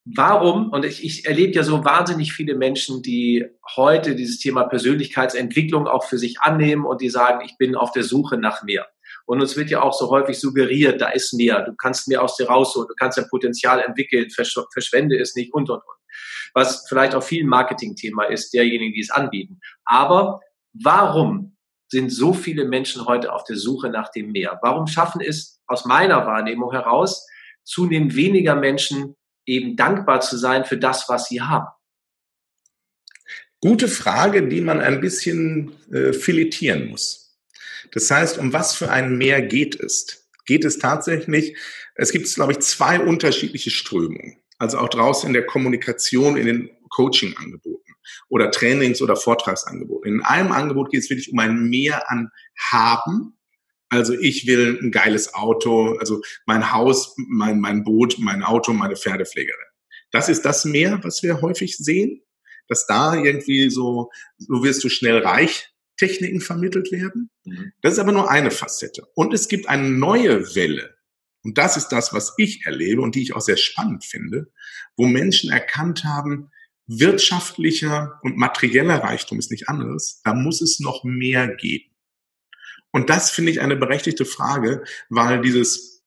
Warum, 0.06 0.72
und 0.72 0.86
ich, 0.86 1.04
ich 1.04 1.26
erlebe 1.26 1.54
ja 1.54 1.64
so 1.64 1.84
wahnsinnig 1.86 2.34
viele 2.34 2.56
Menschen, 2.56 3.04
die 3.04 3.46
heute 3.76 4.16
dieses 4.16 4.40
Thema 4.40 4.64
Persönlichkeitsentwicklung 4.64 5.88
auch 5.88 6.04
für 6.04 6.18
sich 6.18 6.40
annehmen 6.40 6.86
und 6.86 7.02
die 7.02 7.10
sagen, 7.10 7.46
ich 7.46 7.58
bin 7.58 7.76
auf 7.76 7.92
der 7.92 8.04
Suche 8.04 8.38
nach 8.38 8.64
mehr. 8.64 8.88
Und 9.26 9.42
uns 9.42 9.56
wird 9.56 9.70
ja 9.70 9.82
auch 9.82 9.94
so 9.94 10.10
häufig 10.10 10.40
suggeriert, 10.40 11.02
da 11.02 11.10
ist 11.10 11.34
mehr, 11.34 11.62
du 11.64 11.76
kannst 11.76 12.08
mehr 12.08 12.24
aus 12.24 12.38
dir 12.38 12.48
rausholen, 12.48 12.88
du 12.88 12.96
kannst 12.96 13.18
dein 13.18 13.28
Potenzial 13.28 13.82
entwickeln, 13.82 14.30
versch 14.32 14.58
verschwende 14.74 15.20
es 15.20 15.36
nicht 15.36 15.54
und, 15.54 15.70
und, 15.70 15.78
und 15.78 15.99
was 16.54 16.86
vielleicht 16.88 17.16
auch 17.16 17.24
viel 17.24 17.46
Marketing-Thema 17.46 18.26
ist, 18.26 18.54
derjenigen, 18.54 18.94
die 18.94 19.02
es 19.02 19.12
anbieten. 19.12 19.60
Aber 19.86 20.40
warum 20.74 21.56
sind 21.88 22.12
so 22.12 22.34
viele 22.34 22.66
Menschen 22.66 23.06
heute 23.06 23.34
auf 23.34 23.44
der 23.44 23.56
Suche 23.56 23.90
nach 23.90 24.12
dem 24.12 24.32
Meer? 24.32 24.60
Warum 24.62 24.88
schaffen 24.88 25.22
es 25.22 25.60
aus 25.68 25.86
meiner 25.86 26.26
Wahrnehmung 26.26 26.72
heraus 26.72 27.28
zunehmend 27.64 28.16
weniger 28.16 28.56
Menschen 28.56 29.16
eben 29.46 29.76
dankbar 29.76 30.22
zu 30.22 30.38
sein 30.38 30.66
für 30.66 30.78
das, 30.78 31.10
was 31.10 31.28
sie 31.28 31.42
haben? 31.42 31.68
Gute 33.62 33.88
Frage, 33.88 34.48
die 34.48 34.62
man 34.62 34.80
ein 34.80 35.02
bisschen 35.02 35.74
äh, 35.92 36.14
filetieren 36.14 36.90
muss. 36.90 37.38
Das 37.92 38.10
heißt, 38.10 38.38
um 38.38 38.54
was 38.54 38.76
für 38.76 38.90
ein 38.90 39.18
Meer 39.18 39.42
geht 39.42 39.78
es? 39.80 40.30
Geht 40.46 40.64
es 40.64 40.80
tatsächlich, 40.80 41.58
es 41.96 42.12
gibt, 42.12 42.34
glaube 42.34 42.54
ich, 42.54 42.60
zwei 42.60 43.00
unterschiedliche 43.00 43.70
Strömungen 43.70 44.38
also 44.60 44.78
auch 44.78 44.90
draußen 44.90 45.28
in 45.28 45.34
der 45.34 45.46
Kommunikation, 45.46 46.38
in 46.38 46.46
den 46.46 46.70
Coaching-Angeboten 46.90 47.94
oder 48.30 48.52
Trainings- 48.52 49.02
oder 49.02 49.16
Vortragsangeboten. 49.16 50.14
In 50.14 50.22
einem 50.22 50.52
Angebot 50.52 50.92
geht 50.92 51.02
es 51.04 51.10
wirklich 51.10 51.32
um 51.32 51.40
ein 51.40 51.70
Mehr 51.70 52.12
an 52.12 52.30
Haben. 52.58 53.38
Also 53.90 54.14
ich 54.14 54.46
will 54.46 54.78
ein 54.82 54.92
geiles 54.92 55.34
Auto, 55.34 55.98
also 56.00 56.22
mein 56.46 56.72
Haus, 56.72 57.16
mein, 57.18 57.60
mein 57.60 57.84
Boot, 57.84 58.18
mein 58.20 58.44
Auto, 58.44 58.74
meine 58.74 58.96
Pferdepflegerin. 58.96 59.66
Das 60.12 60.30
ist 60.30 60.44
das 60.44 60.66
Mehr, 60.66 61.00
was 61.04 61.24
wir 61.24 61.42
häufig 61.42 61.78
sehen, 61.78 62.22
dass 62.68 62.86
da 62.86 63.16
irgendwie 63.16 63.70
so, 63.70 64.12
so 64.38 64.64
wirst 64.64 64.84
du 64.84 64.90
schnell 64.90 65.20
reich 65.20 65.72
Techniken 65.98 66.40
vermittelt 66.40 66.92
werden. 66.92 67.30
Mhm. 67.46 67.74
Das 67.82 67.94
ist 67.94 68.00
aber 68.00 68.12
nur 68.12 68.30
eine 68.30 68.52
Facette. 68.52 69.08
Und 69.16 69.34
es 69.34 69.48
gibt 69.48 69.68
eine 69.68 69.90
neue 69.90 70.56
Welle 70.56 70.99
und 71.44 71.58
das 71.58 71.78
ist 71.78 71.90
das, 71.90 72.14
was 72.14 72.34
ich 72.38 72.66
erlebe 72.66 73.02
und 73.02 73.16
die 73.16 73.22
ich 73.22 73.36
auch 73.36 73.42
sehr 73.42 73.58
spannend 73.58 74.04
finde, 74.04 74.52
wo 74.98 75.06
Menschen 75.06 75.52
erkannt 75.52 76.04
haben, 76.04 76.52
wirtschaftlicher 76.88 78.20
und 78.24 78.38
materieller 78.38 79.04
Reichtum 79.04 79.40
ist 79.40 79.52
nicht 79.52 79.70
anderes, 79.70 80.22
da 80.24 80.34
muss 80.34 80.62
es 80.62 80.80
noch 80.80 81.04
mehr 81.04 81.48
geben. 81.48 81.86
Und 82.92 83.10
das 83.10 83.30
finde 83.30 83.52
ich 83.52 83.62
eine 83.62 83.76
berechtigte 83.76 84.26
Frage, 84.26 84.84
weil 85.10 85.42
dieses, 85.42 86.04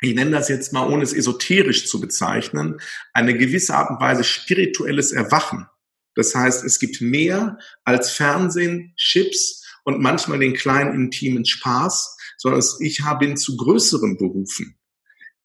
ich 0.00 0.14
nenne 0.14 0.30
das 0.30 0.48
jetzt 0.48 0.72
mal, 0.72 0.88
ohne 0.88 1.02
es 1.02 1.12
esoterisch 1.12 1.86
zu 1.86 2.00
bezeichnen, 2.00 2.80
eine 3.12 3.36
gewisse 3.36 3.74
Art 3.74 3.90
und 3.90 4.00
Weise 4.00 4.22
spirituelles 4.22 5.10
Erwachen. 5.10 5.66
Das 6.14 6.34
heißt, 6.34 6.64
es 6.64 6.78
gibt 6.78 7.00
mehr 7.00 7.58
als 7.84 8.12
Fernsehen, 8.12 8.94
Chips 8.96 9.64
und 9.84 10.00
manchmal 10.00 10.38
den 10.38 10.54
kleinen 10.54 10.94
intimen 10.94 11.44
Spaß, 11.44 12.16
sondern 12.42 12.62
ich 12.80 13.00
bin 13.20 13.36
zu 13.36 13.56
größeren 13.56 14.16
Berufen. 14.16 14.76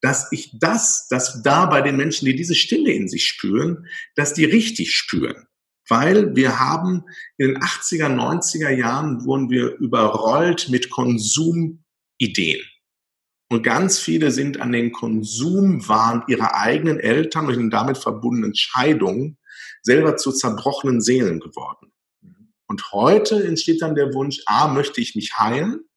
Dass 0.00 0.32
ich 0.32 0.58
das, 0.58 1.06
dass 1.08 1.42
da 1.42 1.66
bei 1.66 1.80
den 1.80 1.96
Menschen, 1.96 2.26
die 2.26 2.34
diese 2.34 2.56
Stille 2.56 2.92
in 2.92 3.08
sich 3.08 3.26
spüren, 3.26 3.86
dass 4.16 4.34
die 4.34 4.44
richtig 4.44 4.94
spüren. 4.94 5.46
Weil 5.88 6.34
wir 6.34 6.58
haben 6.58 7.04
in 7.36 7.48
den 7.48 7.58
80er, 7.58 8.08
90er 8.08 8.70
Jahren 8.70 9.24
wurden 9.24 9.48
wir 9.48 9.76
überrollt 9.76 10.68
mit 10.70 10.90
Konsumideen. 10.90 12.60
Und 13.48 13.62
ganz 13.62 14.00
viele 14.00 14.32
sind 14.32 14.60
an 14.60 14.72
den 14.72 14.92
Konsumwahn 14.92 16.24
ihrer 16.26 16.54
eigenen 16.56 16.98
Eltern 16.98 17.46
und 17.46 17.56
den 17.56 17.70
damit 17.70 17.96
verbundenen 17.96 18.54
Scheidungen 18.56 19.38
selber 19.82 20.16
zu 20.16 20.32
zerbrochenen 20.32 21.00
Seelen 21.00 21.38
geworden. 21.38 21.92
Und 22.66 22.92
heute 22.92 23.42
entsteht 23.44 23.82
dann 23.82 23.94
der 23.94 24.12
Wunsch, 24.14 24.40
A, 24.46 24.68
möchte 24.68 25.00
ich 25.00 25.14
mich 25.14 25.38
heilen? 25.38 25.87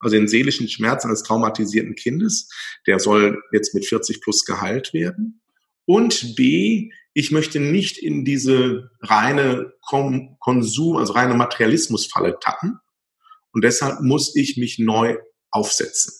Also 0.00 0.16
den 0.16 0.28
seelischen 0.28 0.68
Schmerz 0.68 1.04
eines 1.04 1.22
traumatisierten 1.22 1.94
Kindes, 1.94 2.48
der 2.86 2.98
soll 2.98 3.42
jetzt 3.52 3.74
mit 3.74 3.86
40 3.86 4.20
plus 4.20 4.44
geheilt 4.44 4.92
werden. 4.92 5.40
Und 5.84 6.36
B, 6.36 6.90
ich 7.14 7.30
möchte 7.30 7.60
nicht 7.60 7.98
in 7.98 8.24
diese 8.24 8.90
reine 9.00 9.72
Konsum, 9.82 10.96
also 10.96 11.12
reine 11.12 11.34
Materialismusfalle 11.34 12.38
tappen. 12.40 12.78
Und 13.52 13.64
deshalb 13.64 14.00
muss 14.00 14.34
ich 14.36 14.56
mich 14.56 14.78
neu 14.78 15.16
aufsetzen. 15.50 16.14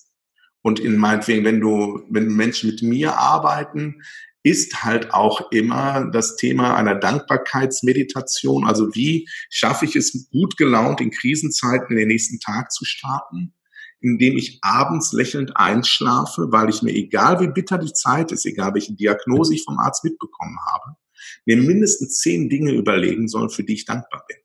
Und 0.63 0.81
in 0.81 0.97
meinetwegen, 0.97 1.45
wenn 1.45 1.61
du, 1.61 2.03
wenn 2.11 2.35
Menschen 2.35 2.71
mit 2.71 2.83
mir 2.83 3.17
arbeiten, 3.17 4.03
ist 4.43 4.83
halt 4.83 5.13
auch 5.13 5.51
immer 5.51 6.11
das 6.11 6.37
Thema 6.37 6.77
einer 6.77 6.95
Dankbarkeitsmeditation. 6.95 8.67
Also 8.67 8.95
wie 8.95 9.29
schaffe 9.51 9.85
ich 9.85 9.97
es 9.97 10.29
gut 10.31 10.57
gelaunt 10.57 11.01
in 11.01 11.11
Krisenzeiten 11.11 11.91
in 11.91 11.97
den 11.97 12.09
nächsten 12.09 12.41
Tag 12.41 12.73
zu 12.73 12.85
starten? 12.85 13.55
Indem 14.01 14.37
ich 14.37 14.59
abends 14.63 15.13
lächelnd 15.13 15.57
einschlafe, 15.57 16.51
weil 16.51 16.71
ich 16.71 16.83
mir, 16.83 16.93
egal 16.93 17.41
wie 17.41 17.53
bitter 17.53 17.79
die 17.79 17.93
Zeit 17.93 18.33
ist, 18.33 18.47
egal 18.47 18.75
welche 18.75 18.95
Diagnose 18.95 19.55
ich 19.55 19.65
vom 19.65 19.79
Arzt 19.79 20.05
mitbekommen 20.05 20.59
habe, 20.73 20.97
mir 21.45 21.57
mindestens 21.57 22.19
zehn 22.19 22.49
Dinge 22.49 22.73
überlegen 22.73 23.29
soll, 23.29 23.51
für 23.51 23.65
die 23.65 23.75
ich 23.75 23.85
dankbar 23.85 24.25
bin. 24.27 24.37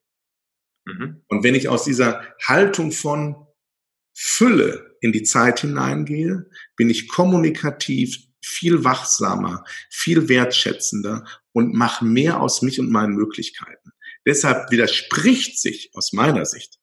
Mhm. 0.86 1.22
Und 1.28 1.44
wenn 1.44 1.56
ich 1.56 1.70
aus 1.70 1.86
dieser 1.86 2.22
Haltung 2.46 2.92
von 2.92 3.36
Fülle 4.14 4.98
in 5.02 5.12
die 5.12 5.24
Zeit 5.24 5.62
hineingehe, 5.62 6.50
bin 6.76 6.90
ich 6.90 7.08
kommunikativ 7.08 8.18
viel 8.42 8.84
wachsamer, 8.84 9.64
viel 9.90 10.30
wertschätzender 10.30 11.26
und 11.52 11.74
mache 11.74 12.06
mehr 12.06 12.42
aus 12.42 12.62
mich 12.62 12.80
und 12.80 12.92
meinen 12.92 13.16
Möglichkeiten. 13.16 13.92
Deshalb 14.26 14.72
widerspricht 14.72 15.60
sich 15.60 15.92
aus 15.94 16.14
meiner 16.14 16.46
Sicht 16.46 16.80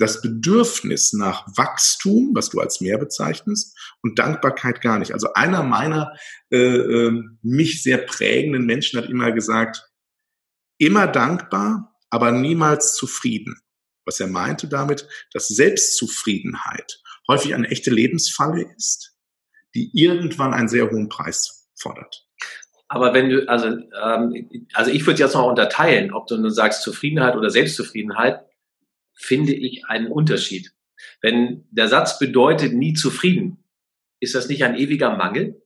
das 0.00 0.22
Bedürfnis 0.22 1.12
nach 1.12 1.46
Wachstum, 1.56 2.30
was 2.34 2.48
du 2.48 2.58
als 2.58 2.80
mehr 2.80 2.98
bezeichnest, 2.98 3.78
und 4.02 4.18
Dankbarkeit 4.18 4.80
gar 4.80 4.98
nicht. 4.98 5.12
Also 5.12 5.34
einer 5.34 5.62
meiner 5.62 6.14
äh, 6.50 6.56
äh, 6.56 7.22
mich 7.42 7.82
sehr 7.82 7.98
prägenden 7.98 8.64
Menschen 8.64 8.98
hat 8.98 9.10
immer 9.10 9.30
gesagt, 9.30 9.90
immer 10.78 11.06
dankbar, 11.06 11.98
aber 12.08 12.32
niemals 12.32 12.94
zufrieden. 12.94 13.60
Was 14.06 14.18
er 14.18 14.28
meinte 14.28 14.68
damit, 14.68 15.06
dass 15.34 15.48
Selbstzufriedenheit 15.48 17.00
häufig 17.28 17.54
eine 17.54 17.68
echte 17.68 17.90
Lebensfalle 17.90 18.62
ist, 18.76 19.14
die 19.74 19.90
irgendwann 19.92 20.54
einen 20.54 20.68
sehr 20.68 20.90
hohen 20.90 21.10
Preis 21.10 21.68
fordert. 21.78 22.26
Aber 22.88 23.12
wenn 23.14 23.28
du, 23.28 23.48
also, 23.48 23.66
ähm, 23.68 24.66
also 24.72 24.90
ich 24.90 25.06
würde 25.06 25.20
jetzt 25.20 25.34
noch 25.34 25.46
unterteilen, 25.46 26.12
ob 26.12 26.26
du 26.26 26.38
nun 26.38 26.50
sagst 26.50 26.82
Zufriedenheit 26.82 27.36
oder 27.36 27.50
Selbstzufriedenheit 27.50 28.49
finde 29.20 29.52
ich 29.52 29.84
einen 29.86 30.08
Unterschied. 30.08 30.72
Wenn 31.20 31.64
der 31.70 31.88
Satz 31.88 32.18
bedeutet 32.18 32.72
nie 32.72 32.94
zufrieden, 32.94 33.64
ist 34.20 34.34
das 34.34 34.48
nicht 34.48 34.64
ein 34.64 34.76
ewiger 34.76 35.16
Mangel? 35.16 35.62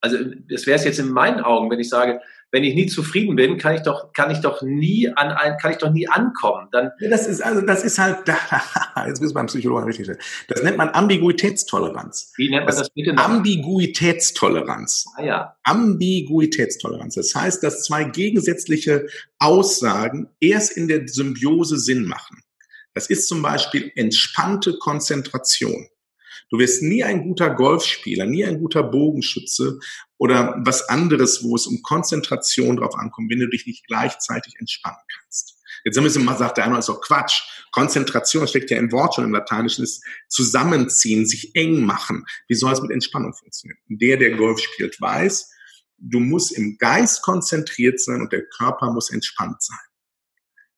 Also 0.00 0.16
es 0.48 0.66
wäre 0.66 0.78
es 0.78 0.84
jetzt 0.84 0.98
in 0.98 1.10
meinen 1.10 1.40
Augen, 1.40 1.70
wenn 1.70 1.80
ich 1.80 1.88
sage, 1.88 2.20
wenn 2.52 2.64
ich 2.64 2.74
nie 2.74 2.86
zufrieden 2.86 3.36
bin, 3.36 3.58
kann 3.58 3.76
ich 3.76 3.82
doch, 3.82 4.12
kann 4.12 4.30
ich 4.30 4.40
doch 4.40 4.62
nie 4.62 5.08
an 5.08 5.30
ein, 5.30 5.56
kann 5.58 5.70
ich 5.70 5.78
doch 5.78 5.92
nie 5.92 6.08
ankommen. 6.08 6.68
Dann 6.72 6.90
das 6.98 7.26
ist, 7.26 7.42
also, 7.42 7.60
das 7.60 7.84
ist 7.84 7.98
halt, 7.98 8.18
jetzt 9.06 9.20
müssen 9.20 9.34
wir 9.34 9.34
beim 9.34 9.46
Psychologen 9.46 9.84
richtig 9.84 10.06
stellen. 10.06 10.18
Das 10.48 10.62
nennt 10.62 10.76
man 10.76 10.88
Ambiguitätstoleranz. 10.88 12.32
Wie 12.36 12.50
nennt 12.50 12.62
man 12.62 12.68
das, 12.68 12.78
das 12.78 12.90
bitte 12.90 13.12
noch? 13.12 13.24
Ambiguitätstoleranz. 13.24 15.06
Ah, 15.16 15.22
ja. 15.22 15.56
Ambiguitätstoleranz. 15.62 17.14
Das 17.14 17.34
heißt, 17.34 17.62
dass 17.62 17.84
zwei 17.84 18.04
gegensätzliche 18.04 19.06
Aussagen 19.38 20.28
erst 20.40 20.76
in 20.76 20.88
der 20.88 21.06
Symbiose 21.06 21.78
Sinn 21.78 22.04
machen. 22.04 22.42
Das 22.94 23.08
ist 23.08 23.28
zum 23.28 23.42
Beispiel 23.42 23.92
entspannte 23.94 24.78
Konzentration. 24.78 25.88
Du 26.50 26.58
wirst 26.58 26.82
nie 26.82 27.04
ein 27.04 27.22
guter 27.22 27.54
Golfspieler, 27.54 28.26
nie 28.26 28.44
ein 28.44 28.58
guter 28.58 28.82
Bogenschütze 28.82 29.78
oder 30.18 30.60
was 30.64 30.88
anderes, 30.88 31.44
wo 31.44 31.54
es 31.54 31.66
um 31.66 31.80
Konzentration 31.82 32.76
drauf 32.76 32.94
ankommt, 32.96 33.30
wenn 33.30 33.38
du 33.38 33.48
dich 33.48 33.66
nicht 33.66 33.86
gleichzeitig 33.86 34.54
entspannen 34.58 34.98
kannst. 35.16 35.56
Jetzt 35.84 36.00
müssen 36.00 36.24
wir 36.24 36.36
sagt 36.36 36.58
der 36.58 36.64
eine, 36.64 36.78
ist 36.78 36.88
doch 36.88 37.00
Quatsch. 37.00 37.42
Konzentration 37.70 38.46
steckt 38.48 38.70
ja 38.70 38.78
im 38.78 38.90
Wort 38.92 39.14
schon 39.14 39.24
im 39.24 39.32
Lateinischen, 39.32 39.84
ist 39.84 40.04
zusammenziehen, 40.28 41.26
sich 41.26 41.54
eng 41.54 41.84
machen. 41.84 42.26
Wie 42.48 42.54
soll 42.54 42.72
es 42.72 42.82
mit 42.82 42.90
Entspannung 42.90 43.32
funktionieren? 43.32 43.78
Der, 43.88 44.16
der 44.16 44.36
Golf 44.36 44.60
spielt, 44.60 45.00
weiß, 45.00 45.50
du 45.98 46.18
musst 46.18 46.52
im 46.52 46.76
Geist 46.78 47.22
konzentriert 47.22 48.00
sein 48.00 48.20
und 48.20 48.32
der 48.32 48.44
Körper 48.44 48.92
muss 48.92 49.10
entspannt 49.10 49.62
sein. 49.62 49.78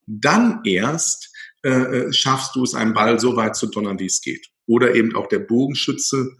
Dann 0.06 0.60
erst 0.64 1.31
äh, 1.64 1.70
äh 1.70 2.12
schaffst 2.12 2.54
du 2.56 2.62
es, 2.62 2.74
einen 2.74 2.94
Ball 2.94 3.18
so 3.20 3.36
weit 3.36 3.56
zu 3.56 3.66
donnern, 3.66 3.98
wie 3.98 4.06
es 4.06 4.20
geht. 4.20 4.48
Oder 4.66 4.94
eben 4.94 5.14
auch 5.16 5.28
der 5.28 5.40
Bogenschütze 5.40 6.36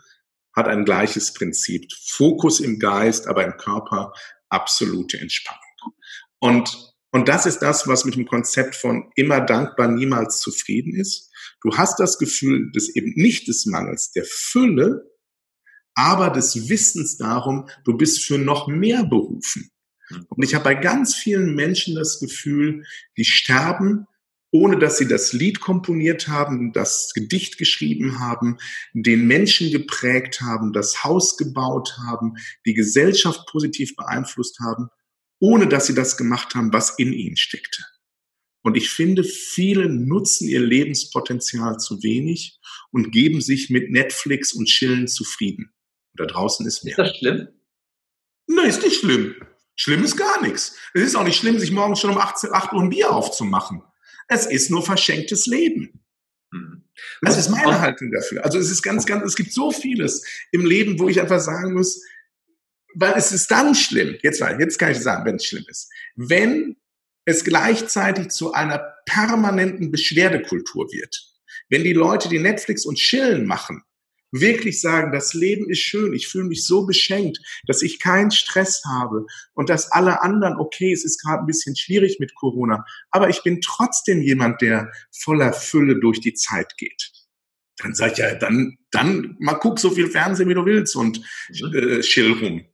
hat 0.55 0.69
ein 0.69 0.85
gleiches 0.85 1.33
Prinzip. 1.33 1.91
Fokus 2.07 2.61
im 2.61 2.79
Geist, 2.79 3.27
aber 3.27 3.45
im 3.45 3.57
Körper 3.57 4.13
absolute 4.49 5.19
Entspannung. 5.19 5.61
Und, 6.39 6.93
und 7.11 7.29
das 7.29 7.47
ist 7.47 7.61
das, 7.61 7.87
was 7.89 8.05
mit 8.05 8.17
dem 8.17 8.27
Konzept 8.27 8.75
von 8.75 9.11
immer 9.17 9.41
dankbar, 9.41 9.89
niemals 9.89 10.41
zufrieden 10.41 10.95
ist. 10.95 11.31
Du 11.63 11.77
hast 11.77 11.99
das 11.99 12.19
Gefühl 12.19 12.71
des 12.73 12.95
eben 12.95 13.13
nicht 13.15 13.49
des 13.49 13.67
Mangels, 13.67 14.13
der 14.13 14.25
Fülle, 14.25 15.11
aber 15.95 16.31
des 16.31 16.69
Wissens 16.69 17.17
darum, 17.17 17.69
du 17.85 17.97
bist 17.97 18.25
für 18.25 18.39
noch 18.39 18.67
mehr 18.67 19.05
berufen. 19.05 19.71
Und 20.29 20.43
ich 20.45 20.55
habe 20.55 20.65
bei 20.65 20.75
ganz 20.75 21.15
vielen 21.15 21.55
Menschen 21.55 21.95
das 21.95 22.21
Gefühl, 22.21 22.85
die 23.17 23.25
sterben 23.25 24.07
ohne 24.53 24.79
dass 24.79 24.99
sie 24.99 25.09
das 25.09 25.33
Lied 25.33 25.61
komponiert 25.61 26.29
haben, 26.29 26.73
das 26.73 27.13
Gedicht 27.15 27.57
geschrieben 27.57 28.21
haben, 28.21 28.59
den 28.93 29.27
Menschen 29.27 29.73
geprägt 29.73 30.43
haben, 30.43 30.73
das 30.73 31.03
Haus 31.03 31.39
gebaut 31.39 31.97
haben, 32.07 32.35
die 32.67 32.75
Gesellschaft 32.75 33.47
positiv 33.49 33.97
beeinflusst 33.97 34.61
haben, 34.61 34.89
ohne 35.41 35.67
dass 35.67 35.87
sie 35.87 35.95
das 35.95 36.19
gemacht 36.19 36.55
haben, 36.55 36.73
was 36.73 36.99
in 36.99 37.15
ihnen 37.15 37.37
steckte. 37.37 37.83
Und 38.63 38.77
ich 38.77 38.91
finde, 38.91 39.25
viele 39.25 39.89
nutzen 39.89 40.47
ihr 40.49 40.61
Lebenspotenzial 40.61 41.79
zu 41.79 42.03
wenig 42.03 42.61
und 42.93 43.11
geben 43.11 43.41
sich 43.41 43.71
mit 43.71 43.91
Netflix 43.91 44.53
und 44.53 44.67
Chillen 44.67 45.09
zufrieden. 45.09 45.73
Und 46.13 46.21
da 46.21 46.27
draußen 46.27 46.67
ist 46.67 46.85
mehr. 46.85 46.99
Ist 46.99 47.11
das 47.11 47.17
schlimm? 47.17 47.49
Nein, 48.47 48.69
ist 48.69 48.83
nicht 48.83 49.01
schlimm. 49.01 49.35
Schlimm 49.77 50.05
ist 50.05 50.17
gar 50.17 50.43
nichts. 50.43 50.77
Es 50.93 51.03
ist 51.03 51.17
auch 51.17 51.25
nicht 51.25 51.39
schlimm, 51.39 51.59
sich 51.59 51.73
morgens 51.73 52.01
schon 52.01 52.11
um 52.11 52.19
8, 52.19 52.53
8 52.53 52.73
Uhr 52.75 52.83
ein 52.83 52.91
Bier 52.91 53.11
aufzumachen. 53.11 53.83
Es 54.33 54.47
ist 54.47 54.71
nur 54.71 54.83
verschenktes 54.85 55.47
Leben. 55.47 56.01
Mhm. 56.51 56.85
Das 57.21 57.39
ist 57.39 57.49
meine 57.49 57.81
Haltung 57.81 58.11
dafür. 58.13 58.45
Also 58.45 58.59
es 58.59 58.71
ist 58.71 58.83
ganz, 58.83 59.07
ganz, 59.07 59.25
es 59.25 59.37
gibt 59.37 59.53
so 59.53 59.71
vieles 59.71 60.25
im 60.51 60.65
Leben, 60.65 60.99
wo 60.99 61.09
ich 61.09 61.21
einfach 61.21 61.41
sagen 61.41 61.75
muss, 61.75 62.03
weil 62.95 63.15
es 63.17 63.33
ist 63.33 63.51
dann 63.51 63.75
schlimm, 63.75 64.17
jetzt, 64.23 64.41
jetzt 64.41 64.79
kann 64.79 64.93
ich 64.93 64.99
sagen, 64.99 65.25
wenn 65.25 65.37
es 65.37 65.47
schlimm 65.47 65.65
ist, 65.69 65.91
wenn 66.15 66.77
es 67.25 67.45
gleichzeitig 67.45 68.29
zu 68.29 68.53
einer 68.53 68.97
permanenten 69.07 69.91
Beschwerdekultur 69.91 70.91
wird. 70.93 71.17
Wenn 71.69 71.85
die 71.85 71.93
Leute, 71.93 72.29
die 72.29 72.39
Netflix 72.39 72.85
und 72.85 72.99
Chillen 72.99 73.47
machen, 73.47 73.83
wirklich 74.33 74.81
sagen, 74.81 75.13
das 75.13 75.35
Leben 75.35 75.71
ist 75.71 75.81
schön, 75.81 76.15
ich 76.15 76.27
fühle 76.27 76.45
mich 76.45 76.65
so 76.65 76.87
beschenkt, 76.87 77.39
dass 77.67 77.83
ich 77.83 78.01
keinen 78.01 78.31
Stress 78.31 78.83
habe 78.85 79.27
und 79.55 79.69
dass 79.69 79.93
alle 79.93 80.23
anderen, 80.23 80.57
okay, 80.57 80.93
es 80.93 81.05
ist 81.05 81.23
gerade 81.23 81.43
ein 81.43 81.47
bisschen 81.47 81.77
schwierig 81.77 82.19
mit 82.19 82.35
Corona, 82.35 82.85
aber 83.11 83.29
ich 83.29 83.43
bin 83.43 83.61
trotzdem 83.61 84.23
jemand, 84.23 84.63
der 84.63 84.91
voller 85.13 85.53
Fülle 85.53 86.01
durch 86.01 86.21
die 86.21 86.35
Zeit 86.35 86.77
geht. 86.79 87.13
Dann 87.79 87.95
sag 87.95 88.13
ich 88.13 88.19
ja, 88.19 88.35
dann, 88.35 88.79
dann 88.91 89.37
mal 89.39 89.55
guck 89.55 89.79
so 89.79 89.91
viel 89.91 90.09
Fernsehen, 90.09 90.49
wie 90.49 90.55
du 90.55 90.65
willst 90.65 90.97
und 90.97 91.21
mhm. 91.51 91.75
äh, 91.75 92.01
chill 92.01 92.33
rum. 92.33 92.65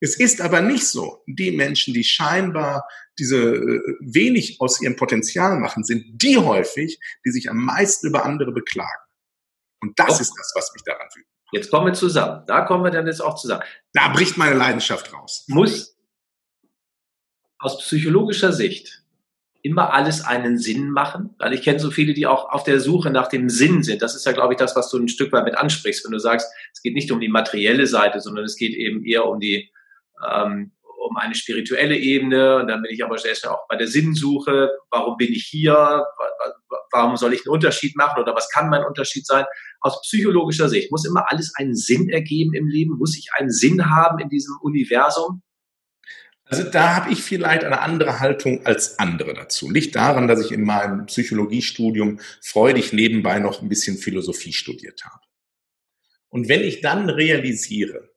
Es 0.00 0.16
ist 0.18 0.40
aber 0.40 0.60
nicht 0.60 0.84
so. 0.84 1.22
Die 1.26 1.50
Menschen, 1.50 1.92
die 1.92 2.04
scheinbar 2.04 2.84
diese 3.18 3.56
äh, 3.56 3.80
wenig 4.00 4.60
aus 4.60 4.80
ihrem 4.80 4.96
Potenzial 4.96 5.58
machen, 5.58 5.82
sind 5.82 6.04
die 6.22 6.36
häufig, 6.36 7.00
die 7.26 7.30
sich 7.30 7.50
am 7.50 7.64
meisten 7.64 8.06
über 8.06 8.24
andere 8.24 8.52
beklagen. 8.52 9.07
Und 9.80 9.98
das 9.98 10.18
oh. 10.18 10.22
ist 10.22 10.34
das, 10.36 10.52
was 10.54 10.72
mich 10.72 10.82
daran 10.84 11.06
wütend 11.14 11.38
Jetzt 11.52 11.70
kommen 11.70 11.86
wir 11.86 11.94
zusammen. 11.94 12.44
Da 12.46 12.62
kommen 12.62 12.84
wir 12.84 12.90
dann 12.90 13.06
jetzt 13.06 13.20
auch 13.20 13.34
zusammen. 13.34 13.62
Da 13.94 14.08
bricht 14.08 14.36
meine 14.36 14.56
Leidenschaft 14.56 15.12
raus. 15.12 15.44
Muss 15.48 15.96
aus 17.58 17.78
psychologischer 17.78 18.52
Sicht 18.52 19.02
immer 19.62 19.92
alles 19.94 20.24
einen 20.24 20.58
Sinn 20.58 20.90
machen? 20.90 21.34
Weil 21.38 21.54
ich 21.54 21.62
kenne 21.62 21.80
so 21.80 21.90
viele, 21.90 22.12
die 22.12 22.26
auch 22.26 22.50
auf 22.50 22.64
der 22.64 22.80
Suche 22.80 23.10
nach 23.10 23.28
dem 23.28 23.48
Sinn 23.48 23.82
sind. 23.82 24.02
Das 24.02 24.14
ist 24.14 24.26
ja, 24.26 24.32
glaube 24.32 24.54
ich, 24.54 24.58
das, 24.58 24.76
was 24.76 24.90
du 24.90 24.98
ein 24.98 25.08
Stück 25.08 25.32
weit 25.32 25.44
mit 25.44 25.56
ansprichst, 25.56 26.04
wenn 26.04 26.12
du 26.12 26.18
sagst, 26.18 26.52
es 26.72 26.82
geht 26.82 26.94
nicht 26.94 27.10
um 27.10 27.20
die 27.20 27.28
materielle 27.28 27.86
Seite, 27.86 28.20
sondern 28.20 28.44
es 28.44 28.56
geht 28.56 28.74
eben 28.74 29.02
eher 29.04 29.24
um 29.24 29.40
die, 29.40 29.72
ähm, 30.30 30.72
um 31.08 31.16
eine 31.16 31.34
spirituelle 31.34 31.96
Ebene. 31.96 32.56
Und 32.56 32.68
dann 32.68 32.82
bin 32.82 32.92
ich 32.92 33.02
aber 33.02 33.16
selbst 33.16 33.46
auch 33.48 33.66
bei 33.68 33.76
der 33.76 33.88
Sinnsuche. 33.88 34.70
Warum 34.90 35.16
bin 35.16 35.32
ich 35.32 35.46
hier? 35.46 36.04
Warum 36.92 37.16
soll 37.16 37.34
ich 37.34 37.46
einen 37.46 37.54
Unterschied 37.54 37.96
machen? 37.96 38.20
Oder 38.20 38.34
was 38.34 38.48
kann 38.50 38.68
mein 38.70 38.84
Unterschied 38.84 39.26
sein? 39.26 39.44
Aus 39.80 40.00
psychologischer 40.02 40.68
Sicht 40.68 40.90
muss 40.90 41.06
immer 41.06 41.30
alles 41.30 41.52
einen 41.56 41.74
Sinn 41.74 42.08
ergeben 42.08 42.54
im 42.54 42.68
Leben? 42.68 42.96
Muss 42.98 43.16
ich 43.16 43.30
einen 43.36 43.50
Sinn 43.50 43.90
haben 43.90 44.18
in 44.18 44.28
diesem 44.28 44.56
Universum? 44.60 45.42
Also 46.50 46.62
da 46.62 46.96
habe 46.96 47.12
ich 47.12 47.22
vielleicht 47.22 47.62
eine 47.64 47.80
andere 47.80 48.20
Haltung 48.20 48.64
als 48.64 48.98
andere 48.98 49.34
dazu. 49.34 49.70
Nicht 49.70 49.94
daran, 49.94 50.28
dass 50.28 50.40
ich 50.40 50.50
in 50.50 50.64
meinem 50.64 51.04
Psychologiestudium 51.06 52.20
freudig 52.42 52.92
nebenbei 52.92 53.38
noch 53.38 53.60
ein 53.60 53.68
bisschen 53.68 53.98
Philosophie 53.98 54.54
studiert 54.54 55.04
habe. 55.04 55.20
Und 56.30 56.48
wenn 56.48 56.62
ich 56.62 56.80
dann 56.80 57.10
realisiere, 57.10 58.10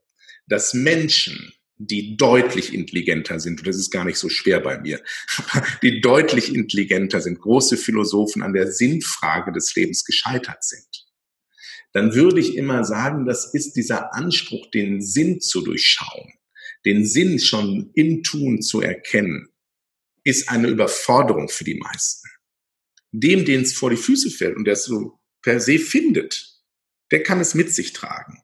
dass 0.48 0.74
Menschen 0.74 1.54
die 1.88 2.16
deutlich 2.16 2.74
intelligenter 2.74 3.40
sind, 3.40 3.60
und 3.60 3.68
das 3.68 3.78
ist 3.78 3.92
gar 3.92 4.06
nicht 4.06 4.18
so 4.18 4.30
schwer 4.30 4.60
bei 4.60 4.80
mir, 4.80 5.02
die 5.82 6.02
deutlich 6.02 6.54
intelligenter 6.54 7.22
sind, 7.22 7.40
große 7.40 7.78
Philosophen 7.78 8.44
an 8.44 8.54
der 8.54 8.72
Sinnfrage 8.72 9.52
des 9.52 9.74
Lebens 9.76 10.06
gescheitert 10.06 10.64
sind, 10.64 11.08
dann 11.94 12.14
würde 12.14 12.40
ich 12.40 12.56
immer 12.56 12.84
sagen, 12.84 13.26
das 13.26 13.54
ist 13.54 13.74
dieser 13.74 14.14
Anspruch, 14.14 14.70
den 14.72 15.02
Sinn 15.02 15.42
zu 15.42 15.62
durchschauen, 15.62 16.34
den 16.86 17.06
Sinn 17.06 17.40
schon 17.40 17.92
im 17.96 18.24
Tun 18.24 18.62
zu 18.62 18.82
erkennen, 18.82 19.50
ist 20.24 20.50
eine 20.50 20.68
Überforderung 20.68 21.50
für 21.50 21.64
die 21.64 21.76
meisten. 21.76 22.30
Dem, 23.12 23.44
den 23.44 23.62
es 23.62 23.74
vor 23.74 23.90
die 23.90 23.98
Füße 23.98 24.30
fällt 24.30 24.56
und 24.56 24.66
der 24.66 24.74
es 24.74 24.86
so 24.86 25.20
per 25.42 25.60
se 25.60 25.80
findet, 25.80 26.62
der 27.12 27.24
kann 27.24 27.42
es 27.42 27.56
mit 27.56 27.74
sich 27.74 27.92
tragen. 27.92 28.41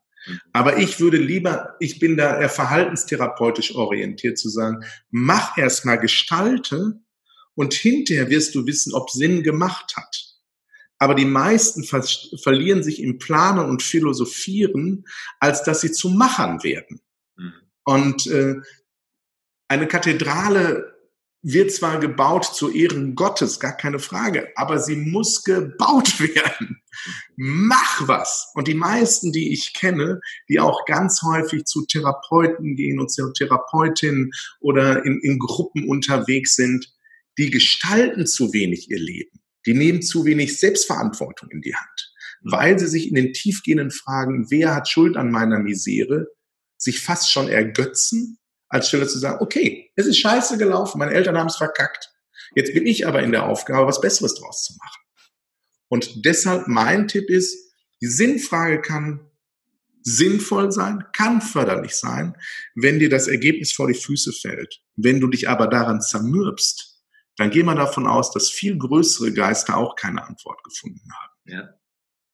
Aber 0.54 0.78
ich 0.78 1.00
würde 1.00 1.18
lieber, 1.18 1.76
ich 1.80 2.00
bin 2.00 2.18
da 2.18 2.40
eher 2.40 2.50
verhaltenstherapeutisch 2.50 3.76
orientiert 3.76 4.38
zu 4.38 4.50
sagen, 4.50 4.84
mach 5.10 5.58
erstmal 5.58 6.00
Gestalte 6.00 7.00
und 7.56 7.74
hinterher 7.74 8.30
wirst 8.30 8.56
du 8.56 8.66
wissen, 8.66 8.94
ob 8.94 9.10
Sinn 9.10 9.44
gemacht 9.44 9.96
hat. 9.96 10.28
Aber 11.00 11.16
die 11.16 11.26
meisten 11.26 11.84
ver 11.84 12.04
verlieren 12.42 12.84
sich 12.84 13.02
im 13.02 13.20
Planen 13.20 13.70
und 13.70 13.84
Philosophieren, 13.84 15.06
als 15.40 15.64
dass 15.64 15.82
sie 15.82 15.92
zu 15.92 16.10
Machern 16.10 16.64
werden. 16.64 17.02
Mhm. 17.36 17.54
Und 17.84 18.28
äh, 18.28 18.56
eine 19.68 19.88
Kathedrale 19.88 20.97
wird 21.50 21.72
zwar 21.72 22.00
gebaut 22.00 22.44
zu 22.44 22.70
Ehren 22.70 23.16
Gottes, 23.16 23.62
gar 23.62 23.78
keine 23.78 24.00
Frage, 24.00 24.50
aber 24.56 24.80
sie 24.80 24.98
muss 24.98 25.46
gebaut 25.46 26.20
werden. 26.36 26.82
Mach 27.38 28.06
was. 28.06 28.52
Und 28.54 28.68
die 28.68 28.74
meisten, 28.74 29.32
die 29.32 29.54
ich 29.54 29.74
kenne, 29.74 30.20
die 30.50 30.60
auch 30.60 30.84
ganz 30.86 31.22
häufig 31.24 31.64
zu 31.64 31.86
Therapeuten 31.86 32.76
gehen 32.76 33.00
und 33.00 33.10
zu 33.10 33.32
Therapeutinnen 33.32 34.32
oder 34.60 35.06
in, 35.06 35.22
in 35.22 35.40
Gruppen 35.40 35.88
unterwegs 35.88 36.56
sind, 36.56 36.94
die 37.38 37.50
gestalten 37.50 38.26
zu 38.26 38.52
wenig 38.52 38.92
ihr 38.92 39.00
Leben. 39.00 39.40
Die 39.66 39.74
nehmen 39.74 40.02
zu 40.02 40.26
wenig 40.26 40.60
Selbstverantwortung 40.60 41.50
in 41.52 41.62
die 41.62 41.76
Hand, 41.76 42.14
weil 42.42 42.78
sie 42.78 42.88
sich 42.88 43.08
in 43.08 43.16
den 43.16 43.32
tiefgehenden 43.32 43.92
Fragen, 43.92 44.48
wer 44.50 44.76
hat 44.76 44.90
Schuld 44.90 45.16
an 45.16 45.32
meiner 45.32 45.60
Misere, 45.60 46.28
sich 46.78 47.00
fast 47.00 47.32
schon 47.32 47.48
ergötzen 47.48 48.38
als 48.70 48.88
Stelle 48.88 49.08
zu 49.08 49.20
sagen, 49.20 49.42
okay, 49.42 49.92
es 49.96 50.06
ist 50.06 50.20
scheiße 50.20 50.58
gelaufen, 50.58 51.00
meine 51.00 51.14
Eltern 51.14 51.38
haben 51.38 51.48
es 51.48 51.58
verkackt. 51.58 52.14
Jetzt 52.56 52.74
bin 52.74 52.86
ich 52.86 53.08
aber 53.08 53.22
in 53.22 53.32
der 53.32 53.46
Aufgabe, 53.46 53.88
was 53.88 54.02
Besseres 54.02 54.36
draus 54.36 54.66
zu 54.66 54.74
machen. 54.78 55.02
Und 55.90 56.26
deshalb 56.26 56.68
mein 56.68 57.08
Tipp 57.08 57.30
ist, 57.30 57.56
die 58.02 58.08
Sinnfrage 58.08 58.82
kann 58.82 59.28
sinnvoll 60.04 60.72
sein, 60.72 61.04
kann 61.14 61.42
förderlich 61.42 61.96
sein, 61.96 62.38
wenn 62.76 63.00
dir 63.00 63.10
das 63.10 63.28
Ergebnis 63.28 63.74
vor 63.74 63.88
die 63.88 63.94
Füße 63.94 64.32
fällt. 64.32 64.82
Wenn 64.96 65.20
du 65.20 65.28
dich 65.28 65.50
aber 65.50 65.68
daran 65.68 66.02
zermürbst, 66.02 67.04
dann 67.36 67.52
geh 67.52 67.64
mal 67.64 67.76
davon 67.76 68.08
aus, 68.08 68.32
dass 68.32 68.50
viel 68.50 68.78
größere 68.78 69.34
Geister 69.34 69.78
auch 69.78 69.96
keine 69.96 70.26
Antwort 70.26 70.64
gefunden 70.64 71.10
haben. 71.14 71.34
Ja. 71.46 71.77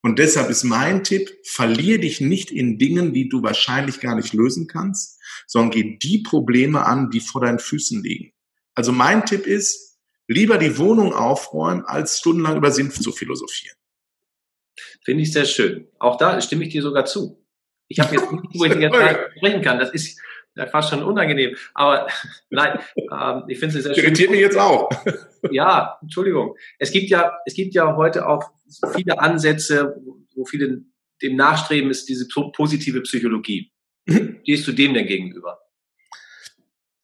Und 0.04 0.20
deshalb 0.20 0.50
ist 0.50 0.66
mein 0.66 1.06
Tipp, 1.06 1.32
verlier 1.46 1.98
dich 1.98 2.20
nicht 2.20 2.52
in 2.52 2.78
Dingen, 2.78 3.14
die 3.14 3.30
du 3.30 3.42
wahrscheinlich 3.42 4.02
gar 4.02 4.16
nicht 4.16 4.34
lösen 4.34 4.68
kannst, 4.68 5.20
sondern 5.48 5.72
geh 5.72 5.98
die 5.98 6.20
Probleme 6.20 6.86
an, 6.86 7.10
die 7.10 7.22
vor 7.22 7.42
deinen 7.42 7.58
Füßen 7.58 8.04
liegen. 8.04 8.34
Also 8.76 8.92
mein 8.92 9.26
Tipp 9.26 9.48
ist, 9.48 9.98
lieber 10.28 10.58
die 10.58 10.78
Wohnung 10.78 11.14
aufräumen, 11.14 11.86
als 11.86 12.20
stundenlang 12.20 12.58
über 12.58 12.72
Sinn 12.72 12.92
zu 12.92 13.14
philosophieren. 13.14 13.78
Finde 15.06 15.24
ich 15.24 15.32
sehr 15.32 15.46
schön. 15.46 15.88
Auch 16.00 16.18
da 16.18 16.42
stimme 16.42 16.66
ich 16.66 16.74
dir 16.74 16.82
sogar 16.82 17.06
zu. 17.06 17.42
Ich 17.88 18.02
habe 18.02 18.14
jetzt 18.14 18.30
nicht, 18.32 18.44
wo 18.56 18.66
ich 18.66 18.76
jetzt 18.76 18.96
sprechen 19.38 19.62
kann. 19.62 19.80
Das 19.80 19.92
ist 19.92 20.20
ja, 20.56 20.68
fast 20.68 20.90
schon 20.90 21.04
unangenehm. 21.04 21.56
Aber 21.74 22.08
nein, 22.50 22.80
ähm, 22.96 23.44
ich 23.48 23.60
finde 23.60 23.78
es 23.78 23.84
sehr 23.84 23.94
schön. 23.94 24.04
Irritiert 24.04 24.32
mich 24.32 24.40
jetzt 24.40 24.58
auch. 24.58 24.90
ja, 25.52 25.98
Entschuldigung. 26.02 26.56
Es 26.80 26.92
gibt 26.92 27.10
ja, 27.10 27.34
es 27.46 27.54
gibt 27.54 27.74
ja 27.74 27.96
heute 27.96 28.28
auch 28.28 28.52
viele 28.94 29.20
Ansätze, 29.20 29.96
wo 30.36 30.46
viele 30.46 30.84
dem 31.22 31.36
nachstreben, 31.36 31.90
ist 31.90 32.08
diese 32.10 32.28
positive 32.28 33.02
Psychologie. 33.02 33.72
Mhm. 34.06 34.42
Gehst 34.44 34.68
du 34.68 34.72
dem 34.72 34.94
denn 34.94 35.08
gegenüber? 35.08 35.60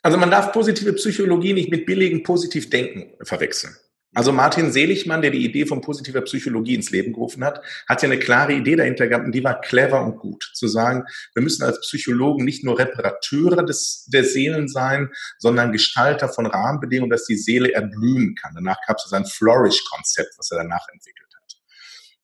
Also 0.02 0.18
man 0.18 0.32
darf 0.32 0.52
positive 0.52 0.94
Psychologie 0.94 1.54
nicht 1.54 1.70
mit 1.70 1.86
billigen 1.86 2.24
Positivdenken 2.24 3.14
verwechseln. 3.26 3.76
Also 4.16 4.32
Martin 4.32 4.72
Seligmann, 4.72 5.22
der 5.22 5.30
die 5.30 5.46
Idee 5.46 5.68
von 5.68 5.82
positiver 5.82 6.22
Psychologie 6.22 6.74
ins 6.74 6.90
Leben 6.90 7.14
gerufen 7.14 7.44
hat, 7.44 7.64
hat 7.88 8.02
ja 8.02 8.10
eine 8.10 8.18
klare 8.18 8.54
Idee 8.54 8.76
dahinter 8.76 9.08
gehabt 9.08 9.26
und 9.26 9.34
die 9.34 9.44
war 9.44 9.62
clever 9.62 10.04
und 10.04 10.18
gut. 10.18 10.50
Zu 10.56 10.68
sagen, 10.68 11.04
wir 11.36 11.44
müssen 11.44 11.64
als 11.64 11.80
Psychologen 11.82 12.44
nicht 12.44 12.64
nur 12.64 12.80
Reparateure 12.80 13.64
des, 13.64 14.08
der 14.12 14.24
Seelen 14.24 14.68
sein, 14.68 15.10
sondern 15.38 15.72
Gestalter 15.72 16.28
von 16.28 16.48
Rahmenbedingungen, 16.48 17.12
dass 17.12 17.26
die 17.26 17.38
Seele 17.38 17.72
erblühen 17.72 18.36
kann. 18.36 18.54
Danach 18.56 18.80
gab 18.88 18.98
es 18.98 19.10
sein 19.10 19.26
Flourish-Konzept, 19.26 20.34
was 20.38 20.50
er 20.52 20.58
danach 20.58 20.88
entwickelt 20.92 21.29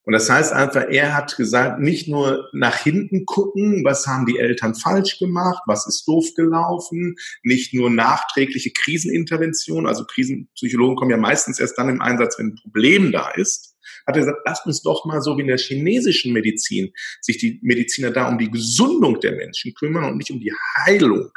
und 0.05 0.13
das 0.13 0.29
heißt 0.29 0.53
einfach, 0.53 0.85
er 0.87 1.15
hat 1.15 1.35
gesagt, 1.35 1.79
nicht 1.79 2.07
nur 2.07 2.47
nach 2.53 2.77
hinten 2.77 3.25
gucken, 3.25 3.83
was 3.83 4.05
haben 4.05 4.27
die 4.27 4.37
Eltern 4.37 4.75
falsch 4.75 5.17
gemacht, 5.17 5.63
was 5.65 5.87
ist 5.87 6.07
doof 6.07 6.27
gelaufen, 6.35 7.15
nicht 7.41 7.73
nur 7.73 7.89
nachträgliche 7.89 8.71
Krisenintervention, 8.71 9.87
also 9.87 10.05
Krisenpsychologen 10.05 10.95
kommen 10.95 11.11
ja 11.11 11.17
meistens 11.17 11.59
erst 11.59 11.79
dann 11.79 11.89
im 11.89 12.01
Einsatz, 12.01 12.37
wenn 12.37 12.49
ein 12.49 12.55
Problem 12.55 13.11
da 13.11 13.31
ist, 13.31 13.75
hat 14.05 14.15
er 14.15 14.21
gesagt, 14.21 14.41
lasst 14.45 14.65
uns 14.67 14.83
doch 14.83 15.05
mal 15.05 15.21
so 15.21 15.37
wie 15.37 15.41
in 15.41 15.47
der 15.47 15.57
chinesischen 15.57 16.33
Medizin 16.33 16.93
sich 17.21 17.39
die 17.39 17.59
Mediziner 17.63 18.11
da 18.11 18.29
um 18.29 18.37
die 18.37 18.51
Gesundung 18.51 19.19
der 19.19 19.31
Menschen 19.31 19.73
kümmern 19.73 20.03
und 20.03 20.17
nicht 20.17 20.29
um 20.29 20.39
die 20.39 20.53
Heilung 20.77 21.31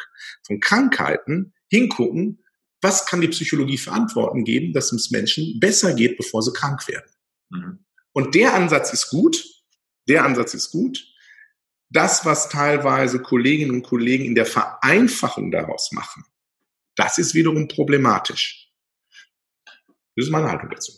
von 0.47 0.61
Krankheiten 0.61 1.55
hingucken, 1.71 2.45
was 2.83 3.07
kann 3.07 3.23
die 3.23 3.29
Psychologie 3.29 3.79
für 3.79 3.93
Antworten 3.93 4.45
geben, 4.45 4.75
dass 4.75 4.93
es 4.93 5.11
Menschen 5.11 5.59
besser 5.59 5.95
geht, 5.95 6.19
bevor 6.19 6.43
sie 6.43 6.53
krank 6.53 6.87
werden. 6.87 7.11
Mhm. 7.49 7.79
Und 8.13 8.35
der 8.35 8.55
Ansatz 8.55 8.93
ist 8.93 9.11
gut. 9.11 9.45
Der 10.09 10.25
Ansatz 10.25 10.55
ist 10.55 10.71
gut. 10.71 11.05
Das, 11.91 12.25
was 12.25 12.49
teilweise 12.49 13.21
Kolleginnen 13.21 13.71
und 13.71 13.83
Kollegen 13.83 14.25
in 14.25 14.35
der 14.35 14.47
Vereinfachung 14.47 15.51
daraus 15.51 15.93
machen, 15.93 16.25
das 16.97 17.19
ist 17.19 17.35
wiederum 17.35 17.69
problematisch. 17.69 18.71
Das 20.17 20.27
ist 20.27 20.31
meine 20.31 20.51
Haltung 20.51 20.71
dazu. 20.71 20.93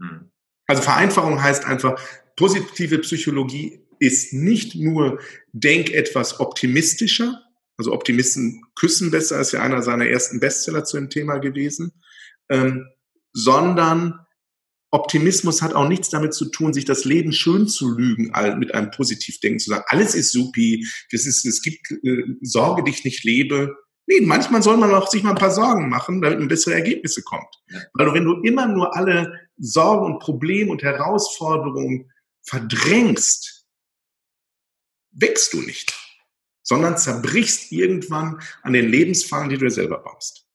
Hm. 0.00 0.30
Also 0.66 0.82
Vereinfachung 0.82 1.42
heißt 1.42 1.64
einfach, 1.64 2.00
positive 2.36 2.98
Psychologie 2.98 3.86
ist 3.98 4.32
nicht 4.32 4.74
nur 4.74 5.20
denk 5.52 5.90
etwas 5.90 6.40
optimistischer, 6.40 7.42
also 7.78 7.92
Optimisten 7.92 8.62
küssen 8.74 9.10
besser, 9.10 9.40
ist 9.40 9.52
ja 9.52 9.62
einer 9.62 9.82
seiner 9.82 10.06
ersten 10.06 10.40
Bestseller 10.40 10.84
zu 10.84 10.96
dem 10.96 11.10
Thema 11.10 11.38
gewesen, 11.38 11.92
ähm, 12.48 12.86
sondern 13.32 14.25
Optimismus 14.90 15.62
hat 15.62 15.74
auch 15.74 15.88
nichts 15.88 16.10
damit 16.10 16.32
zu 16.32 16.46
tun, 16.46 16.72
sich 16.72 16.84
das 16.84 17.04
Leben 17.04 17.32
schön 17.32 17.68
zu 17.68 17.90
lügen, 17.90 18.32
mit 18.58 18.74
einem 18.74 18.90
Positivdenken 18.90 19.58
zu 19.58 19.70
sagen, 19.70 19.84
alles 19.88 20.14
ist 20.14 20.32
supi, 20.32 20.86
es, 21.10 21.26
ist, 21.26 21.44
es 21.44 21.60
gibt 21.62 21.90
äh, 21.90 22.22
Sorge, 22.40 22.84
die 22.84 22.92
ich 22.92 23.04
nicht 23.04 23.24
lebe. 23.24 23.76
Nee, 24.06 24.20
manchmal 24.20 24.62
soll 24.62 24.76
man 24.76 24.94
auch 24.94 25.10
sich 25.10 25.24
mal 25.24 25.30
ein 25.30 25.36
paar 25.36 25.50
Sorgen 25.50 25.88
machen, 25.88 26.22
damit 26.22 26.38
man 26.38 26.48
bessere 26.48 26.74
Ergebnisse 26.74 27.22
kommt. 27.22 27.48
Ja. 27.68 27.80
Weil 27.94 28.14
wenn 28.14 28.24
du 28.24 28.40
immer 28.42 28.68
nur 28.68 28.94
alle 28.96 29.40
Sorgen 29.58 30.06
und 30.06 30.20
Probleme 30.20 30.70
und 30.70 30.82
Herausforderungen 30.82 32.12
verdrängst, 32.42 33.66
wächst 35.10 35.52
du 35.52 35.62
nicht, 35.62 35.98
sondern 36.62 36.96
zerbrichst 36.96 37.72
irgendwann 37.72 38.40
an 38.62 38.72
den 38.72 38.88
Lebensfallen, 38.88 39.48
die 39.48 39.56
du 39.56 39.64
dir 39.64 39.70
selber 39.70 39.98
baust. 39.98 40.45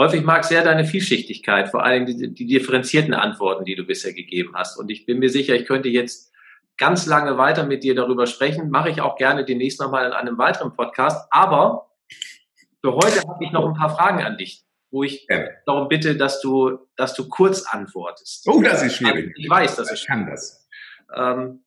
Häufig 0.00 0.24
mag 0.24 0.46
sehr 0.46 0.64
deine 0.64 0.86
Vielschichtigkeit, 0.86 1.68
vor 1.68 1.84
allem 1.84 2.06
die, 2.06 2.32
die 2.32 2.46
differenzierten 2.46 3.12
Antworten, 3.12 3.66
die 3.66 3.74
du 3.74 3.84
bisher 3.84 4.14
gegeben 4.14 4.52
hast. 4.54 4.78
Und 4.78 4.90
ich 4.90 5.04
bin 5.04 5.18
mir 5.18 5.28
sicher, 5.28 5.54
ich 5.54 5.66
könnte 5.66 5.90
jetzt 5.90 6.32
ganz 6.78 7.04
lange 7.04 7.36
weiter 7.36 7.66
mit 7.66 7.84
dir 7.84 7.94
darüber 7.94 8.26
sprechen. 8.26 8.70
Mache 8.70 8.88
ich 8.88 9.02
auch 9.02 9.16
gerne 9.16 9.44
demnächst 9.44 9.78
nochmal 9.78 10.06
in 10.06 10.12
einem 10.12 10.38
weiteren 10.38 10.72
Podcast. 10.72 11.28
Aber 11.30 11.90
für 12.82 12.94
heute 12.94 13.28
habe 13.28 13.44
ich 13.44 13.52
noch 13.52 13.68
ein 13.68 13.74
paar 13.74 13.94
Fragen 13.94 14.22
an 14.22 14.38
dich, 14.38 14.64
wo 14.90 15.02
ich 15.02 15.26
ja. 15.28 15.44
darum 15.66 15.88
bitte, 15.88 16.16
dass 16.16 16.40
du, 16.40 16.78
dass 16.96 17.12
du 17.12 17.28
kurz 17.28 17.66
antwortest. 17.66 18.48
Oh, 18.48 18.62
das 18.62 18.82
ist 18.82 18.96
schwierig. 18.96 19.34
Ich 19.36 19.50
weiß, 19.50 19.76
das 19.76 19.92
ist 19.92 20.00
schwierig. 20.00 20.00
Ich 20.00 20.06
kann 20.06 20.30
das. 20.30 20.66
Ähm, 21.14 21.62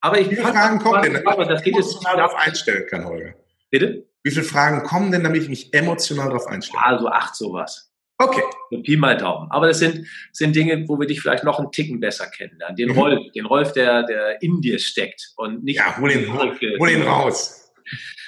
aber 0.00 0.18
ich 0.18 0.28
Wie 0.28 0.34
viele 0.34 0.48
Fragen 0.48 0.80
kommen 0.80 1.02
denn? 1.02 1.24
Aber 1.24 1.44
das 1.44 1.62
geht 1.62 1.76
jetzt 1.76 2.04
darauf 2.04 2.34
einstellen 2.34 2.88
kann, 2.90 3.04
Holger. 3.04 3.34
Bitte? 3.70 4.09
Wie 4.22 4.30
viele 4.30 4.44
Fragen 4.44 4.82
kommen 4.82 5.12
denn, 5.12 5.24
damit 5.24 5.42
ich 5.42 5.48
mich 5.48 5.72
emotional 5.72 6.28
darauf 6.28 6.46
einstelle? 6.46 6.84
Also 6.84 7.08
acht 7.08 7.34
sowas. 7.34 7.90
Okay. 8.18 8.42
So 8.70 8.82
Pi 8.82 8.96
mal 8.96 9.16
Daumen. 9.16 9.50
Aber 9.50 9.66
das 9.66 9.78
sind, 9.78 10.06
sind 10.32 10.54
Dinge, 10.54 10.86
wo 10.88 11.00
wir 11.00 11.06
dich 11.06 11.22
vielleicht 11.22 11.42
noch 11.42 11.58
einen 11.58 11.72
Ticken 11.72 12.00
besser 12.00 12.26
kennenlernen. 12.26 12.76
Den 12.76 12.90
mhm. 12.90 12.98
Rolf, 12.98 13.32
den 13.32 13.46
Rolf, 13.46 13.72
der, 13.72 14.02
der 14.02 14.42
in 14.42 14.60
dir 14.60 14.78
steckt 14.78 15.32
und 15.36 15.64
nicht. 15.64 15.76
Ja, 15.76 15.96
hol 15.96 16.10
ihn, 16.12 16.30
hol, 16.30 16.54
hol 16.78 16.90
ihn 16.90 17.02
raus. 17.02 17.72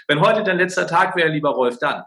Wenn 0.08 0.20
heute 0.20 0.42
dein 0.44 0.56
letzter 0.56 0.86
Tag 0.86 1.14
wäre, 1.14 1.28
lieber 1.28 1.50
Rolf, 1.50 1.78
dann. 1.78 2.04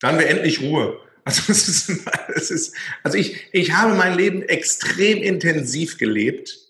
Dann 0.00 0.18
wäre 0.18 0.28
endlich 0.28 0.60
Ruhe. 0.60 1.00
Also, 1.24 1.52
es 1.52 1.68
ist, 1.68 2.06
es 2.34 2.50
ist, 2.50 2.76
also 3.02 3.16
ich, 3.16 3.48
ich 3.52 3.72
habe 3.72 3.94
mein 3.94 4.16
Leben 4.16 4.42
extrem 4.42 5.18
intensiv 5.18 5.98
gelebt. 5.98 6.61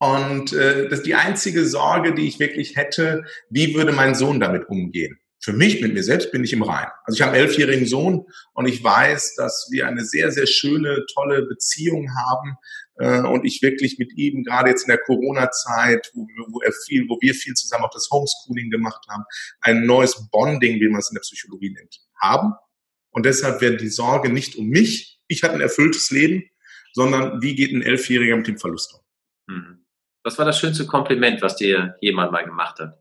Und 0.00 0.54
äh, 0.54 0.88
das 0.88 1.00
ist 1.00 1.06
die 1.06 1.14
einzige 1.14 1.66
Sorge, 1.66 2.14
die 2.14 2.26
ich 2.26 2.38
wirklich 2.38 2.74
hätte, 2.74 3.24
wie 3.50 3.74
würde 3.74 3.92
mein 3.92 4.14
Sohn 4.14 4.40
damit 4.40 4.66
umgehen? 4.68 5.20
Für 5.42 5.52
mich, 5.52 5.82
mit 5.82 5.92
mir 5.92 6.02
selbst, 6.02 6.32
bin 6.32 6.42
ich 6.42 6.54
im 6.54 6.62
Rein. 6.62 6.88
Also 7.04 7.16
ich 7.16 7.22
habe 7.22 7.32
einen 7.32 7.42
elfjährigen 7.42 7.86
Sohn 7.86 8.26
und 8.54 8.66
ich 8.66 8.82
weiß, 8.82 9.34
dass 9.36 9.68
wir 9.70 9.86
eine 9.86 10.04
sehr, 10.04 10.32
sehr 10.32 10.46
schöne, 10.46 11.04
tolle 11.14 11.42
Beziehung 11.42 12.08
haben 12.16 12.56
äh, 12.96 13.20
und 13.20 13.44
ich 13.44 13.60
wirklich 13.60 13.98
mit 13.98 14.16
ihm, 14.16 14.42
gerade 14.42 14.70
jetzt 14.70 14.84
in 14.84 14.88
der 14.88 14.98
Corona-Zeit, 14.98 16.10
wo, 16.14 16.26
wo 16.48 16.60
er 16.62 16.72
viel, 16.86 17.06
wo 17.06 17.18
wir 17.20 17.34
viel 17.34 17.52
zusammen 17.52 17.84
auch 17.84 17.92
das 17.92 18.08
Homeschooling 18.10 18.70
gemacht 18.70 19.04
haben, 19.10 19.24
ein 19.60 19.84
neues 19.84 20.28
Bonding, 20.30 20.80
wie 20.80 20.88
man 20.88 21.00
es 21.00 21.10
in 21.10 21.14
der 21.14 21.20
Psychologie 21.20 21.74
nennt, 21.74 22.00
haben. 22.18 22.54
Und 23.10 23.26
deshalb 23.26 23.60
wäre 23.60 23.76
die 23.76 23.88
Sorge 23.88 24.32
nicht 24.32 24.56
um 24.56 24.66
mich, 24.66 25.20
ich 25.28 25.42
hatte 25.42 25.54
ein 25.54 25.60
erfülltes 25.60 26.10
Leben, 26.10 26.44
sondern 26.94 27.42
wie 27.42 27.54
geht 27.54 27.72
ein 27.72 27.82
Elfjähriger 27.82 28.36
mit 28.36 28.46
dem 28.46 28.58
Verlust 28.58 28.94
um? 28.94 29.54
Mhm. 29.54 29.79
Was 30.22 30.38
war 30.38 30.44
das 30.44 30.58
schönste 30.58 30.86
Kompliment, 30.86 31.40
was 31.42 31.56
dir 31.56 31.96
jemand 32.00 32.32
mal 32.32 32.44
gemacht 32.44 32.78
hat? 32.78 32.98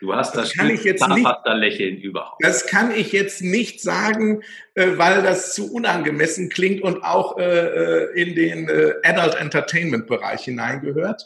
Du 0.00 0.14
hast 0.14 0.34
das, 0.36 0.50
das 0.50 0.54
kann 0.54 0.70
ich 0.70 0.84
jetzt 0.84 1.06
nicht, 1.08 1.26
Lächeln 1.46 1.96
überhaupt. 1.96 2.44
Das 2.44 2.66
kann 2.66 2.90
ich 2.90 3.12
jetzt 3.12 3.40
nicht 3.42 3.80
sagen, 3.80 4.42
äh, 4.74 4.98
weil 4.98 5.22
das 5.22 5.54
zu 5.54 5.72
unangemessen 5.72 6.50
klingt 6.50 6.82
und 6.82 7.02
auch 7.02 7.38
äh, 7.38 7.42
äh, 7.42 8.20
in 8.20 8.34
den 8.34 8.68
Adult 9.02 9.36
Entertainment 9.36 10.06
Bereich 10.06 10.42
hineingehört. 10.42 11.22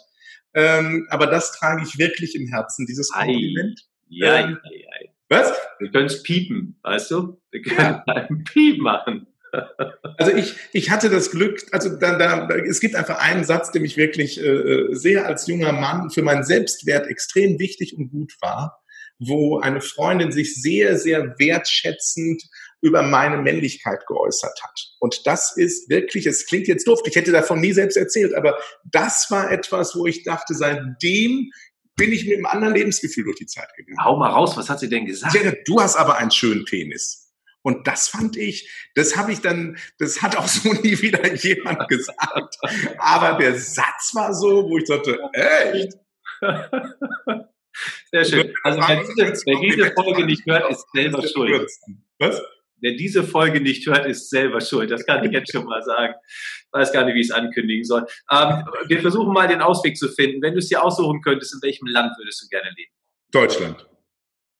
Ähm, 0.53 1.07
aber 1.09 1.27
das 1.27 1.51
trage 1.51 1.83
ich 1.83 1.97
wirklich 1.97 2.35
im 2.35 2.47
Herzen, 2.47 2.85
dieses 2.85 3.11
Kompliment. 3.11 3.81
Ja, 4.07 4.39
ähm, 4.39 4.59
ja, 4.63 4.71
ja. 5.01 5.09
Was? 5.27 5.53
Wir 5.77 5.91
können 5.91 6.07
es 6.07 6.23
piepen, 6.23 6.79
weißt 6.81 7.11
du? 7.11 7.39
Wir 7.51 7.61
können 7.61 7.77
ja. 7.77 8.03
einen 8.07 8.43
Piep 8.45 8.81
machen. 8.81 9.27
Also 10.17 10.33
ich, 10.33 10.55
ich 10.73 10.89
hatte 10.89 11.09
das 11.09 11.31
Glück, 11.31 11.65
also 11.71 11.95
da, 11.95 12.17
da, 12.17 12.49
es 12.55 12.81
gibt 12.81 12.95
einfach 12.95 13.19
einen 13.19 13.45
Satz, 13.45 13.71
der 13.71 13.81
mich 13.81 13.95
wirklich 13.95 14.43
äh, 14.43 14.87
sehr 14.91 15.25
als 15.25 15.47
junger 15.47 15.71
Mann 15.71 16.09
für 16.09 16.23
meinen 16.23 16.43
Selbstwert 16.43 17.07
extrem 17.07 17.57
wichtig 17.57 17.97
und 17.97 18.09
gut 18.09 18.33
war, 18.41 18.83
wo 19.17 19.59
eine 19.59 19.79
Freundin 19.79 20.31
sich 20.31 20.61
sehr, 20.61 20.97
sehr 20.97 21.35
wertschätzend 21.39 22.43
über 22.81 23.01
meine 23.01 23.37
Männlichkeit 23.37 24.05
geäußert 24.07 24.59
hat. 24.61 24.79
Und 24.99 25.25
das 25.25 25.55
ist 25.55 25.89
wirklich, 25.89 26.25
es 26.25 26.45
klingt 26.45 26.67
jetzt 26.67 26.87
doof, 26.87 27.01
ich 27.05 27.15
hätte 27.15 27.31
davon 27.31 27.59
nie 27.59 27.73
selbst 27.73 27.97
erzählt, 27.97 28.33
aber 28.33 28.57
das 28.85 29.27
war 29.29 29.51
etwas, 29.51 29.95
wo 29.95 30.05
ich 30.05 30.23
dachte, 30.23 30.53
seitdem 30.53 31.51
bin 31.95 32.13
ich 32.13 32.25
mit 32.25 32.35
einem 32.35 32.45
anderen 32.45 32.73
Lebensgefühl 32.73 33.25
durch 33.25 33.37
die 33.37 33.45
Zeit 33.45 33.67
gegangen. 33.75 34.03
Hau 34.03 34.15
mal 34.15 34.29
raus, 34.29 34.55
was 34.55 34.69
hat 34.69 34.79
sie 34.79 34.87
denn 34.87 35.05
gesagt? 35.05 35.35
du 35.65 35.81
hast 35.81 35.97
aber 35.97 36.17
einen 36.17 36.31
schönen 36.31 36.63
Penis. 36.63 37.18
Und 37.61 37.87
das 37.87 38.07
fand 38.07 38.37
ich, 38.37 38.69
das 38.95 39.17
habe 39.17 39.31
ich 39.31 39.41
dann, 39.41 39.77
das 39.97 40.21
hat 40.21 40.37
auch 40.37 40.47
so 40.47 40.71
nie 40.81 41.01
wieder 41.01 41.33
jemand 41.35 41.87
gesagt. 41.87 42.57
Aber 42.97 43.37
der 43.37 43.55
Satz 43.55 44.11
war 44.13 44.33
so, 44.33 44.69
wo 44.69 44.77
ich 44.77 44.85
dachte, 44.85 45.19
echt? 45.33 45.93
Sehr 48.11 48.25
schön. 48.25 48.53
Also 48.63 48.79
wer 48.79 49.03
diese, 49.03 49.45
wer 49.45 49.59
diese 49.59 49.91
Folge 49.93 50.25
nicht 50.25 50.45
hört, 50.45 50.71
ist 50.71 50.85
selber 50.93 51.27
schuld. 51.27 51.69
Was? 52.17 52.41
Wer 52.81 52.93
diese 52.93 53.23
Folge 53.23 53.59
nicht 53.59 53.85
hört, 53.87 54.05
ist 54.05 54.29
selber 54.29 54.61
schuld. 54.61 54.89
Das 54.89 55.05
kann 55.05 55.23
ich 55.25 55.31
jetzt 55.31 55.51
schon 55.51 55.65
mal 55.65 55.83
sagen. 55.83 56.13
Ich 56.31 56.67
weiß 56.71 56.93
gar 56.93 57.03
nicht, 57.05 57.15
wie 57.15 57.21
ich 57.21 57.27
es 57.27 57.33
ankündigen 57.33 57.83
soll. 57.83 58.05
Ähm, 58.31 58.63
wir 58.87 59.01
versuchen 59.01 59.33
mal 59.33 59.47
den 59.47 59.61
Ausweg 59.61 59.97
zu 59.97 60.07
finden. 60.07 60.41
Wenn 60.41 60.53
du 60.53 60.59
es 60.59 60.69
dir 60.69 60.81
aussuchen 60.81 61.21
könntest, 61.21 61.53
in 61.53 61.61
welchem 61.61 61.87
Land 61.87 62.17
würdest 62.17 62.41
du 62.41 62.47
gerne 62.47 62.69
leben? 62.75 62.91
Deutschland. 63.31 63.85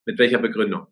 Mit 0.06 0.20
welcher 0.20 0.40
Begründung? 0.40 0.88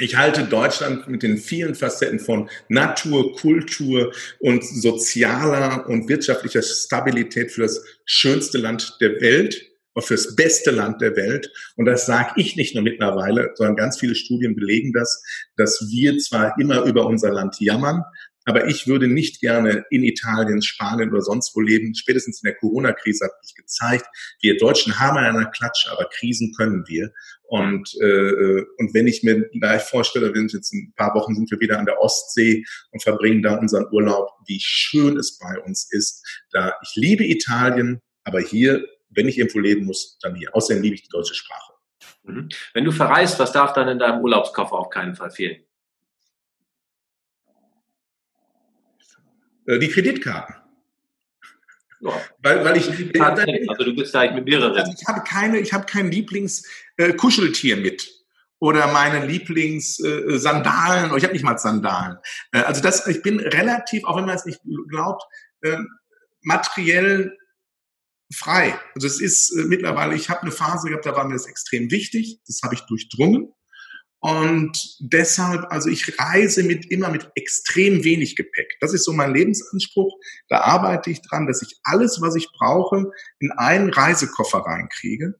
Ich 0.00 0.16
halte 0.16 0.44
Deutschland 0.44 1.08
mit 1.08 1.24
den 1.24 1.38
vielen 1.38 1.74
Facetten 1.74 2.20
von 2.20 2.48
Natur, 2.68 3.34
Kultur 3.34 4.12
und 4.38 4.64
sozialer 4.64 5.88
und 5.88 6.08
wirtschaftlicher 6.08 6.62
Stabilität 6.62 7.50
für 7.50 7.62
das 7.62 7.84
schönste 8.04 8.58
Land 8.58 8.96
der 9.00 9.20
Welt 9.20 9.60
und 9.94 10.04
fürs 10.04 10.36
beste 10.36 10.70
Land 10.70 11.00
der 11.00 11.16
Welt. 11.16 11.50
Und 11.74 11.86
das 11.86 12.06
sage 12.06 12.34
ich 12.36 12.54
nicht 12.54 12.76
nur 12.76 12.84
mittlerweile, 12.84 13.50
sondern 13.56 13.74
ganz 13.74 13.98
viele 13.98 14.14
Studien 14.14 14.54
belegen 14.54 14.92
das, 14.92 15.20
dass 15.56 15.88
wir 15.90 16.16
zwar 16.18 16.56
immer 16.60 16.84
über 16.84 17.04
unser 17.04 17.32
Land 17.32 17.56
jammern, 17.58 18.04
aber 18.48 18.66
ich 18.66 18.86
würde 18.86 19.08
nicht 19.08 19.42
gerne 19.42 19.84
in 19.90 20.02
Italien, 20.02 20.62
Spanien 20.62 21.10
oder 21.10 21.20
sonst 21.20 21.54
wo 21.54 21.60
leben. 21.60 21.94
Spätestens 21.94 22.42
in 22.42 22.48
der 22.48 22.56
Corona-Krise 22.56 23.26
hat 23.26 23.32
sich 23.44 23.54
gezeigt, 23.54 24.06
wir 24.40 24.56
Deutschen 24.56 24.98
haben 24.98 25.18
einer 25.18 25.50
Klatsche, 25.50 25.92
aber 25.92 26.08
Krisen 26.08 26.54
können 26.56 26.82
wir. 26.88 27.12
Und, 27.42 27.94
äh, 28.00 28.64
und 28.78 28.94
wenn 28.94 29.06
ich 29.06 29.22
mir 29.22 29.46
gleich 29.50 29.82
vorstelle, 29.82 30.34
wenn 30.34 30.48
jetzt 30.48 30.72
ein 30.72 30.94
paar 30.96 31.14
Wochen 31.14 31.34
sind 31.34 31.50
wir 31.50 31.60
wieder 31.60 31.78
an 31.78 31.84
der 31.84 32.00
Ostsee 32.00 32.64
und 32.90 33.02
verbringen 33.02 33.42
da 33.42 33.54
unseren 33.56 33.84
Urlaub, 33.92 34.30
wie 34.46 34.60
schön 34.62 35.18
es 35.18 35.36
bei 35.38 35.60
uns 35.60 35.86
ist. 35.90 36.26
Da 36.50 36.72
ich 36.82 36.92
liebe 36.94 37.26
Italien, 37.26 38.00
aber 38.24 38.40
hier, 38.40 38.82
wenn 39.10 39.28
ich 39.28 39.36
irgendwo 39.36 39.58
leben 39.58 39.84
muss, 39.84 40.18
dann 40.22 40.34
hier. 40.34 40.56
Außerdem 40.56 40.82
liebe 40.82 40.94
ich 40.94 41.02
die 41.02 41.10
deutsche 41.10 41.34
Sprache. 41.34 41.74
Mhm. 42.22 42.48
Wenn 42.72 42.84
du 42.84 42.92
verreist, 42.92 43.38
was 43.38 43.52
darf 43.52 43.74
dann 43.74 43.88
in 43.88 43.98
deinem 43.98 44.22
Urlaubskoffer 44.22 44.72
auf 44.72 44.88
keinen 44.88 45.16
Fall 45.16 45.30
fehlen? 45.30 45.67
Die 49.68 49.88
Kreditkarten. 49.88 50.54
Ja. 52.00 52.12
Weil, 52.42 52.64
weil 52.64 52.76
ich, 52.76 52.88
also 53.68 53.84
du 53.84 53.94
bist 53.94 54.14
da 54.14 54.30
mit 54.32 54.44
mehreren. 54.44 54.74
Also 54.76 54.92
ich 54.98 55.06
habe 55.06 55.22
keine, 55.22 55.58
ich 55.58 55.72
habe 55.72 55.84
kein 55.86 56.10
Lieblings-Kuscheltier 56.10 57.76
äh, 57.76 57.80
mit 57.80 58.08
oder 58.60 58.86
meine 58.92 59.26
Lieblings-Sandalen. 59.26 61.10
Äh, 61.10 61.16
ich 61.16 61.24
habe 61.24 61.32
nicht 61.32 61.44
mal 61.44 61.58
Sandalen. 61.58 62.18
Äh, 62.52 62.60
also 62.60 62.80
das, 62.80 63.06
ich 63.06 63.22
bin 63.22 63.40
relativ, 63.40 64.04
auch 64.04 64.16
wenn 64.16 64.26
man 64.26 64.36
es 64.36 64.44
nicht 64.44 64.60
glaubt, 64.88 65.24
äh, 65.62 65.78
materiell 66.42 67.36
frei. 68.32 68.78
Also 68.94 69.06
es 69.06 69.20
ist 69.20 69.50
äh, 69.50 69.64
mittlerweile, 69.64 70.14
ich 70.14 70.30
habe 70.30 70.42
eine 70.42 70.52
Phase 70.52 70.88
gehabt, 70.88 71.06
da 71.06 71.16
war 71.16 71.24
mir 71.24 71.34
das 71.34 71.46
extrem 71.46 71.90
wichtig. 71.90 72.40
Das 72.46 72.60
habe 72.62 72.74
ich 72.74 72.82
durchdrungen. 72.82 73.52
Und 74.20 74.96
deshalb, 74.98 75.66
also 75.70 75.88
ich 75.88 76.18
reise 76.18 76.64
mit 76.64 76.90
immer 76.90 77.08
mit 77.08 77.30
extrem 77.36 78.02
wenig 78.02 78.34
Gepäck. 78.34 78.76
Das 78.80 78.92
ist 78.92 79.04
so 79.04 79.12
mein 79.12 79.32
Lebensanspruch. 79.32 80.12
Da 80.48 80.60
arbeite 80.62 81.10
ich 81.10 81.22
dran, 81.22 81.46
dass 81.46 81.62
ich 81.62 81.78
alles, 81.84 82.20
was 82.20 82.34
ich 82.34 82.48
brauche, 82.50 83.10
in 83.38 83.52
einen 83.52 83.90
Reisekoffer 83.90 84.58
reinkriege 84.58 85.34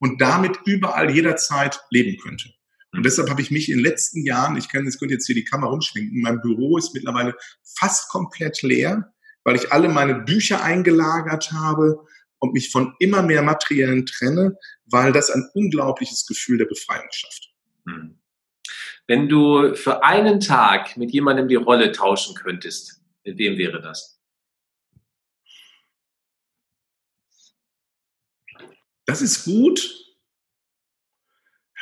und 0.00 0.20
damit 0.20 0.58
überall 0.64 1.14
jederzeit 1.14 1.80
leben 1.90 2.16
könnte. 2.20 2.50
Und 2.92 3.04
deshalb 3.04 3.30
habe 3.30 3.42
ich 3.42 3.50
mich 3.50 3.68
in 3.68 3.78
den 3.78 3.84
letzten 3.84 4.24
Jahren, 4.24 4.56
ich 4.56 4.68
kann 4.68 4.84
jetzt 4.84 4.98
könnte 4.98 5.14
jetzt 5.14 5.26
hier 5.26 5.34
die 5.34 5.44
Kamera 5.44 5.70
umschwenken, 5.70 6.20
mein 6.20 6.40
Büro 6.40 6.78
ist 6.78 6.94
mittlerweile 6.94 7.34
fast 7.78 8.08
komplett 8.08 8.62
leer, 8.62 9.12
weil 9.44 9.56
ich 9.56 9.70
alle 9.70 9.88
meine 9.88 10.14
Bücher 10.14 10.62
eingelagert 10.62 11.52
habe 11.52 12.04
und 12.38 12.54
mich 12.54 12.70
von 12.70 12.94
immer 12.98 13.22
mehr 13.22 13.42
Materiellen 13.42 14.06
trenne, 14.06 14.56
weil 14.86 15.12
das 15.12 15.30
ein 15.30 15.48
unglaubliches 15.54 16.26
Gefühl 16.26 16.58
der 16.58 16.64
Befreiung 16.66 17.06
schafft. 17.10 17.55
Hm. 17.86 18.18
Wenn 19.06 19.28
du 19.28 19.74
für 19.74 20.02
einen 20.02 20.40
Tag 20.40 20.96
mit 20.96 21.12
jemandem 21.12 21.48
die 21.48 21.54
Rolle 21.54 21.92
tauschen 21.92 22.34
könntest, 22.34 23.00
mit 23.24 23.38
wem 23.38 23.56
wäre 23.56 23.80
das? 23.80 24.20
Das 29.04 29.22
ist 29.22 29.44
gut. 29.44 29.94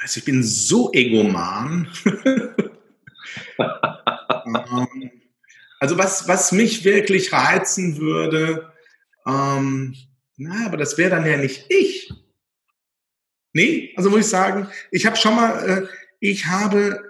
Also 0.02 0.18
ich 0.18 0.24
bin 0.24 0.42
so 0.42 0.92
egoman. 0.92 1.88
Ähm, 4.46 5.10
also 5.80 5.98
was, 5.98 6.28
was 6.28 6.52
mich 6.52 6.84
wirklich 6.84 7.32
reizen 7.32 7.98
würde, 7.98 8.72
ähm, 9.26 9.94
na, 10.36 10.66
aber 10.66 10.76
das 10.76 10.98
wäre 10.98 11.10
dann 11.10 11.26
ja 11.26 11.36
nicht 11.36 11.64
ich. 11.70 12.12
Nee, 13.54 13.94
also 13.96 14.10
muss 14.10 14.20
ich 14.20 14.26
sagen, 14.26 14.68
ich 14.90 15.06
habe 15.06 15.16
schon 15.16 15.36
mal, 15.36 15.68
äh, 15.68 15.86
ich 16.20 16.46
habe 16.46 17.00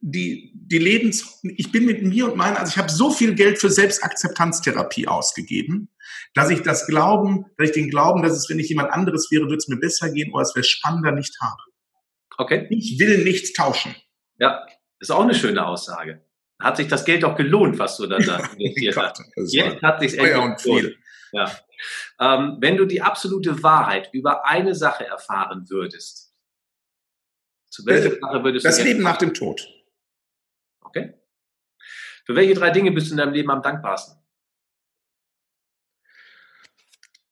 die, 0.00 0.52
die 0.54 0.78
Lebens, 0.78 1.40
ich 1.42 1.72
bin 1.72 1.86
mit 1.86 2.02
mir 2.02 2.30
und 2.30 2.36
meinen, 2.36 2.58
also 2.58 2.70
ich 2.70 2.76
habe 2.76 2.90
so 2.90 3.10
viel 3.10 3.34
Geld 3.34 3.58
für 3.58 3.70
Selbstakzeptanztherapie 3.70 5.08
ausgegeben, 5.08 5.88
dass 6.34 6.50
ich 6.50 6.60
das 6.60 6.86
Glauben, 6.86 7.46
dass 7.56 7.70
ich 7.70 7.74
den 7.74 7.88
Glauben, 7.88 8.22
dass 8.22 8.34
es, 8.34 8.50
wenn 8.50 8.58
ich 8.58 8.68
jemand 8.68 8.92
anderes 8.92 9.30
wäre, 9.30 9.44
würde 9.44 9.56
es 9.56 9.68
mir 9.68 9.78
besser 9.78 10.10
gehen 10.10 10.30
oder 10.32 10.42
es 10.42 10.54
wäre 10.54 10.64
spannender, 10.64 11.10
nicht 11.12 11.40
habe. 11.40 11.62
Okay. 12.36 12.66
Ich 12.68 12.98
will 12.98 13.24
nichts 13.24 13.54
tauschen. 13.54 13.94
Ja, 14.38 14.66
ist 15.00 15.10
auch 15.10 15.22
eine 15.22 15.34
schöne 15.34 15.64
Aussage. 15.66 16.22
Hat 16.60 16.76
sich 16.76 16.88
das 16.88 17.06
Geld 17.06 17.24
auch 17.24 17.36
gelohnt, 17.36 17.78
was 17.78 17.96
du 17.96 18.06
dann 18.06 18.24
da 18.24 18.38
investiert 18.58 18.96
hast? 18.96 19.22
Jetzt 19.36 19.82
hat 19.82 20.00
sich 20.00 20.18
echt 20.18 20.36
und 20.36 20.60
viel. 20.60 20.98
Ja. 21.32 21.50
Ähm, 22.20 22.58
wenn 22.60 22.76
du 22.76 22.84
die 22.84 23.02
absolute 23.02 23.62
Wahrheit 23.62 24.10
über 24.12 24.46
eine 24.46 24.74
Sache 24.74 25.06
erfahren 25.06 25.68
würdest, 25.68 26.34
zu 27.68 27.84
welcher 27.86 28.16
äh, 28.16 28.20
Sache 28.20 28.44
würdest 28.44 28.64
das 28.64 28.76
du. 28.76 28.82
Das 28.82 28.88
Leben 28.88 29.02
nach 29.02 29.16
dem 29.16 29.34
Tod. 29.34 29.68
Okay. 30.80 31.14
Für 32.24 32.36
welche 32.36 32.54
drei 32.54 32.70
Dinge 32.70 32.92
bist 32.92 33.08
du 33.08 33.12
in 33.12 33.18
deinem 33.18 33.34
Leben 33.34 33.50
am 33.50 33.62
dankbarsten? 33.62 34.16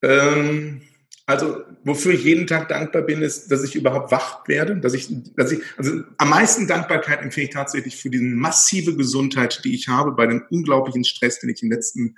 Ähm, 0.03 0.83
also, 1.25 1.63
wofür 1.85 2.13
ich 2.13 2.25
jeden 2.25 2.49
Tag 2.49 2.69
dankbar 2.69 3.03
bin, 3.03 3.23
ist, 3.23 3.51
dass 3.53 3.63
ich 3.63 3.77
überhaupt 3.77 4.11
wach 4.11 4.47
werde, 4.49 4.77
dass 4.77 4.93
ich, 4.93 5.09
dass 5.37 5.53
ich, 5.53 5.63
also 5.77 6.03
am 6.19 6.29
meisten 6.29 6.67
Dankbarkeit 6.67 7.23
empfehle 7.23 7.47
ich 7.47 7.55
tatsächlich 7.55 7.97
für 7.97 8.11
diese 8.11 8.25
massive 8.25 8.97
Gesundheit, 8.97 9.65
die 9.65 9.75
ich 9.75 9.89
habe, 9.89 10.13
bei 10.13 10.27
dem 10.27 10.45
unglaublichen 10.51 11.05
Stress, 11.05 11.39
den 11.39 11.51
ich 11.51 11.63
in 11.63 11.69
den 11.69 11.77
letzten 11.77 12.17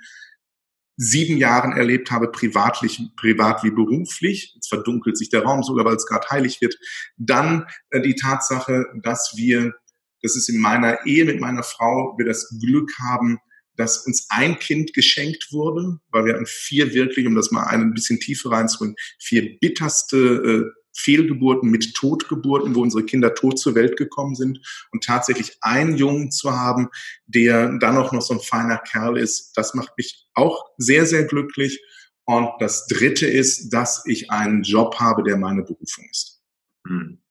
sieben 0.97 1.37
Jahren 1.37 1.73
erlebt 1.73 2.11
habe, 2.11 2.31
privatlich, 2.31 3.01
privat 3.17 3.63
wie 3.63 3.71
beruflich. 3.71 4.53
Jetzt 4.55 4.69
verdunkelt 4.69 5.17
sich 5.17 5.29
der 5.29 5.43
Raum 5.43 5.63
sogar, 5.63 5.85
weil 5.85 5.95
es 5.95 6.05
gerade 6.05 6.27
heilig 6.29 6.61
wird. 6.61 6.77
Dann 7.17 7.67
äh, 7.89 8.01
die 8.01 8.15
Tatsache, 8.15 8.85
dass 9.01 9.33
wir, 9.35 9.73
das 10.21 10.35
ist 10.35 10.49
in 10.49 10.59
meiner 10.59 11.05
Ehe 11.05 11.25
mit 11.25 11.39
meiner 11.39 11.63
Frau, 11.63 12.15
wir 12.17 12.25
das 12.25 12.57
Glück 12.61 12.91
haben, 12.99 13.39
dass 13.75 14.05
uns 14.05 14.27
ein 14.29 14.57
Kind 14.57 14.93
geschenkt 14.93 15.49
wurde, 15.51 15.99
weil 16.09 16.25
wir 16.25 16.37
an 16.37 16.45
vier 16.45 16.93
wirklich, 16.93 17.27
um 17.27 17.35
das 17.35 17.51
mal 17.51 17.65
ein 17.65 17.93
bisschen 17.93 18.19
tiefer 18.19 18.51
reinzubringen, 18.51 18.95
vier 19.19 19.57
bitterste 19.59 20.17
äh, 20.17 20.84
Fehlgeburten 20.95 21.69
mit 21.69 21.93
Totgeburten, 21.93 22.73
wo 22.75 22.81
unsere 22.81 23.03
Kinder 23.03 23.35
tot 23.35 23.59
zur 23.59 23.75
Welt 23.75 23.97
gekommen 23.97 24.35
sind 24.35 24.59
und 24.91 25.03
tatsächlich 25.03 25.57
einen 25.61 25.97
Jungen 25.97 26.31
zu 26.31 26.51
haben, 26.51 26.89
der 27.25 27.77
dann 27.79 27.97
auch 27.97 28.11
noch 28.11 28.21
so 28.21 28.33
ein 28.33 28.39
feiner 28.39 28.77
Kerl 28.77 29.17
ist, 29.17 29.53
das 29.55 29.73
macht 29.73 29.97
mich 29.97 30.27
auch 30.33 30.65
sehr, 30.77 31.05
sehr 31.05 31.25
glücklich. 31.25 31.83
Und 32.25 32.49
das 32.59 32.87
Dritte 32.87 33.27
ist, 33.27 33.69
dass 33.69 34.03
ich 34.07 34.31
einen 34.31 34.63
Job 34.63 34.95
habe, 34.99 35.23
der 35.23 35.37
meine 35.37 35.61
Berufung 35.61 36.05
ist. 36.09 36.41
Hm. 36.87 37.21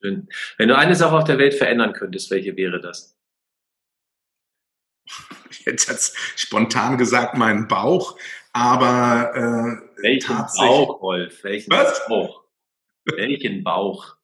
Schön. 0.00 0.28
Wenn 0.56 0.68
du 0.68 0.76
eine 0.76 0.94
Sache 0.94 1.16
auf 1.16 1.24
der 1.24 1.38
Welt 1.38 1.54
verändern 1.54 1.92
könntest, 1.92 2.30
welche 2.30 2.56
wäre 2.56 2.80
das? 2.80 3.18
Jetzt 5.64 5.88
hat's 5.88 6.14
spontan 6.36 6.98
gesagt, 6.98 7.36
mein 7.36 7.68
Bauch, 7.68 8.18
aber 8.52 9.32
äh, 9.34 10.02
welchen 10.02 10.36
Bauch, 10.36 11.00
Wolf? 11.02 11.42
Welchen 11.42 11.70
Was? 11.70 12.06
Bauch? 12.06 12.43
Welchen 13.04 13.62
Bauch? 13.64 14.16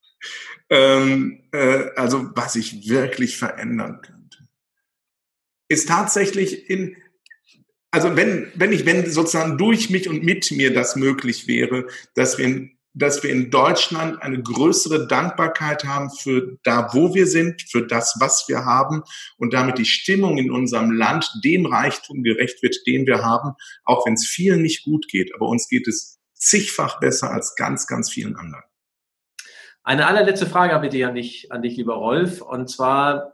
ähm, 0.71 1.43
äh, 1.53 1.91
also 1.97 2.31
was 2.35 2.57
ich 2.57 2.89
wirklich 2.89 3.37
verändern 3.37 4.01
könnte, 4.03 4.49
ist 5.69 5.89
tatsächlich 5.89 6.71
in, 6.71 6.97
also 7.91 8.17
wenn, 8.17 8.51
wenn 8.55 8.73
ich, 8.73 8.87
wenn 8.87 9.11
sozusagen 9.11 9.59
durch 9.59 9.91
mich 9.91 10.09
und 10.09 10.23
mit 10.23 10.51
mir 10.53 10.73
das 10.73 10.97
möglich 10.97 11.49
wäre, 11.49 11.89
dass 12.15 12.39
wir 12.39 12.45
in, 12.47 12.77
dass 12.93 13.23
wir 13.23 13.31
in 13.31 13.51
Deutschland 13.51 14.21
eine 14.21 14.43
größere 14.43 15.07
Dankbarkeit 15.07 15.85
haben 15.85 16.11
für 16.11 16.59
da, 16.65 16.91
wo 16.93 17.15
wir 17.15 17.27
sind, 17.27 17.63
für 17.63 17.87
das, 17.87 18.17
was 18.19 18.47
wir 18.49 18.65
haben 18.65 19.03
und 19.39 19.53
damit 19.53 19.79
die 19.79 19.85
Stimmung 19.85 20.39
in 20.39 20.51
unserem 20.51 20.91
Land 20.91 21.31
dem 21.45 21.67
Reichtum 21.67 22.25
gerecht 22.25 22.63
wird, 22.63 22.77
den 22.87 23.07
wir 23.07 23.23
haben, 23.23 23.53
auch 23.85 24.07
wenn 24.07 24.15
es 24.15 24.27
vielen 24.27 24.63
nicht 24.63 24.85
gut 24.85 25.07
geht. 25.09 25.33
Aber 25.35 25.47
uns 25.47 25.69
geht 25.69 25.87
es 25.87 26.19
zigfach 26.35 26.99
besser 26.99 27.31
als 27.31 27.55
ganz, 27.55 27.87
ganz 27.87 28.11
vielen 28.11 28.35
anderen. 28.35 28.65
Eine 29.83 30.07
allerletzte 30.07 30.47
Frage 30.47 30.75
habe 30.75 30.87
ich 30.89 31.07
an 31.07 31.15
dich, 31.15 31.53
an 31.53 31.63
dich, 31.63 31.77
lieber 31.77 31.95
Rolf. 31.95 32.43
Und 32.43 32.69
zwar, 32.69 33.33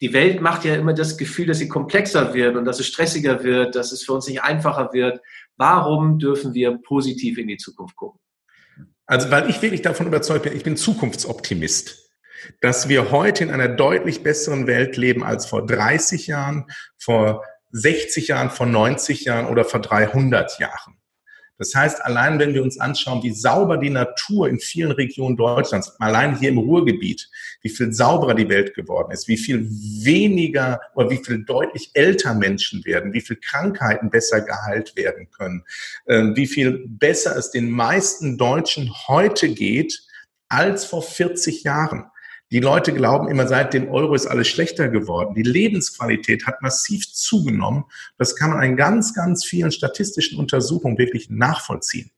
die 0.00 0.12
Welt 0.12 0.40
macht 0.40 0.64
ja 0.64 0.74
immer 0.76 0.94
das 0.94 1.18
Gefühl, 1.18 1.46
dass 1.46 1.58
sie 1.58 1.68
komplexer 1.68 2.32
wird 2.32 2.56
und 2.56 2.64
dass 2.64 2.80
es 2.80 2.86
stressiger 2.86 3.42
wird, 3.42 3.74
dass 3.74 3.92
es 3.92 4.04
für 4.04 4.12
uns 4.12 4.28
nicht 4.28 4.42
einfacher 4.42 4.92
wird. 4.92 5.20
Warum 5.56 6.18
dürfen 6.18 6.54
wir 6.54 6.78
positiv 6.78 7.38
in 7.38 7.48
die 7.48 7.56
Zukunft 7.56 7.96
gucken? 7.96 8.20
Also, 9.06 9.30
weil 9.32 9.50
ich 9.50 9.60
wirklich 9.60 9.82
davon 9.82 10.06
überzeugt 10.06 10.44
bin, 10.44 10.56
ich 10.56 10.62
bin 10.62 10.76
Zukunftsoptimist, 10.76 12.12
dass 12.60 12.88
wir 12.88 13.10
heute 13.10 13.42
in 13.42 13.50
einer 13.50 13.68
deutlich 13.68 14.22
besseren 14.22 14.68
Welt 14.68 14.96
leben 14.96 15.24
als 15.24 15.46
vor 15.46 15.66
30 15.66 16.28
Jahren, 16.28 16.70
vor 16.96 17.44
60 17.72 18.28
Jahren, 18.28 18.50
vor 18.50 18.66
90 18.66 19.24
Jahren 19.24 19.46
oder 19.46 19.64
vor 19.64 19.80
300 19.80 20.60
Jahren. 20.60 20.99
Das 21.60 21.74
heißt, 21.74 22.02
allein 22.06 22.38
wenn 22.38 22.54
wir 22.54 22.62
uns 22.62 22.80
anschauen, 22.80 23.22
wie 23.22 23.32
sauber 23.32 23.76
die 23.76 23.90
Natur 23.90 24.48
in 24.48 24.58
vielen 24.58 24.92
Regionen 24.92 25.36
Deutschlands, 25.36 25.94
allein 26.00 26.38
hier 26.38 26.48
im 26.48 26.56
Ruhrgebiet, 26.56 27.28
wie 27.60 27.68
viel 27.68 27.92
sauberer 27.92 28.32
die 28.32 28.48
Welt 28.48 28.72
geworden 28.72 29.12
ist, 29.12 29.28
wie 29.28 29.36
viel 29.36 29.68
weniger 29.68 30.80
oder 30.94 31.10
wie 31.10 31.22
viel 31.22 31.44
deutlich 31.44 31.90
älter 31.92 32.32
Menschen 32.32 32.82
werden, 32.86 33.12
wie 33.12 33.20
viel 33.20 33.36
Krankheiten 33.36 34.08
besser 34.08 34.40
geheilt 34.40 34.96
werden 34.96 35.28
können, 35.30 35.62
ähm, 36.08 36.34
wie 36.34 36.46
viel 36.46 36.82
besser 36.88 37.36
es 37.36 37.50
den 37.50 37.70
meisten 37.70 38.38
Deutschen 38.38 38.90
heute 39.06 39.50
geht 39.50 40.02
als 40.48 40.86
vor 40.86 41.02
40 41.02 41.62
Jahren. 41.62 42.06
Die 42.52 42.60
Leute 42.60 42.92
glauben 42.92 43.28
immer, 43.28 43.46
seit 43.46 43.74
dem 43.74 43.88
Euro 43.88 44.14
ist 44.14 44.26
alles 44.26 44.48
schlechter 44.48 44.88
geworden. 44.88 45.34
Die 45.34 45.42
Lebensqualität 45.42 46.46
hat 46.46 46.62
massiv 46.62 47.12
zugenommen. 47.12 47.84
Das 48.18 48.34
kann 48.34 48.50
man 48.50 48.62
in 48.62 48.76
ganz, 48.76 49.14
ganz 49.14 49.44
vielen 49.44 49.70
statistischen 49.70 50.38
Untersuchungen 50.38 50.98
wirklich 50.98 51.30
nachvollziehen. 51.30 52.10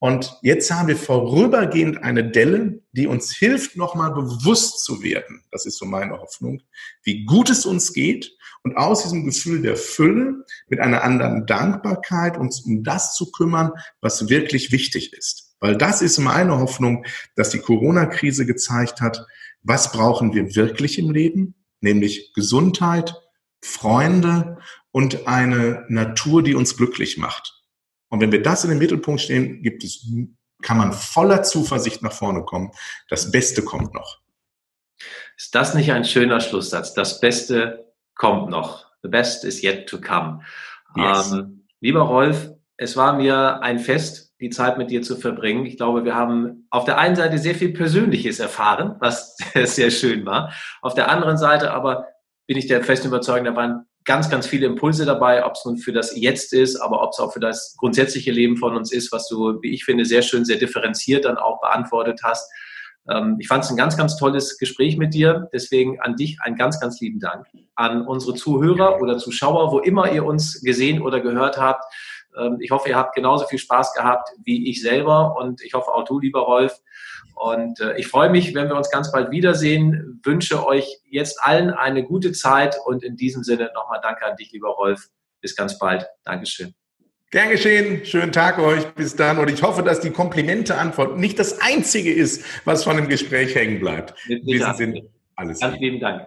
Und 0.00 0.36
jetzt 0.42 0.70
haben 0.70 0.88
wir 0.88 0.96
vorübergehend 0.96 2.02
eine 2.02 2.28
Delle, 2.28 2.80
die 2.92 3.06
uns 3.06 3.34
hilft, 3.34 3.76
nochmal 3.76 4.12
bewusst 4.12 4.84
zu 4.84 5.02
werden. 5.02 5.42
Das 5.50 5.66
ist 5.66 5.78
so 5.78 5.86
meine 5.86 6.18
Hoffnung, 6.20 6.62
wie 7.02 7.24
gut 7.24 7.50
es 7.50 7.66
uns 7.66 7.92
geht 7.92 8.36
und 8.62 8.76
aus 8.76 9.02
diesem 9.02 9.24
Gefühl 9.24 9.62
der 9.62 9.76
Fülle 9.76 10.44
mit 10.68 10.78
einer 10.78 11.02
anderen 11.02 11.46
Dankbarkeit 11.46 12.36
uns 12.36 12.60
um 12.60 12.84
das 12.84 13.14
zu 13.14 13.32
kümmern, 13.32 13.72
was 14.00 14.28
wirklich 14.28 14.70
wichtig 14.70 15.12
ist. 15.12 15.56
Weil 15.60 15.76
das 15.76 16.02
ist 16.02 16.18
meine 16.18 16.58
Hoffnung, 16.58 17.04
dass 17.34 17.50
die 17.50 17.58
Corona-Krise 17.58 18.46
gezeigt 18.46 19.00
hat, 19.00 19.26
was 19.62 19.92
brauchen 19.92 20.34
wir 20.34 20.54
wirklich 20.54 20.98
im 20.98 21.10
Leben, 21.10 21.54
nämlich 21.80 22.32
Gesundheit, 22.34 23.14
Freunde 23.62 24.58
und 24.92 25.26
eine 25.26 25.84
Natur, 25.88 26.42
die 26.42 26.54
uns 26.54 26.76
glücklich 26.76 27.18
macht. 27.18 27.54
Und 28.08 28.20
wenn 28.20 28.32
wir 28.32 28.42
das 28.42 28.64
in 28.64 28.70
den 28.70 28.78
Mittelpunkt 28.78 29.20
stehen, 29.20 29.62
gibt 29.62 29.84
es, 29.84 30.06
kann 30.62 30.78
man 30.78 30.92
voller 30.92 31.42
Zuversicht 31.42 32.02
nach 32.02 32.12
vorne 32.12 32.44
kommen. 32.44 32.70
Das 33.08 33.30
Beste 33.30 33.62
kommt 33.62 33.94
noch. 33.94 34.20
Ist 35.36 35.54
das 35.54 35.74
nicht 35.74 35.92
ein 35.92 36.04
schöner 36.04 36.40
Schlusssatz? 36.40 36.94
Das 36.94 37.20
Beste 37.20 37.92
kommt 38.14 38.50
noch. 38.50 38.86
The 39.02 39.08
best 39.08 39.44
is 39.44 39.62
yet 39.62 39.88
to 39.88 40.00
come. 40.00 40.40
Yes. 40.96 41.32
Ähm, 41.32 41.66
lieber 41.80 42.00
Rolf, 42.00 42.50
es 42.76 42.96
war 42.96 43.12
mir 43.12 43.62
ein 43.62 43.78
Fest, 43.78 44.27
die 44.40 44.50
Zeit 44.50 44.78
mit 44.78 44.90
dir 44.90 45.02
zu 45.02 45.16
verbringen. 45.16 45.66
Ich 45.66 45.76
glaube, 45.76 46.04
wir 46.04 46.14
haben 46.14 46.66
auf 46.70 46.84
der 46.84 46.98
einen 46.98 47.16
Seite 47.16 47.38
sehr 47.38 47.54
viel 47.54 47.72
Persönliches 47.72 48.38
erfahren, 48.38 48.96
was 49.00 49.36
sehr 49.64 49.90
schön 49.90 50.24
war. 50.26 50.52
Auf 50.82 50.94
der 50.94 51.10
anderen 51.10 51.38
Seite 51.38 51.72
aber 51.72 52.06
bin 52.46 52.56
ich 52.56 52.66
der 52.66 52.82
festen 52.82 53.08
Überzeugung, 53.08 53.44
da 53.44 53.56
waren 53.56 53.84
ganz, 54.04 54.30
ganz 54.30 54.46
viele 54.46 54.66
Impulse 54.66 55.04
dabei, 55.04 55.44
ob 55.44 55.52
es 55.52 55.64
nun 55.66 55.76
für 55.76 55.92
das 55.92 56.16
Jetzt 56.16 56.54
ist, 56.54 56.76
aber 56.76 57.02
ob 57.02 57.10
es 57.12 57.18
auch 57.18 57.32
für 57.32 57.40
das 57.40 57.76
grundsätzliche 57.76 58.32
Leben 58.32 58.56
von 58.56 58.74
uns 58.74 58.90
ist, 58.90 59.12
was 59.12 59.28
du, 59.28 59.60
wie 59.60 59.74
ich 59.74 59.84
finde, 59.84 60.06
sehr 60.06 60.22
schön, 60.22 60.46
sehr 60.46 60.56
differenziert 60.56 61.26
dann 61.26 61.36
auch 61.36 61.60
beantwortet 61.60 62.20
hast. 62.22 62.50
Ähm, 63.10 63.36
ich 63.38 63.48
fand 63.48 63.64
es 63.64 63.70
ein 63.70 63.76
ganz, 63.76 63.96
ganz 63.96 64.16
tolles 64.16 64.58
Gespräch 64.58 64.96
mit 64.96 65.14
dir. 65.14 65.48
Deswegen 65.52 66.00
an 66.00 66.16
dich 66.16 66.38
einen 66.40 66.56
ganz, 66.56 66.80
ganz 66.80 67.00
lieben 67.00 67.20
Dank. 67.20 67.46
An 67.74 68.06
unsere 68.06 68.34
Zuhörer 68.34 69.00
oder 69.00 69.18
Zuschauer, 69.18 69.72
wo 69.72 69.78
immer 69.80 70.10
ihr 70.10 70.24
uns 70.24 70.60
gesehen 70.62 71.02
oder 71.02 71.20
gehört 71.20 71.58
habt. 71.58 71.84
Ähm, 72.38 72.58
ich 72.60 72.70
hoffe, 72.70 72.88
ihr 72.88 72.96
habt 72.96 73.14
genauso 73.14 73.46
viel 73.46 73.58
Spaß 73.58 73.94
gehabt 73.94 74.30
wie 74.44 74.68
ich 74.70 74.82
selber 74.82 75.36
und 75.38 75.62
ich 75.62 75.74
hoffe 75.74 75.92
auch 75.92 76.04
du, 76.04 76.18
lieber 76.18 76.40
Rolf. 76.40 76.80
Und 77.34 77.80
äh, 77.80 77.96
ich 77.98 78.08
freue 78.08 78.30
mich, 78.30 78.54
wenn 78.54 78.68
wir 78.68 78.76
uns 78.76 78.90
ganz 78.90 79.12
bald 79.12 79.30
wiedersehen. 79.30 80.20
Wünsche 80.24 80.66
euch 80.66 81.00
jetzt 81.08 81.38
allen 81.42 81.70
eine 81.70 82.02
gute 82.02 82.32
Zeit 82.32 82.76
und 82.84 83.04
in 83.04 83.16
diesem 83.16 83.44
Sinne 83.44 83.70
nochmal 83.74 84.00
Danke 84.02 84.26
an 84.26 84.36
dich, 84.36 84.50
lieber 84.52 84.70
Rolf. 84.70 85.08
Bis 85.40 85.54
ganz 85.54 85.78
bald. 85.78 86.06
Dankeschön. 86.24 86.74
Gern 87.30 87.50
geschehen. 87.50 88.04
Schönen 88.06 88.32
Tag 88.32 88.58
euch. 88.58 88.86
Bis 88.94 89.14
dann. 89.14 89.38
Und 89.38 89.50
ich 89.50 89.62
hoffe, 89.62 89.82
dass 89.82 90.00
die 90.00 90.10
Komplimente-Antwort 90.10 91.18
nicht 91.18 91.38
das 91.38 91.60
einzige 91.60 92.12
ist, 92.12 92.42
was 92.64 92.84
von 92.84 92.96
dem 92.96 93.08
Gespräch 93.08 93.54
hängen 93.54 93.80
bleibt. 93.80 94.14
In 94.28 94.44
diesem 94.46 94.74
Sinne, 94.74 95.02
alles. 95.36 95.60
Ganz 95.60 95.78
lieben 95.78 96.00
Dank. 96.00 96.26